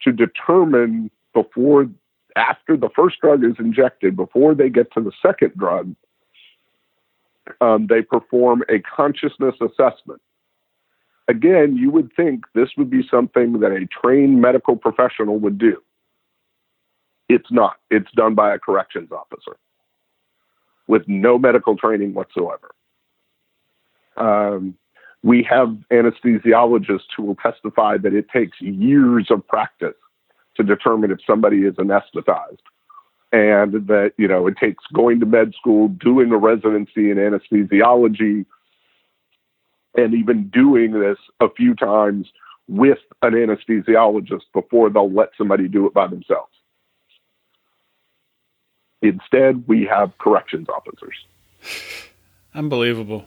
to 0.01 0.11
determine 0.11 1.11
before, 1.33 1.87
after 2.35 2.77
the 2.77 2.89
first 2.95 3.19
drug 3.21 3.43
is 3.43 3.55
injected, 3.59 4.15
before 4.15 4.55
they 4.55 4.69
get 4.69 4.91
to 4.93 5.01
the 5.01 5.11
second 5.21 5.53
drug, 5.57 5.95
um, 7.61 7.87
they 7.87 8.01
perform 8.01 8.63
a 8.69 8.79
consciousness 8.79 9.55
assessment. 9.61 10.21
Again, 11.27 11.75
you 11.75 11.91
would 11.91 12.11
think 12.15 12.45
this 12.55 12.69
would 12.77 12.89
be 12.89 13.05
something 13.09 13.59
that 13.59 13.71
a 13.71 13.85
trained 13.85 14.41
medical 14.41 14.75
professional 14.75 15.39
would 15.39 15.57
do. 15.57 15.81
It's 17.29 17.51
not. 17.51 17.75
It's 17.91 18.11
done 18.13 18.35
by 18.35 18.53
a 18.53 18.59
corrections 18.59 19.11
officer 19.11 19.57
with 20.87 21.03
no 21.07 21.37
medical 21.37 21.75
training 21.75 22.13
whatsoever. 22.13 22.71
Um, 24.15 24.77
we 25.23 25.43
have 25.43 25.75
anesthesiologists 25.91 27.09
who 27.15 27.23
will 27.23 27.35
testify 27.35 27.97
that 27.97 28.13
it 28.13 28.29
takes 28.29 28.59
years 28.61 29.27
of 29.29 29.45
practice 29.47 29.95
to 30.55 30.63
determine 30.63 31.11
if 31.11 31.19
somebody 31.25 31.63
is 31.63 31.75
anesthetized. 31.75 32.59
And 33.31 33.87
that, 33.87 34.13
you 34.17 34.27
know, 34.27 34.47
it 34.47 34.57
takes 34.57 34.83
going 34.93 35.19
to 35.19 35.25
med 35.25 35.53
school, 35.53 35.89
doing 35.89 36.31
a 36.31 36.37
residency 36.37 37.11
in 37.11 37.17
anesthesiology, 37.17 38.45
and 39.95 40.13
even 40.13 40.49
doing 40.49 40.93
this 40.93 41.17
a 41.41 41.49
few 41.49 41.75
times 41.75 42.27
with 42.67 42.99
an 43.21 43.33
anesthesiologist 43.33 44.43
before 44.53 44.89
they'll 44.89 45.11
let 45.11 45.29
somebody 45.37 45.67
do 45.67 45.87
it 45.87 45.93
by 45.93 46.07
themselves. 46.07 46.51
Instead, 49.01 49.67
we 49.67 49.85
have 49.85 50.17
corrections 50.17 50.67
officers. 50.69 51.15
Unbelievable. 52.53 53.25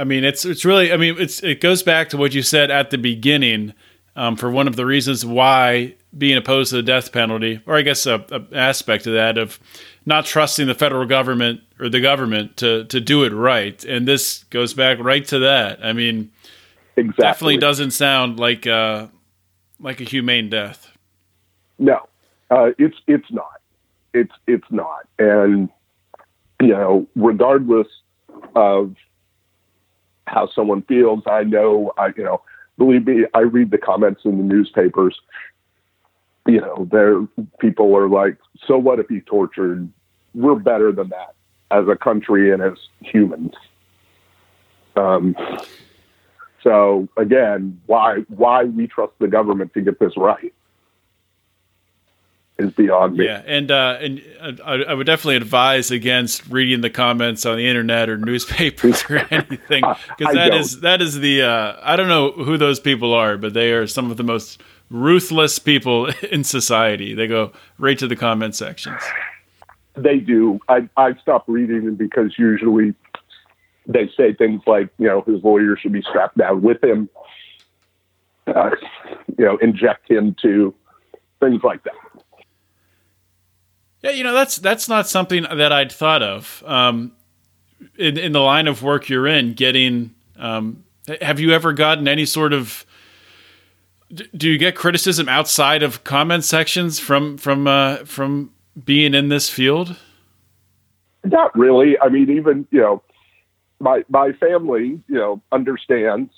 I 0.00 0.04
mean, 0.04 0.24
it's 0.24 0.46
it's 0.46 0.64
really. 0.64 0.94
I 0.94 0.96
mean, 0.96 1.16
it's 1.18 1.42
it 1.42 1.60
goes 1.60 1.82
back 1.82 2.08
to 2.08 2.16
what 2.16 2.32
you 2.32 2.40
said 2.40 2.70
at 2.70 2.88
the 2.88 2.96
beginning. 2.96 3.74
Um, 4.16 4.34
for 4.34 4.50
one 4.50 4.66
of 4.66 4.74
the 4.74 4.86
reasons 4.86 5.24
why 5.24 5.94
being 6.16 6.36
opposed 6.36 6.70
to 6.70 6.76
the 6.76 6.82
death 6.82 7.12
penalty, 7.12 7.60
or 7.66 7.76
I 7.76 7.82
guess 7.82 8.06
a, 8.06 8.24
a, 8.32 8.56
aspect 8.56 9.06
of 9.06 9.12
that 9.12 9.38
of 9.38 9.60
not 10.04 10.24
trusting 10.24 10.66
the 10.66 10.74
federal 10.74 11.06
government 11.06 11.60
or 11.78 11.90
the 11.90 12.00
government 12.00 12.56
to 12.58 12.84
to 12.86 12.98
do 12.98 13.24
it 13.24 13.32
right, 13.32 13.84
and 13.84 14.08
this 14.08 14.44
goes 14.44 14.72
back 14.72 14.98
right 15.00 15.24
to 15.26 15.38
that. 15.40 15.84
I 15.84 15.92
mean, 15.92 16.32
exactly. 16.96 17.22
definitely 17.22 17.56
doesn't 17.58 17.90
sound 17.90 18.40
like 18.40 18.66
uh, 18.66 19.08
like 19.78 20.00
a 20.00 20.04
humane 20.04 20.48
death. 20.48 20.90
No, 21.78 22.00
uh, 22.50 22.70
it's 22.78 22.96
it's 23.06 23.30
not. 23.30 23.60
It's 24.14 24.34
it's 24.46 24.70
not, 24.70 25.06
and 25.18 25.68
you 26.58 26.68
know, 26.68 27.06
regardless 27.14 27.88
of 28.56 28.96
how 30.30 30.48
someone 30.48 30.82
feels. 30.82 31.22
I 31.26 31.42
know, 31.42 31.92
I 31.98 32.08
you 32.16 32.24
know, 32.24 32.42
believe 32.78 33.06
me, 33.06 33.26
I 33.34 33.40
read 33.40 33.70
the 33.70 33.78
comments 33.78 34.22
in 34.24 34.38
the 34.38 34.44
newspapers. 34.44 35.20
You 36.46 36.60
know, 36.60 36.88
there 36.90 37.20
people 37.58 37.94
are 37.96 38.08
like, 38.08 38.38
so 38.66 38.78
what 38.78 38.98
if 38.98 39.08
he's 39.08 39.22
tortured? 39.26 39.88
We're 40.34 40.54
better 40.54 40.92
than 40.92 41.08
that 41.08 41.34
as 41.70 41.86
a 41.88 41.96
country 41.96 42.52
and 42.52 42.62
as 42.62 42.74
humans. 43.00 43.52
Um, 44.96 45.36
so 46.62 47.08
again, 47.16 47.80
why 47.86 48.20
why 48.28 48.64
we 48.64 48.86
trust 48.86 49.12
the 49.18 49.28
government 49.28 49.74
to 49.74 49.80
get 49.80 49.98
this 49.98 50.16
right? 50.16 50.54
Is 52.60 52.72
beyond 52.72 53.16
me. 53.16 53.26
Yeah, 53.26 53.42
and 53.46 53.70
uh, 53.70 53.98
and 54.00 54.22
uh, 54.40 54.52
I, 54.64 54.74
I, 54.82 54.94
would 54.94 55.06
definitely 55.06 55.36
advise 55.36 55.90
against 55.90 56.46
reading 56.48 56.80
the 56.80 56.90
comments 56.90 57.46
on 57.46 57.56
the 57.56 57.66
internet 57.66 58.08
or 58.08 58.16
newspapers 58.16 59.04
or 59.10 59.18
anything 59.30 59.84
because 60.16 60.34
that 60.34 60.54
is 60.54 60.80
that 60.80 61.02
is 61.02 61.20
the 61.20 61.42
uh, 61.42 61.76
I 61.82 61.96
don't 61.96 62.08
know 62.08 62.32
who 62.32 62.56
those 62.56 62.80
people 62.80 63.14
are, 63.14 63.36
but 63.36 63.54
they 63.54 63.72
are 63.72 63.86
some 63.86 64.10
of 64.10 64.16
the 64.16 64.22
most 64.22 64.60
ruthless 64.90 65.58
people 65.58 66.06
in 66.30 66.44
society. 66.44 67.14
They 67.14 67.26
go 67.26 67.52
right 67.78 67.98
to 67.98 68.06
the 68.06 68.16
comment 68.16 68.54
sections. 68.54 69.02
They 69.94 70.18
do. 70.18 70.60
I 70.68 70.88
I 70.96 71.14
stopped 71.16 71.48
reading 71.48 71.84
them 71.86 71.96
because 71.96 72.38
usually 72.38 72.94
they 73.86 74.08
say 74.16 74.32
things 74.34 74.62
like 74.66 74.88
you 74.98 75.06
know 75.06 75.22
his 75.22 75.42
lawyer 75.42 75.76
should 75.76 75.92
be 75.92 76.02
strapped 76.02 76.38
down 76.38 76.62
with 76.62 76.82
him, 76.82 77.08
uh, 78.46 78.70
you 79.38 79.44
know, 79.44 79.56
inject 79.58 80.10
him 80.10 80.36
to 80.42 80.74
things 81.40 81.62
like 81.64 81.82
that. 81.84 81.94
Yeah, 84.02 84.12
you 84.12 84.24
know 84.24 84.32
that's 84.32 84.56
that's 84.56 84.88
not 84.88 85.08
something 85.08 85.42
that 85.42 85.72
I'd 85.72 85.92
thought 85.92 86.22
of. 86.22 86.62
Um, 86.66 87.12
in 87.96 88.16
in 88.18 88.32
the 88.32 88.40
line 88.40 88.66
of 88.66 88.82
work 88.82 89.08
you're 89.08 89.26
in, 89.26 89.54
getting 89.54 90.14
um, 90.38 90.84
have 91.20 91.40
you 91.40 91.52
ever 91.52 91.72
gotten 91.72 92.08
any 92.08 92.24
sort 92.24 92.52
of 92.52 92.84
do 94.36 94.48
you 94.48 94.58
get 94.58 94.74
criticism 94.74 95.28
outside 95.28 95.82
of 95.82 96.02
comment 96.04 96.44
sections 96.44 96.98
from 96.98 97.36
from 97.36 97.66
uh, 97.66 97.98
from 97.98 98.52
being 98.84 99.14
in 99.14 99.28
this 99.28 99.48
field? 99.48 99.96
Not 101.24 101.56
really. 101.56 101.98
I 102.00 102.08
mean, 102.08 102.30
even 102.30 102.66
you 102.70 102.80
know, 102.80 103.02
my 103.78 104.04
my 104.08 104.32
family, 104.32 105.00
you 105.08 105.14
know, 105.14 105.42
understands. 105.52 106.32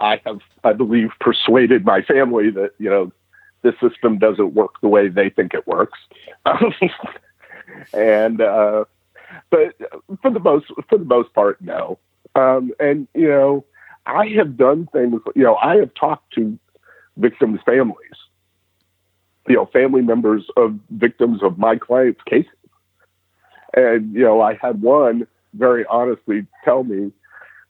I 0.00 0.20
have, 0.26 0.40
I 0.64 0.72
believe, 0.72 1.10
persuaded 1.20 1.84
my 1.84 2.02
family 2.02 2.50
that 2.50 2.72
you 2.78 2.90
know 2.90 3.12
the 3.62 3.72
system 3.80 4.18
doesn't 4.18 4.54
work 4.54 4.80
the 4.80 4.88
way 4.88 5.08
they 5.08 5.30
think 5.30 5.54
it 5.54 5.66
works. 5.66 5.98
and 7.92 8.40
uh, 8.40 8.84
but 9.50 9.74
for 10.20 10.30
the 10.30 10.40
most 10.40 10.66
for 10.88 10.98
the 10.98 11.04
most 11.04 11.32
part, 11.34 11.60
no. 11.60 11.98
Um, 12.34 12.72
and 12.80 13.08
you 13.14 13.28
know, 13.28 13.64
I 14.06 14.26
have 14.36 14.56
done 14.56 14.88
things. 14.92 15.20
You 15.34 15.44
know, 15.44 15.56
I 15.56 15.76
have 15.76 15.92
talked 15.94 16.32
to 16.34 16.58
victims' 17.16 17.60
families. 17.64 17.96
You 19.48 19.56
know, 19.56 19.66
family 19.66 20.02
members 20.02 20.46
of 20.56 20.78
victims 20.90 21.42
of 21.42 21.58
my 21.58 21.76
clients' 21.76 22.22
cases. 22.28 22.50
And 23.74 24.14
you 24.14 24.22
know, 24.22 24.40
I 24.40 24.54
had 24.54 24.82
one 24.82 25.26
very 25.54 25.84
honestly 25.86 26.46
tell 26.64 26.84
me, 26.84 27.12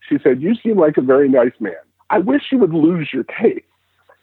she 0.09 0.19
said, 0.23 0.43
"You 0.43 0.55
seem 0.55 0.79
like 0.79 0.97
a 0.97 1.03
very 1.03 1.29
nice 1.29 1.59
man. 1.61 1.75
I 2.11 2.19
wish 2.19 2.43
you 2.51 2.59
would 2.59 2.75
lose 2.75 3.09
your 3.13 3.25
case." 3.25 3.63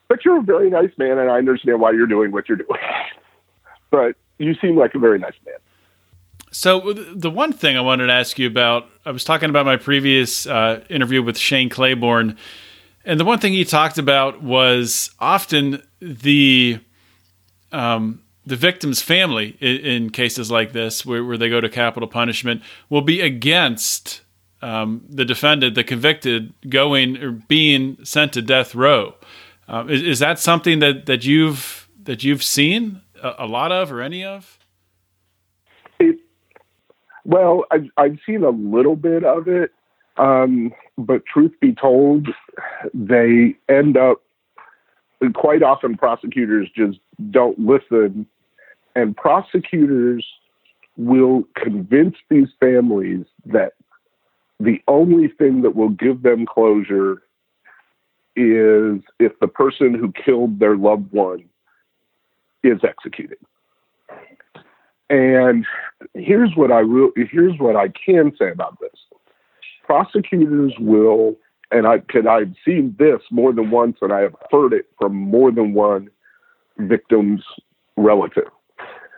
but 0.09 0.25
you're 0.25 0.39
a 0.39 0.43
very 0.43 0.69
nice 0.69 0.91
man, 0.97 1.19
and 1.19 1.29
I 1.29 1.37
understand 1.37 1.79
why 1.79 1.91
you're 1.91 2.07
doing 2.07 2.31
what 2.31 2.49
you're 2.49 2.57
doing. 2.57 2.79
but 3.91 4.15
you 4.39 4.55
seem 4.55 4.75
like 4.75 4.95
a 4.95 4.99
very 4.99 5.19
nice 5.19 5.35
man. 5.45 5.55
So 6.51 6.93
the 6.93 7.29
one 7.29 7.53
thing 7.53 7.77
I 7.77 7.81
wanted 7.81 8.07
to 8.07 8.13
ask 8.13 8.39
you 8.39 8.47
about, 8.47 8.87
I 9.05 9.11
was 9.11 9.23
talking 9.23 9.49
about 9.51 9.65
my 9.65 9.77
previous 9.77 10.47
uh, 10.47 10.83
interview 10.89 11.21
with 11.21 11.37
Shane 11.37 11.69
Claiborne, 11.69 12.37
and 13.05 13.19
the 13.19 13.25
one 13.25 13.39
thing 13.39 13.53
he 13.53 13.65
talked 13.65 13.97
about 13.97 14.41
was 14.41 15.11
often 15.19 15.83
the 16.01 16.79
um, 17.71 18.23
the 18.45 18.55
victim's 18.55 19.01
family 19.01 19.55
in, 19.59 19.77
in 19.77 20.09
cases 20.09 20.49
like 20.49 20.71
this, 20.71 21.05
where, 21.05 21.23
where, 21.23 21.37
they 21.37 21.49
go 21.49 21.61
to 21.61 21.69
capital 21.69 22.09
punishment, 22.09 22.63
will 22.89 23.03
be 23.03 23.21
against 23.21 24.21
um, 24.63 25.05
the 25.07 25.23
defendant, 25.23 25.75
the 25.75 25.83
convicted, 25.83 26.51
going 26.67 27.17
or 27.17 27.31
being 27.31 28.03
sent 28.03 28.33
to 28.33 28.41
death 28.41 28.73
row. 28.73 29.13
Um, 29.67 29.87
is, 29.89 30.01
is, 30.01 30.19
that 30.19 30.39
something 30.39 30.79
that, 30.79 31.05
that 31.05 31.25
you've 31.25 31.87
that 32.03 32.23
you've 32.23 32.43
seen 32.43 33.01
a, 33.21 33.45
lot 33.45 33.71
of 33.71 33.91
or 33.91 34.01
any 34.01 34.23
of? 34.23 34.59
It, 35.99 36.17
well, 37.25 37.65
I've, 37.71 37.87
I've 37.97 38.17
seen 38.25 38.43
a 38.43 38.49
little 38.49 38.95
bit 38.95 39.23
of 39.23 39.47
it, 39.47 39.71
um, 40.17 40.73
but 40.97 41.25
truth 41.25 41.51
be 41.59 41.73
told, 41.73 42.27
they 42.93 43.55
end 43.67 43.97
up 43.97 44.21
quite 45.33 45.63
often 45.63 45.97
prosecutors 45.97 46.69
just 46.75 46.99
don't 47.31 47.59
listen, 47.59 48.25
and 48.95 49.15
prosecutors 49.15 50.25
will 50.97 51.43
convince 51.55 52.15
these 52.29 52.47
families 52.59 53.25
that 53.45 53.73
the 54.59 54.81
only 54.87 55.27
thing 55.27 55.61
that 55.61 55.75
will 55.75 55.89
give 55.89 56.21
them 56.21 56.45
closure 56.45 57.21
is 58.35 59.01
if 59.19 59.37
the 59.39 59.47
person 59.47 59.93
who 59.93 60.11
killed 60.11 60.59
their 60.59 60.75
loved 60.75 61.11
one 61.11 61.43
is 62.63 62.79
executed. 62.83 63.37
And 65.09 65.65
here's 66.13 66.55
what 66.55 66.71
I 66.71 66.79
re- 66.79 67.11
here's 67.31 67.57
what 67.59 67.75
I 67.75 67.89
can 67.89 68.31
say 68.37 68.51
about 68.51 68.79
this. 68.79 68.91
Prosecutors 69.85 70.73
will, 70.79 71.35
and 71.71 71.87
I 71.87 71.99
could 71.99 72.27
I've 72.27 72.53
seen 72.63 72.95
this 72.99 73.21
more 73.31 73.51
than 73.51 73.71
once, 73.71 73.97
and 74.01 74.13
I 74.13 74.21
have 74.21 74.35
heard 74.51 74.73
it 74.73 74.85
from 74.99 75.15
more 75.15 75.51
than 75.51 75.73
one 75.73 76.09
victim's 76.77 77.43
relative. 77.97 78.49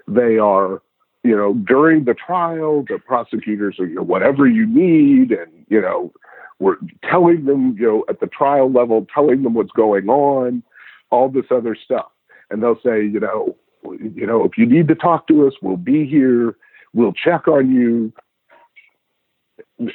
They 0.07 0.37
are, 0.37 0.81
you 1.23 1.35
know, 1.35 1.53
during 1.53 2.05
the 2.05 2.13
trial, 2.13 2.85
the 2.87 2.97
prosecutors 2.97 3.77
are, 3.79 3.85
you 3.85 3.95
know, 3.95 4.03
whatever 4.03 4.47
you 4.47 4.65
need, 4.65 5.31
and 5.31 5.65
you 5.67 5.81
know, 5.81 6.13
we're 6.59 6.77
telling 7.09 7.45
them, 7.45 7.75
you 7.77 7.87
know, 7.87 8.05
at 8.07 8.21
the 8.21 8.27
trial 8.27 8.71
level, 8.71 9.05
telling 9.13 9.43
them 9.43 9.55
what's 9.55 9.71
going 9.71 10.07
on, 10.07 10.63
all 11.09 11.27
this 11.27 11.45
other 11.51 11.75
stuff. 11.75 12.11
And 12.51 12.61
they'll 12.61 12.79
say, 12.83 13.03
you 13.03 13.19
know, 13.19 13.55
you 13.83 14.27
know, 14.27 14.43
if 14.43 14.57
you 14.57 14.65
need 14.65 14.87
to 14.89 14.95
talk 14.95 15.27
to 15.27 15.47
us, 15.47 15.53
we'll 15.61 15.77
be 15.77 16.05
here. 16.05 16.55
We'll 16.93 17.13
check 17.13 17.47
on 17.47 17.71
you. 17.71 18.13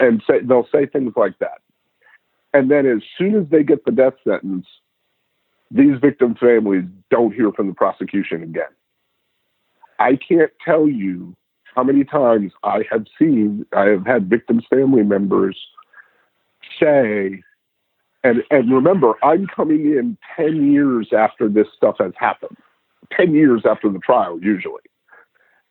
And 0.00 0.22
say 0.28 0.40
they'll 0.42 0.68
say 0.72 0.86
things 0.86 1.12
like 1.16 1.38
that. 1.38 1.61
And 2.52 2.70
then 2.70 2.86
as 2.86 3.02
soon 3.18 3.36
as 3.36 3.48
they 3.50 3.62
get 3.62 3.84
the 3.84 3.92
death 3.92 4.14
sentence, 4.26 4.66
these 5.70 5.98
victim 6.00 6.34
families 6.34 6.84
don't 7.11 7.34
hear 7.34 7.52
from 7.52 7.68
the 7.68 7.74
prosecution 7.74 8.42
again. 8.42 8.70
I 9.98 10.16
can't 10.16 10.52
tell 10.64 10.88
you 10.88 11.36
how 11.74 11.82
many 11.82 12.04
times 12.04 12.52
I 12.62 12.84
have 12.90 13.07
seen, 13.18 13.66
I 13.72 13.86
have 13.86 14.07
had 14.07 14.30
victims' 14.30 14.64
family 14.70 15.02
members 15.02 15.59
say, 16.80 17.42
and 18.24 18.42
and 18.50 18.72
remember, 18.72 19.14
I'm 19.22 19.46
coming 19.46 19.86
in 19.86 20.16
ten 20.36 20.72
years 20.72 21.08
after 21.16 21.48
this 21.48 21.66
stuff 21.76 21.96
has 22.00 22.12
happened, 22.16 22.56
ten 23.16 23.34
years 23.34 23.62
after 23.68 23.88
the 23.90 23.98
trial 23.98 24.38
usually, 24.42 24.82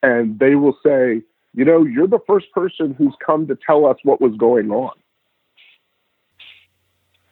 and 0.03 0.39
they 0.39 0.55
will 0.55 0.77
say, 0.83 1.21
you 1.53 1.65
know, 1.65 1.83
you're 1.83 2.07
the 2.07 2.19
first 2.27 2.51
person 2.51 2.93
who's 2.97 3.15
come 3.25 3.47
to 3.47 3.57
tell 3.65 3.85
us 3.85 3.97
what 4.03 4.21
was 4.21 4.35
going 4.37 4.71
on, 4.71 4.93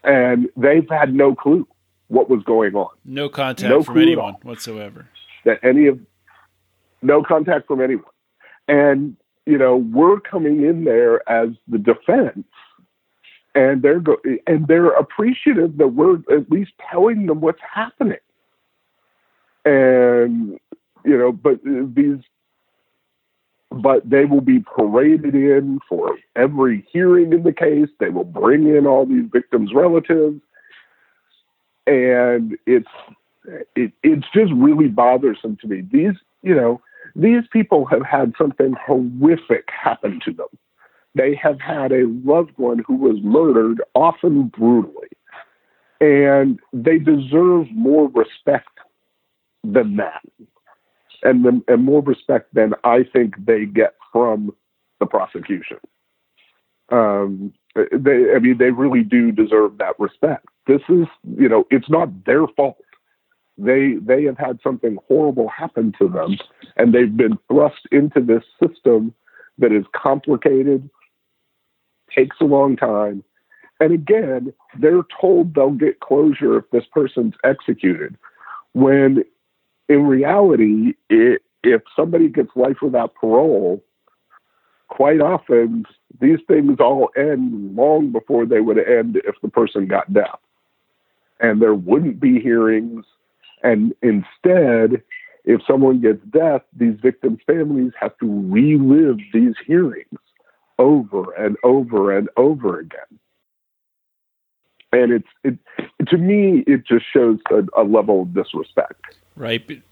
and 0.03 0.49
they've 0.57 0.89
had 0.89 1.13
no 1.13 1.35
clue 1.35 1.67
what 2.07 2.29
was 2.29 2.43
going 2.43 2.75
on. 2.75 2.89
No 3.05 3.29
contact 3.29 3.69
no 3.69 3.83
from 3.83 3.97
anyone 3.99 4.35
whatsoever. 4.43 5.07
That 5.45 5.59
any 5.63 5.87
of 5.87 5.99
no 7.01 7.23
contact 7.23 7.67
from 7.67 7.81
anyone, 7.81 8.05
and 8.67 9.15
you 9.45 9.57
know, 9.57 9.75
we're 9.75 10.19
coming 10.19 10.63
in 10.63 10.85
there 10.85 11.27
as 11.29 11.49
the 11.67 11.77
defense 11.77 12.45
and 13.55 13.81
they're 13.81 13.99
go- 13.99 14.21
and 14.47 14.67
they're 14.67 14.87
appreciative 14.87 15.77
that 15.77 15.89
we're 15.89 16.17
at 16.31 16.49
least 16.49 16.71
telling 16.91 17.25
them 17.25 17.41
what's 17.41 17.61
happening. 17.61 18.17
And 19.65 20.59
you 21.05 21.17
know, 21.17 21.31
but 21.31 21.59
these, 21.63 22.19
but 23.71 24.09
they 24.09 24.25
will 24.25 24.41
be 24.41 24.59
paraded 24.59 25.35
in 25.35 25.79
for 25.87 26.17
every 26.35 26.85
hearing 26.91 27.33
in 27.33 27.43
the 27.43 27.53
case. 27.53 27.89
They 27.99 28.09
will 28.09 28.23
bring 28.23 28.67
in 28.67 28.87
all 28.87 29.05
these 29.05 29.25
victims' 29.31 29.73
relatives, 29.73 30.41
and 31.85 32.57
it's 32.65 32.87
it, 33.75 33.91
it's 34.03 34.25
just 34.33 34.51
really 34.53 34.87
bothersome 34.87 35.57
to 35.57 35.67
me. 35.67 35.81
These, 35.91 36.13
you 36.41 36.55
know, 36.55 36.81
these 37.15 37.43
people 37.51 37.85
have 37.85 38.03
had 38.03 38.33
something 38.37 38.73
horrific 38.85 39.69
happen 39.69 40.19
to 40.25 40.33
them 40.33 40.47
they 41.15 41.35
have 41.35 41.59
had 41.59 41.91
a 41.91 42.07
loved 42.23 42.53
one 42.57 42.79
who 42.85 42.95
was 42.95 43.17
murdered, 43.21 43.81
often 43.93 44.47
brutally. 44.47 45.09
And 46.01 46.59
they 46.73 46.97
deserve 46.97 47.67
more 47.71 48.09
respect 48.09 48.79
than 49.63 49.95
that. 49.97 50.21
And, 51.21 51.45
the, 51.45 51.61
and 51.67 51.83
more 51.83 52.01
respect 52.01 52.53
than 52.53 52.73
I 52.83 53.03
think 53.03 53.35
they 53.45 53.65
get 53.65 53.95
from 54.11 54.53
the 54.99 55.05
prosecution. 55.05 55.77
Um, 56.89 57.53
they, 57.75 58.33
I 58.35 58.39
mean, 58.39 58.57
they 58.57 58.71
really 58.71 59.03
do 59.03 59.31
deserve 59.31 59.77
that 59.77 59.97
respect. 59.99 60.45
This 60.67 60.81
is, 60.89 61.07
you 61.37 61.47
know, 61.47 61.65
it's 61.71 61.89
not 61.89 62.25
their 62.25 62.47
fault. 62.47 62.77
They 63.57 63.95
they 64.01 64.23
have 64.23 64.37
had 64.37 64.59
something 64.63 64.97
horrible 65.07 65.47
happen 65.47 65.93
to 65.99 66.07
them, 66.07 66.37
and 66.75 66.93
they've 66.93 67.15
been 67.15 67.37
thrust 67.47 67.87
into 67.91 68.19
this 68.19 68.43
system 68.61 69.13
that 69.59 69.71
is 69.71 69.85
complicated, 69.95 70.89
takes 72.15 72.37
a 72.41 72.45
long 72.45 72.75
time. 72.75 73.23
And 73.79 73.93
again, 73.93 74.53
they're 74.79 75.03
told 75.19 75.55
they'll 75.55 75.71
get 75.71 75.99
closure 75.99 76.57
if 76.57 76.69
this 76.71 76.85
person's 76.91 77.33
executed, 77.43 78.17
when 78.73 79.23
in 79.89 80.05
reality, 80.05 80.93
it 81.09 81.41
if 81.63 81.81
somebody 81.95 82.27
gets 82.27 82.49
life 82.55 82.77
without 82.81 83.15
parole, 83.15 83.83
quite 84.89 85.21
often 85.21 85.85
these 86.19 86.39
things 86.47 86.77
all 86.79 87.09
end 87.17 87.75
long 87.75 88.11
before 88.11 88.45
they 88.45 88.59
would 88.61 88.77
end 88.77 89.17
if 89.25 89.35
the 89.41 89.49
person 89.49 89.87
got 89.87 90.11
death. 90.13 90.39
And 91.39 91.61
there 91.61 91.73
wouldn't 91.73 92.19
be 92.19 92.39
hearings. 92.39 93.05
And 93.63 93.93
instead, 94.01 95.01
if 95.45 95.61
someone 95.65 96.01
gets 96.01 96.23
death, 96.29 96.61
these 96.75 96.99
victims' 97.01 97.39
families 97.47 97.91
have 97.99 98.17
to 98.19 98.49
relive 98.49 99.17
these 99.33 99.55
hearings 99.65 100.19
over 100.79 101.31
and 101.33 101.57
over 101.63 102.15
and 102.15 102.29
over 102.37 102.79
again. 102.79 103.19
And 104.91 105.11
it's 105.11 105.27
it, 105.43 105.57
to 106.09 106.17
me, 106.17 106.63
it 106.67 106.85
just 106.85 107.05
shows 107.11 107.39
a, 107.49 107.81
a 107.81 107.83
level 107.83 108.23
of 108.23 108.33
disrespect. 108.33 109.15
Right 109.35 109.83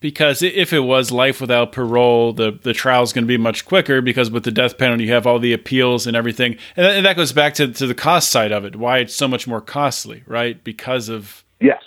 because 0.00 0.42
if 0.42 0.72
it 0.72 0.80
was 0.80 1.10
life 1.10 1.40
without 1.40 1.72
parole, 1.72 2.32
the 2.32 2.58
the 2.62 2.72
trial 2.72 3.02
is 3.02 3.12
going 3.12 3.24
to 3.24 3.28
be 3.28 3.36
much 3.36 3.64
quicker 3.64 4.00
because 4.00 4.30
with 4.30 4.44
the 4.44 4.50
death 4.50 4.78
penalty, 4.78 5.04
you 5.04 5.12
have 5.12 5.26
all 5.26 5.38
the 5.38 5.52
appeals 5.52 6.06
and 6.06 6.16
everything, 6.16 6.56
and, 6.76 6.86
and 6.86 7.06
that 7.06 7.16
goes 7.16 7.32
back 7.32 7.54
to, 7.54 7.68
to 7.72 7.86
the 7.86 7.94
cost 7.94 8.30
side 8.30 8.52
of 8.52 8.64
it. 8.64 8.76
Why 8.76 8.98
it's 8.98 9.14
so 9.14 9.28
much 9.28 9.46
more 9.46 9.60
costly, 9.60 10.22
right? 10.26 10.62
Because 10.62 11.08
of 11.08 11.44
yes, 11.60 11.82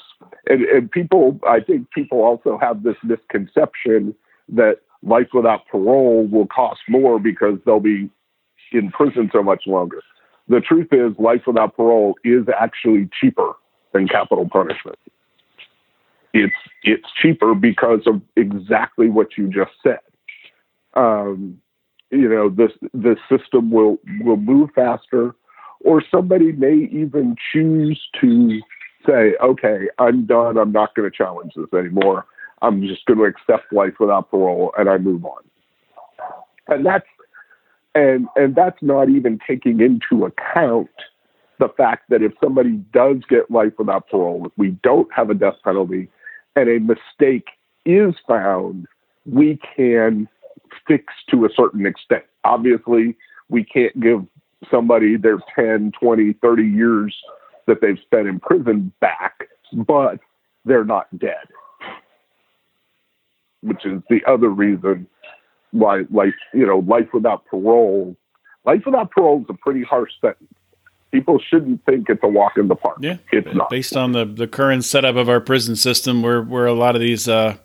and, 0.47 0.63
and 0.65 0.91
people, 0.91 1.39
I 1.47 1.61
think 1.61 1.89
people 1.91 2.21
also 2.21 2.57
have 2.61 2.83
this 2.83 2.97
misconception 3.03 4.13
that 4.49 4.79
life 5.03 5.29
without 5.33 5.67
parole 5.67 6.27
will 6.27 6.47
cost 6.47 6.81
more 6.89 7.19
because 7.19 7.57
they'll 7.65 7.79
be 7.79 8.09
in 8.71 8.91
prison 8.91 9.29
so 9.33 9.43
much 9.43 9.63
longer. 9.67 10.01
The 10.47 10.59
truth 10.59 10.87
is, 10.91 11.13
life 11.17 11.41
without 11.47 11.75
parole 11.75 12.15
is 12.23 12.45
actually 12.59 13.09
cheaper 13.19 13.53
than 13.93 14.07
capital 14.07 14.47
punishment 14.49 14.97
it's 16.33 16.53
it's 16.83 17.07
cheaper 17.21 17.53
because 17.53 18.01
of 18.05 18.21
exactly 18.35 19.09
what 19.09 19.37
you 19.37 19.47
just 19.47 19.71
said. 19.83 19.99
Um, 20.93 21.59
you 22.09 22.27
know, 22.29 22.49
this 22.49 22.71
the 22.93 23.15
system 23.29 23.71
will 23.71 23.97
will 24.21 24.37
move 24.37 24.69
faster, 24.75 25.35
or 25.81 26.03
somebody 26.09 26.51
may 26.51 26.89
even 26.91 27.35
choose 27.51 28.01
to 28.21 28.59
say, 29.05 29.35
"Okay, 29.41 29.87
I'm 29.99 30.25
done. 30.25 30.57
I'm 30.57 30.71
not 30.71 30.95
going 30.95 31.09
to 31.09 31.15
challenge 31.15 31.53
this 31.55 31.71
anymore. 31.77 32.25
I'm 32.61 32.81
just 32.81 33.05
going 33.05 33.19
to 33.19 33.25
accept 33.25 33.73
life 33.73 33.93
without 33.99 34.29
parole, 34.29 34.73
and 34.77 34.89
I 34.89 34.97
move 34.97 35.25
on." 35.25 35.43
And 36.67 36.85
that's 36.85 37.07
and 37.95 38.27
and 38.35 38.55
that's 38.55 38.81
not 38.81 39.09
even 39.09 39.39
taking 39.45 39.79
into 39.79 40.25
account 40.25 40.89
the 41.59 41.69
fact 41.69 42.09
that 42.09 42.23
if 42.23 42.33
somebody 42.43 42.71
does 42.91 43.17
get 43.29 43.51
life 43.51 43.73
without 43.77 44.09
parole, 44.09 44.47
if 44.47 44.51
we 44.57 44.71
don't 44.83 45.11
have 45.13 45.29
a 45.29 45.35
death 45.35 45.55
penalty, 45.63 46.09
and 46.55 46.69
a 46.69 46.79
mistake 46.79 47.49
is 47.85 48.15
found, 48.27 48.87
we 49.25 49.59
can 49.75 50.27
fix 50.87 51.13
to 51.29 51.45
a 51.45 51.49
certain 51.55 51.85
extent. 51.85 52.23
Obviously, 52.43 53.15
we 53.49 53.63
can't 53.63 53.97
give 53.99 54.25
somebody 54.71 55.17
their 55.17 55.37
10, 55.55 55.91
20, 55.99 56.33
30 56.33 56.63
years 56.63 57.15
that 57.67 57.79
they've 57.81 57.99
spent 58.01 58.27
in 58.27 58.39
prison 58.39 58.91
back, 58.99 59.47
but 59.73 60.19
they're 60.65 60.83
not 60.83 61.07
dead. 61.19 61.47
Which 63.61 63.85
is 63.85 64.01
the 64.09 64.21
other 64.25 64.49
reason 64.49 65.07
why 65.71 66.03
life, 66.11 66.35
you 66.53 66.65
know, 66.65 66.79
life 66.79 67.07
without 67.13 67.45
parole, 67.45 68.15
life 68.65 68.81
without 68.85 69.11
parole 69.11 69.41
is 69.41 69.45
a 69.49 69.53
pretty 69.53 69.83
harsh 69.83 70.11
sentence 70.21 70.49
people 71.11 71.39
shouldn't 71.39 71.85
think 71.85 72.09
it's 72.09 72.23
a 72.23 72.27
walk 72.27 72.57
in 72.57 72.67
the 72.67 72.75
park. 72.75 72.97
Yeah, 73.01 73.17
it's 73.31 73.53
not. 73.53 73.69
Based 73.69 73.95
on 73.95 74.13
the 74.13 74.25
the 74.25 74.47
current 74.47 74.85
setup 74.85 75.15
of 75.15 75.29
our 75.29 75.39
prison 75.39 75.75
system, 75.75 76.21
where 76.21 76.41
where 76.41 76.65
a 76.65 76.73
lot 76.73 76.95
of 76.95 77.01
these 77.01 77.27
uh, 77.27 77.57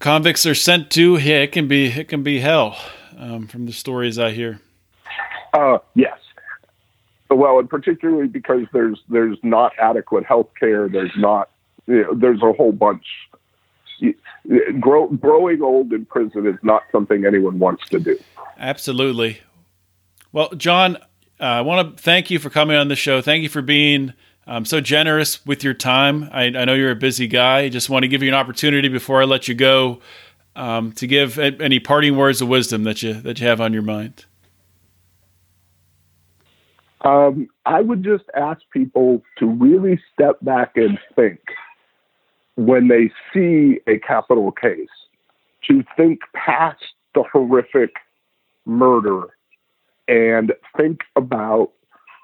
convicts 0.00 0.44
are 0.44 0.54
sent 0.54 0.90
to, 0.90 1.16
yeah, 1.16 1.38
it 1.38 1.52
can 1.52 1.68
be 1.68 1.86
it 1.86 2.08
can 2.08 2.22
be 2.22 2.40
hell. 2.40 2.76
Um, 3.16 3.46
from 3.46 3.66
the 3.66 3.72
stories 3.72 4.18
I 4.18 4.30
hear. 4.30 4.60
Uh, 5.52 5.76
yes. 5.94 6.18
Well, 7.28 7.58
and 7.58 7.68
particularly 7.68 8.28
because 8.28 8.66
there's 8.72 8.98
there's 9.08 9.36
not 9.42 9.72
adequate 9.78 10.24
health 10.24 10.48
care. 10.58 10.88
There's 10.88 11.12
not 11.18 11.50
you 11.86 12.02
know, 12.02 12.14
there's 12.14 12.42
a 12.42 12.52
whole 12.52 12.72
bunch. 12.72 13.04
Grow, 14.80 15.08
growing 15.08 15.62
old 15.62 15.92
in 15.92 16.06
prison 16.06 16.46
is 16.46 16.56
not 16.62 16.82
something 16.90 17.24
anyone 17.24 17.58
wants 17.58 17.88
to 17.90 18.00
do. 18.00 18.18
Absolutely. 18.58 19.40
Well, 20.32 20.50
John, 20.50 20.96
uh, 21.40 21.44
I 21.44 21.60
want 21.62 21.96
to 21.96 22.02
thank 22.02 22.30
you 22.30 22.38
for 22.38 22.50
coming 22.50 22.76
on 22.76 22.88
the 22.88 22.96
show. 22.96 23.20
Thank 23.20 23.42
you 23.42 23.48
for 23.48 23.62
being 23.62 24.12
um, 24.46 24.64
so 24.64 24.80
generous 24.80 25.44
with 25.46 25.64
your 25.64 25.74
time. 25.74 26.28
I, 26.32 26.44
I, 26.44 26.64
know 26.64 26.74
you're 26.74 26.90
a 26.90 26.96
busy 26.96 27.26
guy. 27.26 27.60
I 27.60 27.68
just 27.68 27.88
want 27.88 28.02
to 28.02 28.08
give 28.08 28.22
you 28.22 28.28
an 28.28 28.34
opportunity 28.34 28.88
before 28.88 29.22
I 29.22 29.24
let 29.24 29.48
you 29.48 29.54
go 29.54 30.00
um, 30.56 30.92
to 30.92 31.06
give 31.06 31.38
any 31.38 31.80
parting 31.80 32.16
words 32.16 32.42
of 32.42 32.48
wisdom 32.48 32.84
that 32.84 33.02
you 33.02 33.14
that 33.14 33.40
you 33.40 33.46
have 33.46 33.60
on 33.60 33.72
your 33.72 33.82
mind. 33.82 34.24
Um, 37.02 37.48
I 37.64 37.80
would 37.80 38.04
just 38.04 38.24
ask 38.34 38.60
people 38.72 39.22
to 39.38 39.46
really 39.46 39.98
step 40.12 40.36
back 40.42 40.72
and 40.76 40.98
think 41.16 41.40
when 42.66 42.88
they 42.88 43.10
see 43.32 43.80
a 43.86 43.98
capital 43.98 44.52
case, 44.52 44.88
to 45.66 45.82
think 45.96 46.20
past 46.34 46.82
the 47.14 47.22
horrific 47.32 47.94
murder 48.66 49.28
and 50.06 50.52
think 50.76 51.00
about 51.16 51.70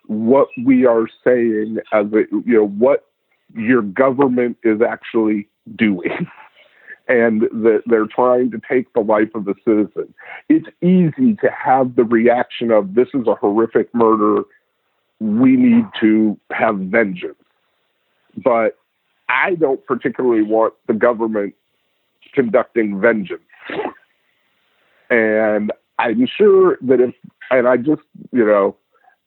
what 0.08 0.48
we 0.62 0.84
are 0.84 1.06
saying 1.24 1.78
as 1.92 2.06
a, 2.12 2.24
you 2.44 2.54
know, 2.54 2.66
what 2.66 3.06
your 3.54 3.80
government 3.80 4.58
is 4.62 4.82
actually 4.82 5.48
doing. 5.74 6.28
and 7.08 7.42
that 7.42 7.82
they're 7.86 8.06
trying 8.06 8.50
to 8.50 8.60
take 8.68 8.92
the 8.92 9.00
life 9.00 9.32
of 9.34 9.46
a 9.46 9.54
citizen. 9.64 10.12
It's 10.48 10.66
easy 10.82 11.36
to 11.36 11.50
have 11.50 11.94
the 11.94 12.04
reaction 12.04 12.72
of 12.72 12.94
this 12.94 13.06
is 13.14 13.28
a 13.28 13.36
horrific 13.36 13.94
murder. 13.94 14.42
We 15.20 15.56
need 15.56 15.86
to 16.00 16.36
have 16.50 16.76
vengeance. 16.76 17.36
But 18.42 18.76
I 19.28 19.54
don't 19.54 19.84
particularly 19.86 20.42
want 20.42 20.74
the 20.86 20.94
government 20.94 21.54
conducting 22.32 23.00
vengeance. 23.00 23.42
And 25.10 25.72
I'm 25.98 26.26
sure 26.26 26.78
that 26.82 27.00
if, 27.00 27.14
and 27.50 27.68
I 27.68 27.76
just, 27.76 28.02
you 28.32 28.44
know, 28.44 28.76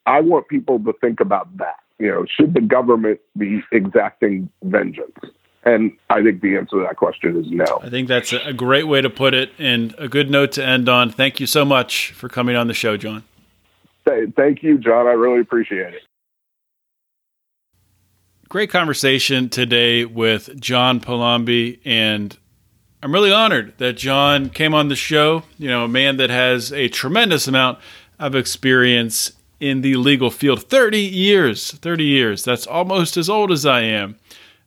I 0.05 0.21
want 0.21 0.47
people 0.47 0.79
to 0.79 0.93
think 1.01 1.19
about 1.19 1.55
that. 1.57 1.77
You 1.99 2.07
know, 2.07 2.25
should 2.25 2.53
the 2.53 2.61
government 2.61 3.19
be 3.37 3.61
exacting 3.71 4.49
vengeance? 4.63 5.17
And 5.63 5.91
I 6.09 6.23
think 6.23 6.41
the 6.41 6.55
answer 6.55 6.77
to 6.77 6.83
that 6.83 6.95
question 6.95 7.37
is 7.37 7.51
no. 7.51 7.81
I 7.83 7.89
think 7.89 8.07
that's 8.07 8.31
a 8.31 8.53
great 8.53 8.87
way 8.87 9.01
to 9.01 9.09
put 9.09 9.33
it 9.33 9.51
and 9.59 9.93
a 9.97 10.07
good 10.07 10.29
note 10.29 10.53
to 10.53 10.65
end 10.65 10.87
on. 10.87 11.11
Thank 11.11 11.39
you 11.41 11.45
so 11.45 11.65
much 11.65 12.11
for 12.13 12.29
coming 12.29 12.55
on 12.55 12.67
the 12.67 12.73
show, 12.73 12.95
John. 12.95 13.23
Thank 14.05 14.63
you, 14.63 14.77
John. 14.77 15.05
I 15.05 15.11
really 15.11 15.41
appreciate 15.41 15.93
it. 15.93 16.01
Great 18.49 18.71
conversation 18.71 19.47
today 19.47 20.05
with 20.05 20.59
John 20.59 20.99
Palombi 20.99 21.79
and 21.85 22.35
I'm 23.03 23.13
really 23.13 23.31
honored 23.31 23.75
that 23.77 23.93
John 23.93 24.49
came 24.49 24.73
on 24.73 24.87
the 24.87 24.95
show. 24.95 25.43
You 25.59 25.67
know, 25.67 25.83
a 25.83 25.87
man 25.87 26.17
that 26.17 26.31
has 26.31 26.73
a 26.73 26.87
tremendous 26.87 27.47
amount 27.47 27.77
of 28.17 28.33
experience 28.33 29.33
in 29.59 29.81
the 29.81 29.97
legal 29.97 30.31
field 30.31 30.63
30 30.63 30.99
years. 30.99 31.73
30 31.73 32.03
years. 32.03 32.43
That's 32.43 32.65
almost 32.65 33.17
as 33.17 33.29
old 33.29 33.51
as 33.51 33.67
I 33.67 33.81
am. 33.81 34.15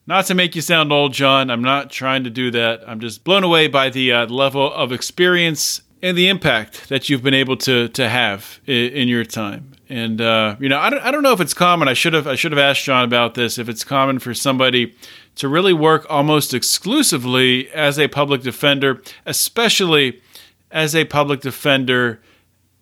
Not 0.07 0.27
to 0.27 0.35
make 0.37 0.55
you 0.55 0.63
sound 0.63 0.93
old, 0.93 1.13
John. 1.13 1.51
I'm 1.51 1.63
not 1.63 1.91
trying 1.91 2.23
to 2.23 2.31
do 2.31 2.53
that. 2.53 2.89
I'm 2.89 3.01
just 3.01 3.25
blown 3.25 3.43
away 3.43 3.67
by 3.67 3.91
the 3.91 4.13
uh, 4.13 4.27
level 4.27 4.73
of 4.73 4.93
experience 4.93 5.83
and 6.01 6.17
the 6.17 6.29
impact 6.29 6.89
that 6.89 7.09
you've 7.09 7.25
been 7.25 7.35
able 7.35 7.57
to 7.57 7.89
to 7.89 8.09
have 8.09 8.61
in, 8.65 8.93
in 8.93 9.09
your 9.09 9.25
time. 9.25 9.72
And 9.93 10.23
uh, 10.23 10.57
you 10.59 10.71
know, 10.71 10.79
I 10.79 10.89
don't, 10.89 11.03
I 11.03 11.11
don't 11.11 11.23
know 11.23 11.35
if 11.35 11.41
it's 11.43 11.53
common. 11.53 11.87
I 11.87 11.93
should 11.93 12.15
have 12.15 12.27
I 12.27 12.35
should 12.35 12.51
have 12.51 12.59
asked 12.59 12.83
John 12.83 13.05
about 13.05 13.35
this. 13.35 13.59
If 13.59 13.69
it's 13.69 13.85
common 13.85 14.21
for 14.21 14.33
somebody 14.33 14.95
to 15.35 15.49
really 15.49 15.75
work 15.75 16.07
almost 16.09 16.55
exclusively 16.55 17.71
as 17.73 17.99
a 17.99 18.09
public 18.09 18.41
defender, 18.41 19.03
especially 19.27 20.23
as 20.71 20.97
a 20.97 21.05
public 21.05 21.43
defender 21.43 22.23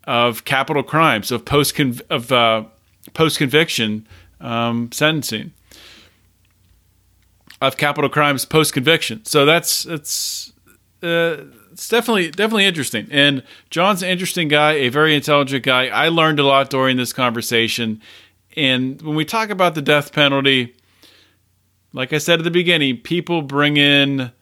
of 0.05 0.45
capital 0.45 0.85
crimes, 0.85 1.33
of 1.33 1.45
post 1.45 1.77
of 2.11 2.31
uh, 2.31 2.67
post 3.13 3.39
conviction 3.39 4.07
um, 4.41 4.93
sentencing, 4.93 5.51
of 7.61 7.77
capital 7.77 8.09
crimes 8.09 8.45
post 8.45 8.73
conviction. 8.73 9.25
So 9.25 9.45
that's 9.45 9.83
that's 9.83 10.53
uh, 11.03 11.39
it's 11.81 11.89
definitely 11.89 12.31
definitely 12.31 12.66
interesting. 12.66 13.09
And 13.11 13.43
John's 13.70 14.03
an 14.03 14.11
interesting 14.11 14.49
guy, 14.49 14.72
a 14.72 14.91
very 14.91 15.14
intelligent 15.14 15.64
guy. 15.64 15.87
I 15.87 16.09
learned 16.09 16.39
a 16.39 16.45
lot 16.45 16.68
during 16.68 16.99
this 16.99 17.14
conversation. 17.14 18.03
And 18.55 19.01
when 19.01 19.16
we 19.16 19.24
talk 19.24 19.49
about 19.49 19.74
the 19.74 19.81
death 19.81 20.12
penalty, 20.12 20.74
like 21.95 22.12
I 22.12 22.18
said 22.18 22.39
at 22.39 22.45
the 22.45 22.51
beginning, 22.51 22.99
people 22.99 23.41
bring 23.41 23.78
in 23.78 24.20
a 24.20 24.33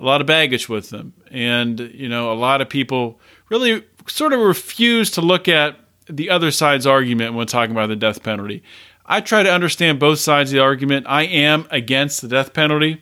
lot 0.00 0.20
of 0.20 0.26
baggage 0.26 0.68
with 0.68 0.90
them. 0.90 1.12
And, 1.30 1.78
you 1.78 2.08
know, 2.08 2.32
a 2.32 2.34
lot 2.34 2.60
of 2.60 2.68
people 2.68 3.20
really 3.50 3.84
sort 4.08 4.32
of 4.32 4.40
refuse 4.40 5.12
to 5.12 5.20
look 5.20 5.46
at 5.46 5.78
the 6.08 6.28
other 6.28 6.50
side's 6.50 6.88
argument 6.88 7.34
when 7.34 7.46
talking 7.46 7.70
about 7.70 7.86
the 7.86 7.94
death 7.94 8.24
penalty. 8.24 8.64
I 9.06 9.20
try 9.20 9.44
to 9.44 9.52
understand 9.52 10.00
both 10.00 10.18
sides 10.18 10.50
of 10.50 10.54
the 10.54 10.62
argument. 10.62 11.06
I 11.08 11.22
am 11.22 11.68
against 11.70 12.20
the 12.20 12.26
death 12.26 12.52
penalty 12.52 13.00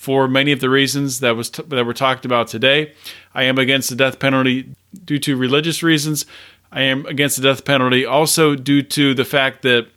for 0.00 0.26
many 0.26 0.50
of 0.50 0.60
the 0.60 0.70
reasons 0.70 1.20
that 1.20 1.36
was 1.36 1.50
t- 1.50 1.62
that 1.62 1.84
were 1.84 1.92
talked 1.92 2.24
about 2.24 2.48
today. 2.48 2.94
I 3.34 3.42
am 3.42 3.58
against 3.58 3.90
the 3.90 3.96
death 3.96 4.18
penalty 4.18 4.74
due 5.04 5.18
to 5.18 5.36
religious 5.36 5.82
reasons. 5.82 6.24
I 6.72 6.80
am 6.84 7.04
against 7.04 7.36
the 7.36 7.42
death 7.42 7.66
penalty 7.66 8.06
also 8.06 8.54
due 8.54 8.80
to 8.82 9.12
the 9.12 9.26
fact 9.26 9.60
that 9.60 9.88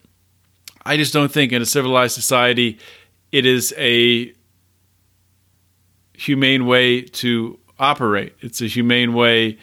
I 0.85 0.97
just 0.97 1.13
don't 1.13 1.31
think 1.31 1.53
in 1.53 1.61
a 1.61 1.65
civilized 1.65 2.15
society 2.15 2.79
it 3.31 3.45
is 3.45 3.73
a 3.77 4.33
humane 6.11 6.65
way 6.65 7.03
to 7.03 7.57
operate. 7.79 8.35
It's 8.41 8.61
a 8.61 8.67
humane 8.67 9.13
way 9.13 9.57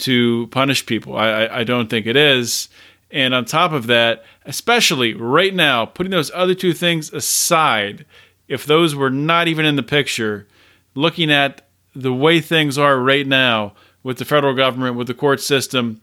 to 0.00 0.48
punish 0.48 0.84
people. 0.84 1.16
I, 1.16 1.28
I, 1.30 1.60
I 1.60 1.64
don't 1.64 1.88
think 1.88 2.06
it 2.06 2.14
is. 2.14 2.68
And 3.10 3.32
on 3.32 3.46
top 3.46 3.72
of 3.72 3.86
that, 3.86 4.22
especially 4.44 5.14
right 5.14 5.54
now, 5.54 5.86
putting 5.86 6.10
those 6.10 6.30
other 6.34 6.54
two 6.54 6.74
things 6.74 7.10
aside, 7.10 8.04
if 8.48 8.64
those 8.64 8.94
were 8.94 9.10
not 9.10 9.46
even 9.46 9.64
in 9.64 9.76
the 9.76 9.82
picture, 9.82 10.46
looking 10.94 11.30
at 11.30 11.68
the 11.94 12.12
way 12.12 12.40
things 12.40 12.78
are 12.78 12.98
right 12.98 13.26
now 13.26 13.74
with 14.02 14.18
the 14.18 14.24
federal 14.24 14.54
government, 14.54 14.96
with 14.96 15.06
the 15.06 15.14
court 15.14 15.40
system, 15.40 16.00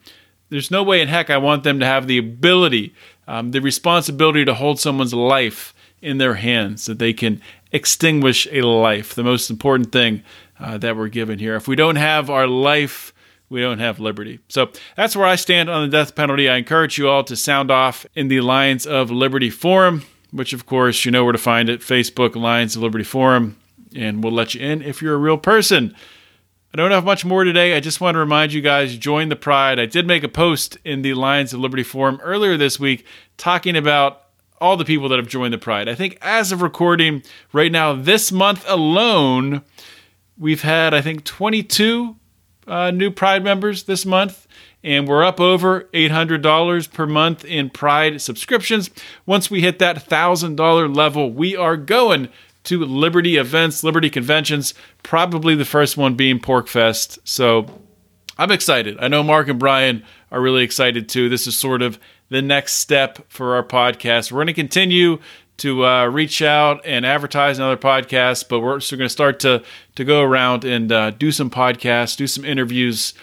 there's 0.50 0.72
no 0.72 0.84
way 0.84 1.02
in 1.02 1.08
heck 1.08 1.30
I 1.30 1.38
want 1.38 1.64
them 1.64 1.80
to 1.80 1.86
have 1.86 2.08
the 2.08 2.18
ability, 2.18 2.94
um, 3.28 3.52
the 3.52 3.62
responsibility 3.62 4.46
to 4.46 4.54
hold 4.54 4.80
someone's 4.80 5.14
life 5.14 5.74
in 6.02 6.20
their 6.20 6.36
hands, 6.36 6.86
that 6.86 7.00
they 7.00 7.14
can 7.14 7.42
extinguish 7.72 8.48
a 8.52 8.62
life, 8.62 9.16
the 9.16 9.24
most 9.24 9.50
important 9.50 9.92
thing 9.92 10.22
uh, 10.60 10.78
that 10.78 10.96
we're 10.96 11.08
given 11.08 11.40
here. 11.40 11.56
If 11.56 11.68
we 11.68 11.76
don't 11.76 11.96
have 11.96 12.30
our 12.30 12.48
life, 12.48 13.12
we 13.50 13.62
don't 13.62 13.80
have 13.80 14.00
liberty. 14.00 14.40
So 14.48 14.70
that's 14.96 15.16
where 15.16 15.28
I 15.28 15.36
stand 15.36 15.70
on 15.70 15.84
the 15.84 15.98
death 15.98 16.16
penalty. 16.16 16.48
I 16.48 16.58
encourage 16.58 16.98
you 16.98 17.10
all 17.10 17.24
to 17.24 17.36
sound 17.36 17.72
off 17.72 18.06
in 18.16 18.28
the 18.28 18.42
Lions 18.42 18.86
of 18.86 19.10
Liberty 19.10 19.50
Forum, 19.50 20.04
which, 20.36 20.54
of 20.54 20.66
course, 20.66 21.06
you 21.06 21.12
know 21.12 21.24
where 21.24 21.32
to 21.32 21.38
find 21.38 21.70
it 21.70 21.80
Facebook 21.80 22.36
Lions 22.36 22.76
of 22.76 22.82
Liberty 22.82 23.06
Forum, 23.06 23.58
and 23.96 24.24
we'll 24.24 24.34
let 24.34 24.54
you 24.54 24.62
in 24.62 24.82
if 24.82 25.02
you're 25.02 25.16
a 25.16 25.18
real 25.18 25.38
person. 25.38 25.96
I 26.74 26.78
don't 26.78 26.92
have 26.92 27.06
much 27.06 27.24
more 27.24 27.46
today. 27.46 27.74
I 27.74 27.80
just 27.80 28.02
want 28.02 28.16
to 28.16 28.20
remind 28.20 28.52
you 28.52 28.60
guys 28.60 28.98
join 28.98 29.30
the 29.30 29.38
Pride. 29.38 29.80
I 29.80 29.86
did 29.86 30.06
make 30.06 30.24
a 30.24 30.28
post 30.28 30.78
in 30.84 31.04
the 31.04 31.14
Lions 31.14 31.54
of 31.54 31.62
Liberty 31.62 31.84
Forum 31.84 32.20
earlier 32.22 32.58
this 32.58 32.78
week 32.78 33.06
talking 33.38 33.78
about 33.78 34.24
all 34.60 34.76
the 34.76 34.84
people 34.84 35.08
that 35.08 35.18
have 35.18 35.28
joined 35.30 35.54
the 35.54 35.58
Pride. 35.58 35.88
I 35.88 35.96
think 35.96 36.18
as 36.22 36.52
of 36.52 36.62
recording 36.62 37.24
right 37.54 37.72
now, 37.72 37.94
this 37.94 38.30
month 38.30 38.66
alone, 38.68 39.62
we've 40.38 40.64
had, 40.64 40.94
I 40.94 41.00
think, 41.00 41.24
22 41.24 42.18
uh, 42.68 42.92
new 42.92 43.10
Pride 43.10 43.44
members 43.44 43.84
this 43.84 44.06
month, 44.06 44.46
and 44.86 45.08
we're 45.08 45.24
up 45.24 45.42
over 45.42 45.90
$800 45.94 46.94
per 46.94 47.08
month 47.08 47.44
in 47.44 47.72
Pride 47.72 48.22
subscriptions. 48.22 48.92
Once 49.26 49.50
we 49.50 49.62
hit 49.62 49.80
that 49.80 50.08
$1,000 50.08 50.96
level, 50.96 51.32
we 51.32 51.56
are 51.56 51.76
going 51.76 52.30
to 52.66 52.86
Liberty 52.86 53.36
events, 53.38 53.84
Liberty 53.84 54.12
conventions, 54.12 54.76
probably 55.02 55.56
the 55.56 55.66
first 55.66 55.98
one 55.98 56.14
being 56.14 56.40
PorcFest. 56.40 57.18
So 57.24 57.66
I'm 58.38 58.52
excited. 58.52 58.98
I 59.00 59.08
know 59.08 59.24
Mark 59.24 59.48
and 59.48 59.60
Brian 59.60 60.04
are 60.32 60.40
really 60.40 60.64
excited 60.64 61.10
too. 61.10 61.30
This 61.30 61.48
is 61.48 61.58
sort 61.58 61.82
of 61.82 61.98
the 62.30 62.44
next 62.44 62.76
step 62.76 63.20
for 63.28 63.56
our 63.56 63.64
podcast. 63.64 64.32
We're 64.32 64.38
going 64.38 64.48
to 64.48 64.54
continue 64.54 65.18
to 65.58 65.86
uh, 65.86 66.06
reach 66.08 66.44
out 66.44 66.86
and 66.86 67.08
advertise 67.08 67.60
on 67.60 67.72
other 67.72 67.82
podcasts, 67.82 68.48
but 68.48 68.60
we're 68.60 68.74
also 68.74 68.98
going 68.98 69.06
to 69.06 69.12
start 69.12 69.40
to 69.40 69.64
to 69.96 70.04
go 70.04 70.22
around 70.22 70.64
and 70.64 70.92
uh, 70.92 71.12
do 71.12 71.32
some 71.32 71.50
podcasts, 71.50 72.18
do 72.18 72.28
some 72.28 72.46
interviews 72.46 73.14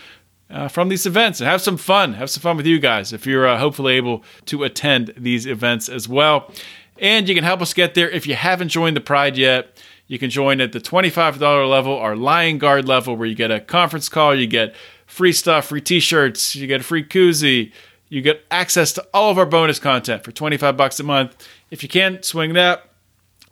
uh, 0.53 0.69
from 0.69 0.89
these 0.89 1.07
events, 1.07 1.41
and 1.41 1.49
have 1.49 1.63
some 1.63 1.77
fun. 1.77 2.15
Have 2.15 2.31
some 2.31 2.43
fun 2.43 2.57
with 2.57 2.67
you 2.67 2.79
guys 2.79 3.13
if 3.13 3.27
you're 3.27 3.47
uh, 3.47 3.59
hopefully 3.59 3.95
able 3.95 4.23
to 4.47 4.65
attend 4.65 5.15
these 5.17 5.47
events 5.47 5.89
as 5.89 6.09
well. 6.09 6.51
And 6.99 7.29
you 7.29 7.35
can 7.35 7.45
help 7.45 7.61
us 7.61 7.75
get 7.75 7.95
there 7.95 8.11
if 8.11 8.27
you 8.27 8.35
haven't 8.35 8.69
joined 8.69 8.97
the 8.97 9.01
Pride 9.01 9.37
yet. 9.37 9.83
You 10.07 10.19
can 10.19 10.31
join 10.31 10.61
at 10.61 10.73
the 10.73 10.81
$25 10.81 11.71
level, 11.71 11.99
our 11.99 12.15
Lion 12.15 12.59
Guard 12.59 12.87
level, 12.87 13.17
where 13.17 13.27
you 13.27 13.35
get 13.35 13.51
a 13.51 13.61
conference 13.61 14.09
call, 14.09 14.35
you 14.35 14.47
get 14.47 14.75
free 15.07 15.33
stuff, 15.33 15.67
free 15.67 15.81
t 15.81 16.01
shirts, 16.01 16.55
you 16.55 16.67
get 16.67 16.83
a 16.83 16.85
free 16.85 17.05
koozie, 17.05 17.73
you 18.09 18.21
get 18.21 18.45
access 18.51 18.93
to 18.93 19.07
all 19.15 19.31
of 19.31 19.39
our 19.39 19.47
bonus 19.47 19.79
content 19.79 20.23
for 20.23 20.33
25 20.33 20.77
bucks 20.77 21.01
a 21.01 21.03
month. 21.03 21.49
If 21.71 21.83
you 21.83 21.89
can't 21.89 22.25
swing 22.25 22.53
that, 22.53 22.85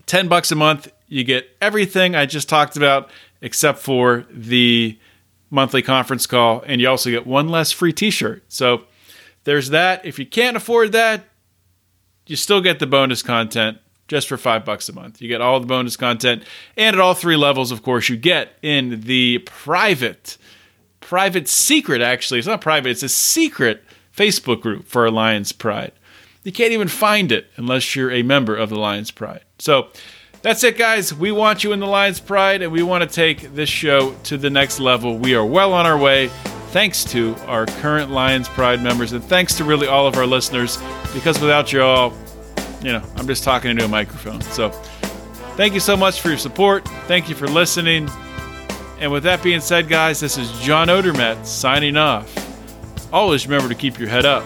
10 0.04 0.28
bucks 0.28 0.52
a 0.52 0.56
month, 0.56 0.92
you 1.08 1.24
get 1.24 1.48
everything 1.62 2.14
I 2.14 2.26
just 2.26 2.48
talked 2.48 2.76
about 2.76 3.10
except 3.40 3.78
for 3.78 4.26
the 4.30 4.98
monthly 5.50 5.82
conference 5.82 6.26
call, 6.26 6.62
and 6.66 6.80
you 6.80 6.88
also 6.88 7.10
get 7.10 7.26
one 7.26 7.48
less 7.48 7.72
free 7.72 7.92
t 7.92 8.10
shirt. 8.10 8.44
So 8.48 8.84
there's 9.44 9.70
that. 9.70 10.04
If 10.06 10.18
you 10.18 10.26
can't 10.26 10.56
afford 10.56 10.92
that, 10.92 11.24
you 12.26 12.36
still 12.36 12.60
get 12.60 12.78
the 12.78 12.86
bonus 12.86 13.22
content 13.22 13.78
just 14.08 14.28
for 14.28 14.36
five 14.36 14.64
bucks 14.64 14.88
a 14.88 14.92
month. 14.92 15.20
You 15.20 15.28
get 15.28 15.40
all 15.40 15.60
the 15.60 15.66
bonus 15.66 15.96
content, 15.96 16.44
and 16.76 16.94
at 16.94 17.00
all 17.00 17.14
three 17.14 17.36
levels, 17.36 17.72
of 17.72 17.82
course, 17.82 18.08
you 18.08 18.16
get 18.16 18.52
in 18.62 19.02
the 19.02 19.38
private, 19.38 20.38
private 21.00 21.48
secret. 21.48 22.00
Actually, 22.00 22.38
it's 22.38 22.48
not 22.48 22.60
private; 22.60 22.90
it's 22.90 23.02
a 23.02 23.08
secret 23.08 23.82
Facebook 24.16 24.60
group 24.60 24.86
for 24.86 25.10
Lions 25.10 25.52
Pride. 25.52 25.92
You 26.42 26.52
can't 26.52 26.72
even 26.72 26.88
find 26.88 27.30
it 27.32 27.48
unless 27.56 27.94
you're 27.94 28.10
a 28.10 28.22
member 28.22 28.56
of 28.56 28.70
the 28.70 28.78
Lions 28.78 29.10
Pride. 29.10 29.42
So 29.58 29.88
that's 30.42 30.64
it, 30.64 30.78
guys. 30.78 31.12
We 31.12 31.32
want 31.32 31.64
you 31.64 31.72
in 31.72 31.80
the 31.80 31.86
Lions 31.86 32.20
Pride, 32.20 32.62
and 32.62 32.72
we 32.72 32.82
want 32.82 33.08
to 33.08 33.14
take 33.14 33.54
this 33.54 33.68
show 33.68 34.14
to 34.24 34.38
the 34.38 34.50
next 34.50 34.80
level. 34.80 35.18
We 35.18 35.34
are 35.34 35.44
well 35.44 35.72
on 35.72 35.86
our 35.86 35.98
way 35.98 36.28
thanks 36.68 37.04
to 37.04 37.34
our 37.46 37.66
current 37.66 38.10
Lions 38.10 38.48
Pride 38.48 38.82
members, 38.82 39.12
and 39.12 39.22
thanks 39.22 39.54
to 39.56 39.64
really 39.64 39.86
all 39.86 40.06
of 40.06 40.16
our 40.16 40.26
listeners, 40.26 40.78
because 41.12 41.40
without 41.40 41.72
you 41.72 41.82
all, 41.82 42.12
you 42.80 42.92
know, 42.92 43.02
I'm 43.16 43.26
just 43.26 43.44
talking 43.44 43.70
into 43.70 43.84
a 43.84 43.88
microphone. 43.88 44.40
So 44.40 44.70
thank 45.56 45.74
you 45.74 45.80
so 45.80 45.96
much 45.96 46.20
for 46.20 46.28
your 46.28 46.38
support. 46.38 46.86
Thank 47.06 47.28
you 47.28 47.34
for 47.34 47.48
listening. 47.48 48.08
And 49.00 49.10
with 49.10 49.24
that 49.24 49.42
being 49.42 49.60
said, 49.60 49.88
guys, 49.88 50.20
this 50.20 50.38
is 50.38 50.50
John 50.60 50.88
Odermatt 50.88 51.44
signing 51.44 51.96
off. 51.96 52.32
Always 53.12 53.46
remember 53.46 53.68
to 53.68 53.74
keep 53.74 53.98
your 53.98 54.08
head 54.08 54.24
up 54.24 54.44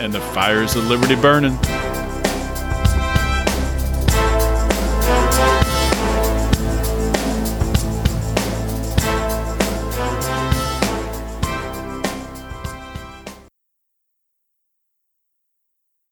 and 0.00 0.12
the 0.12 0.20
fires 0.20 0.74
of 0.74 0.88
liberty 0.88 1.16
burning. 1.16 1.58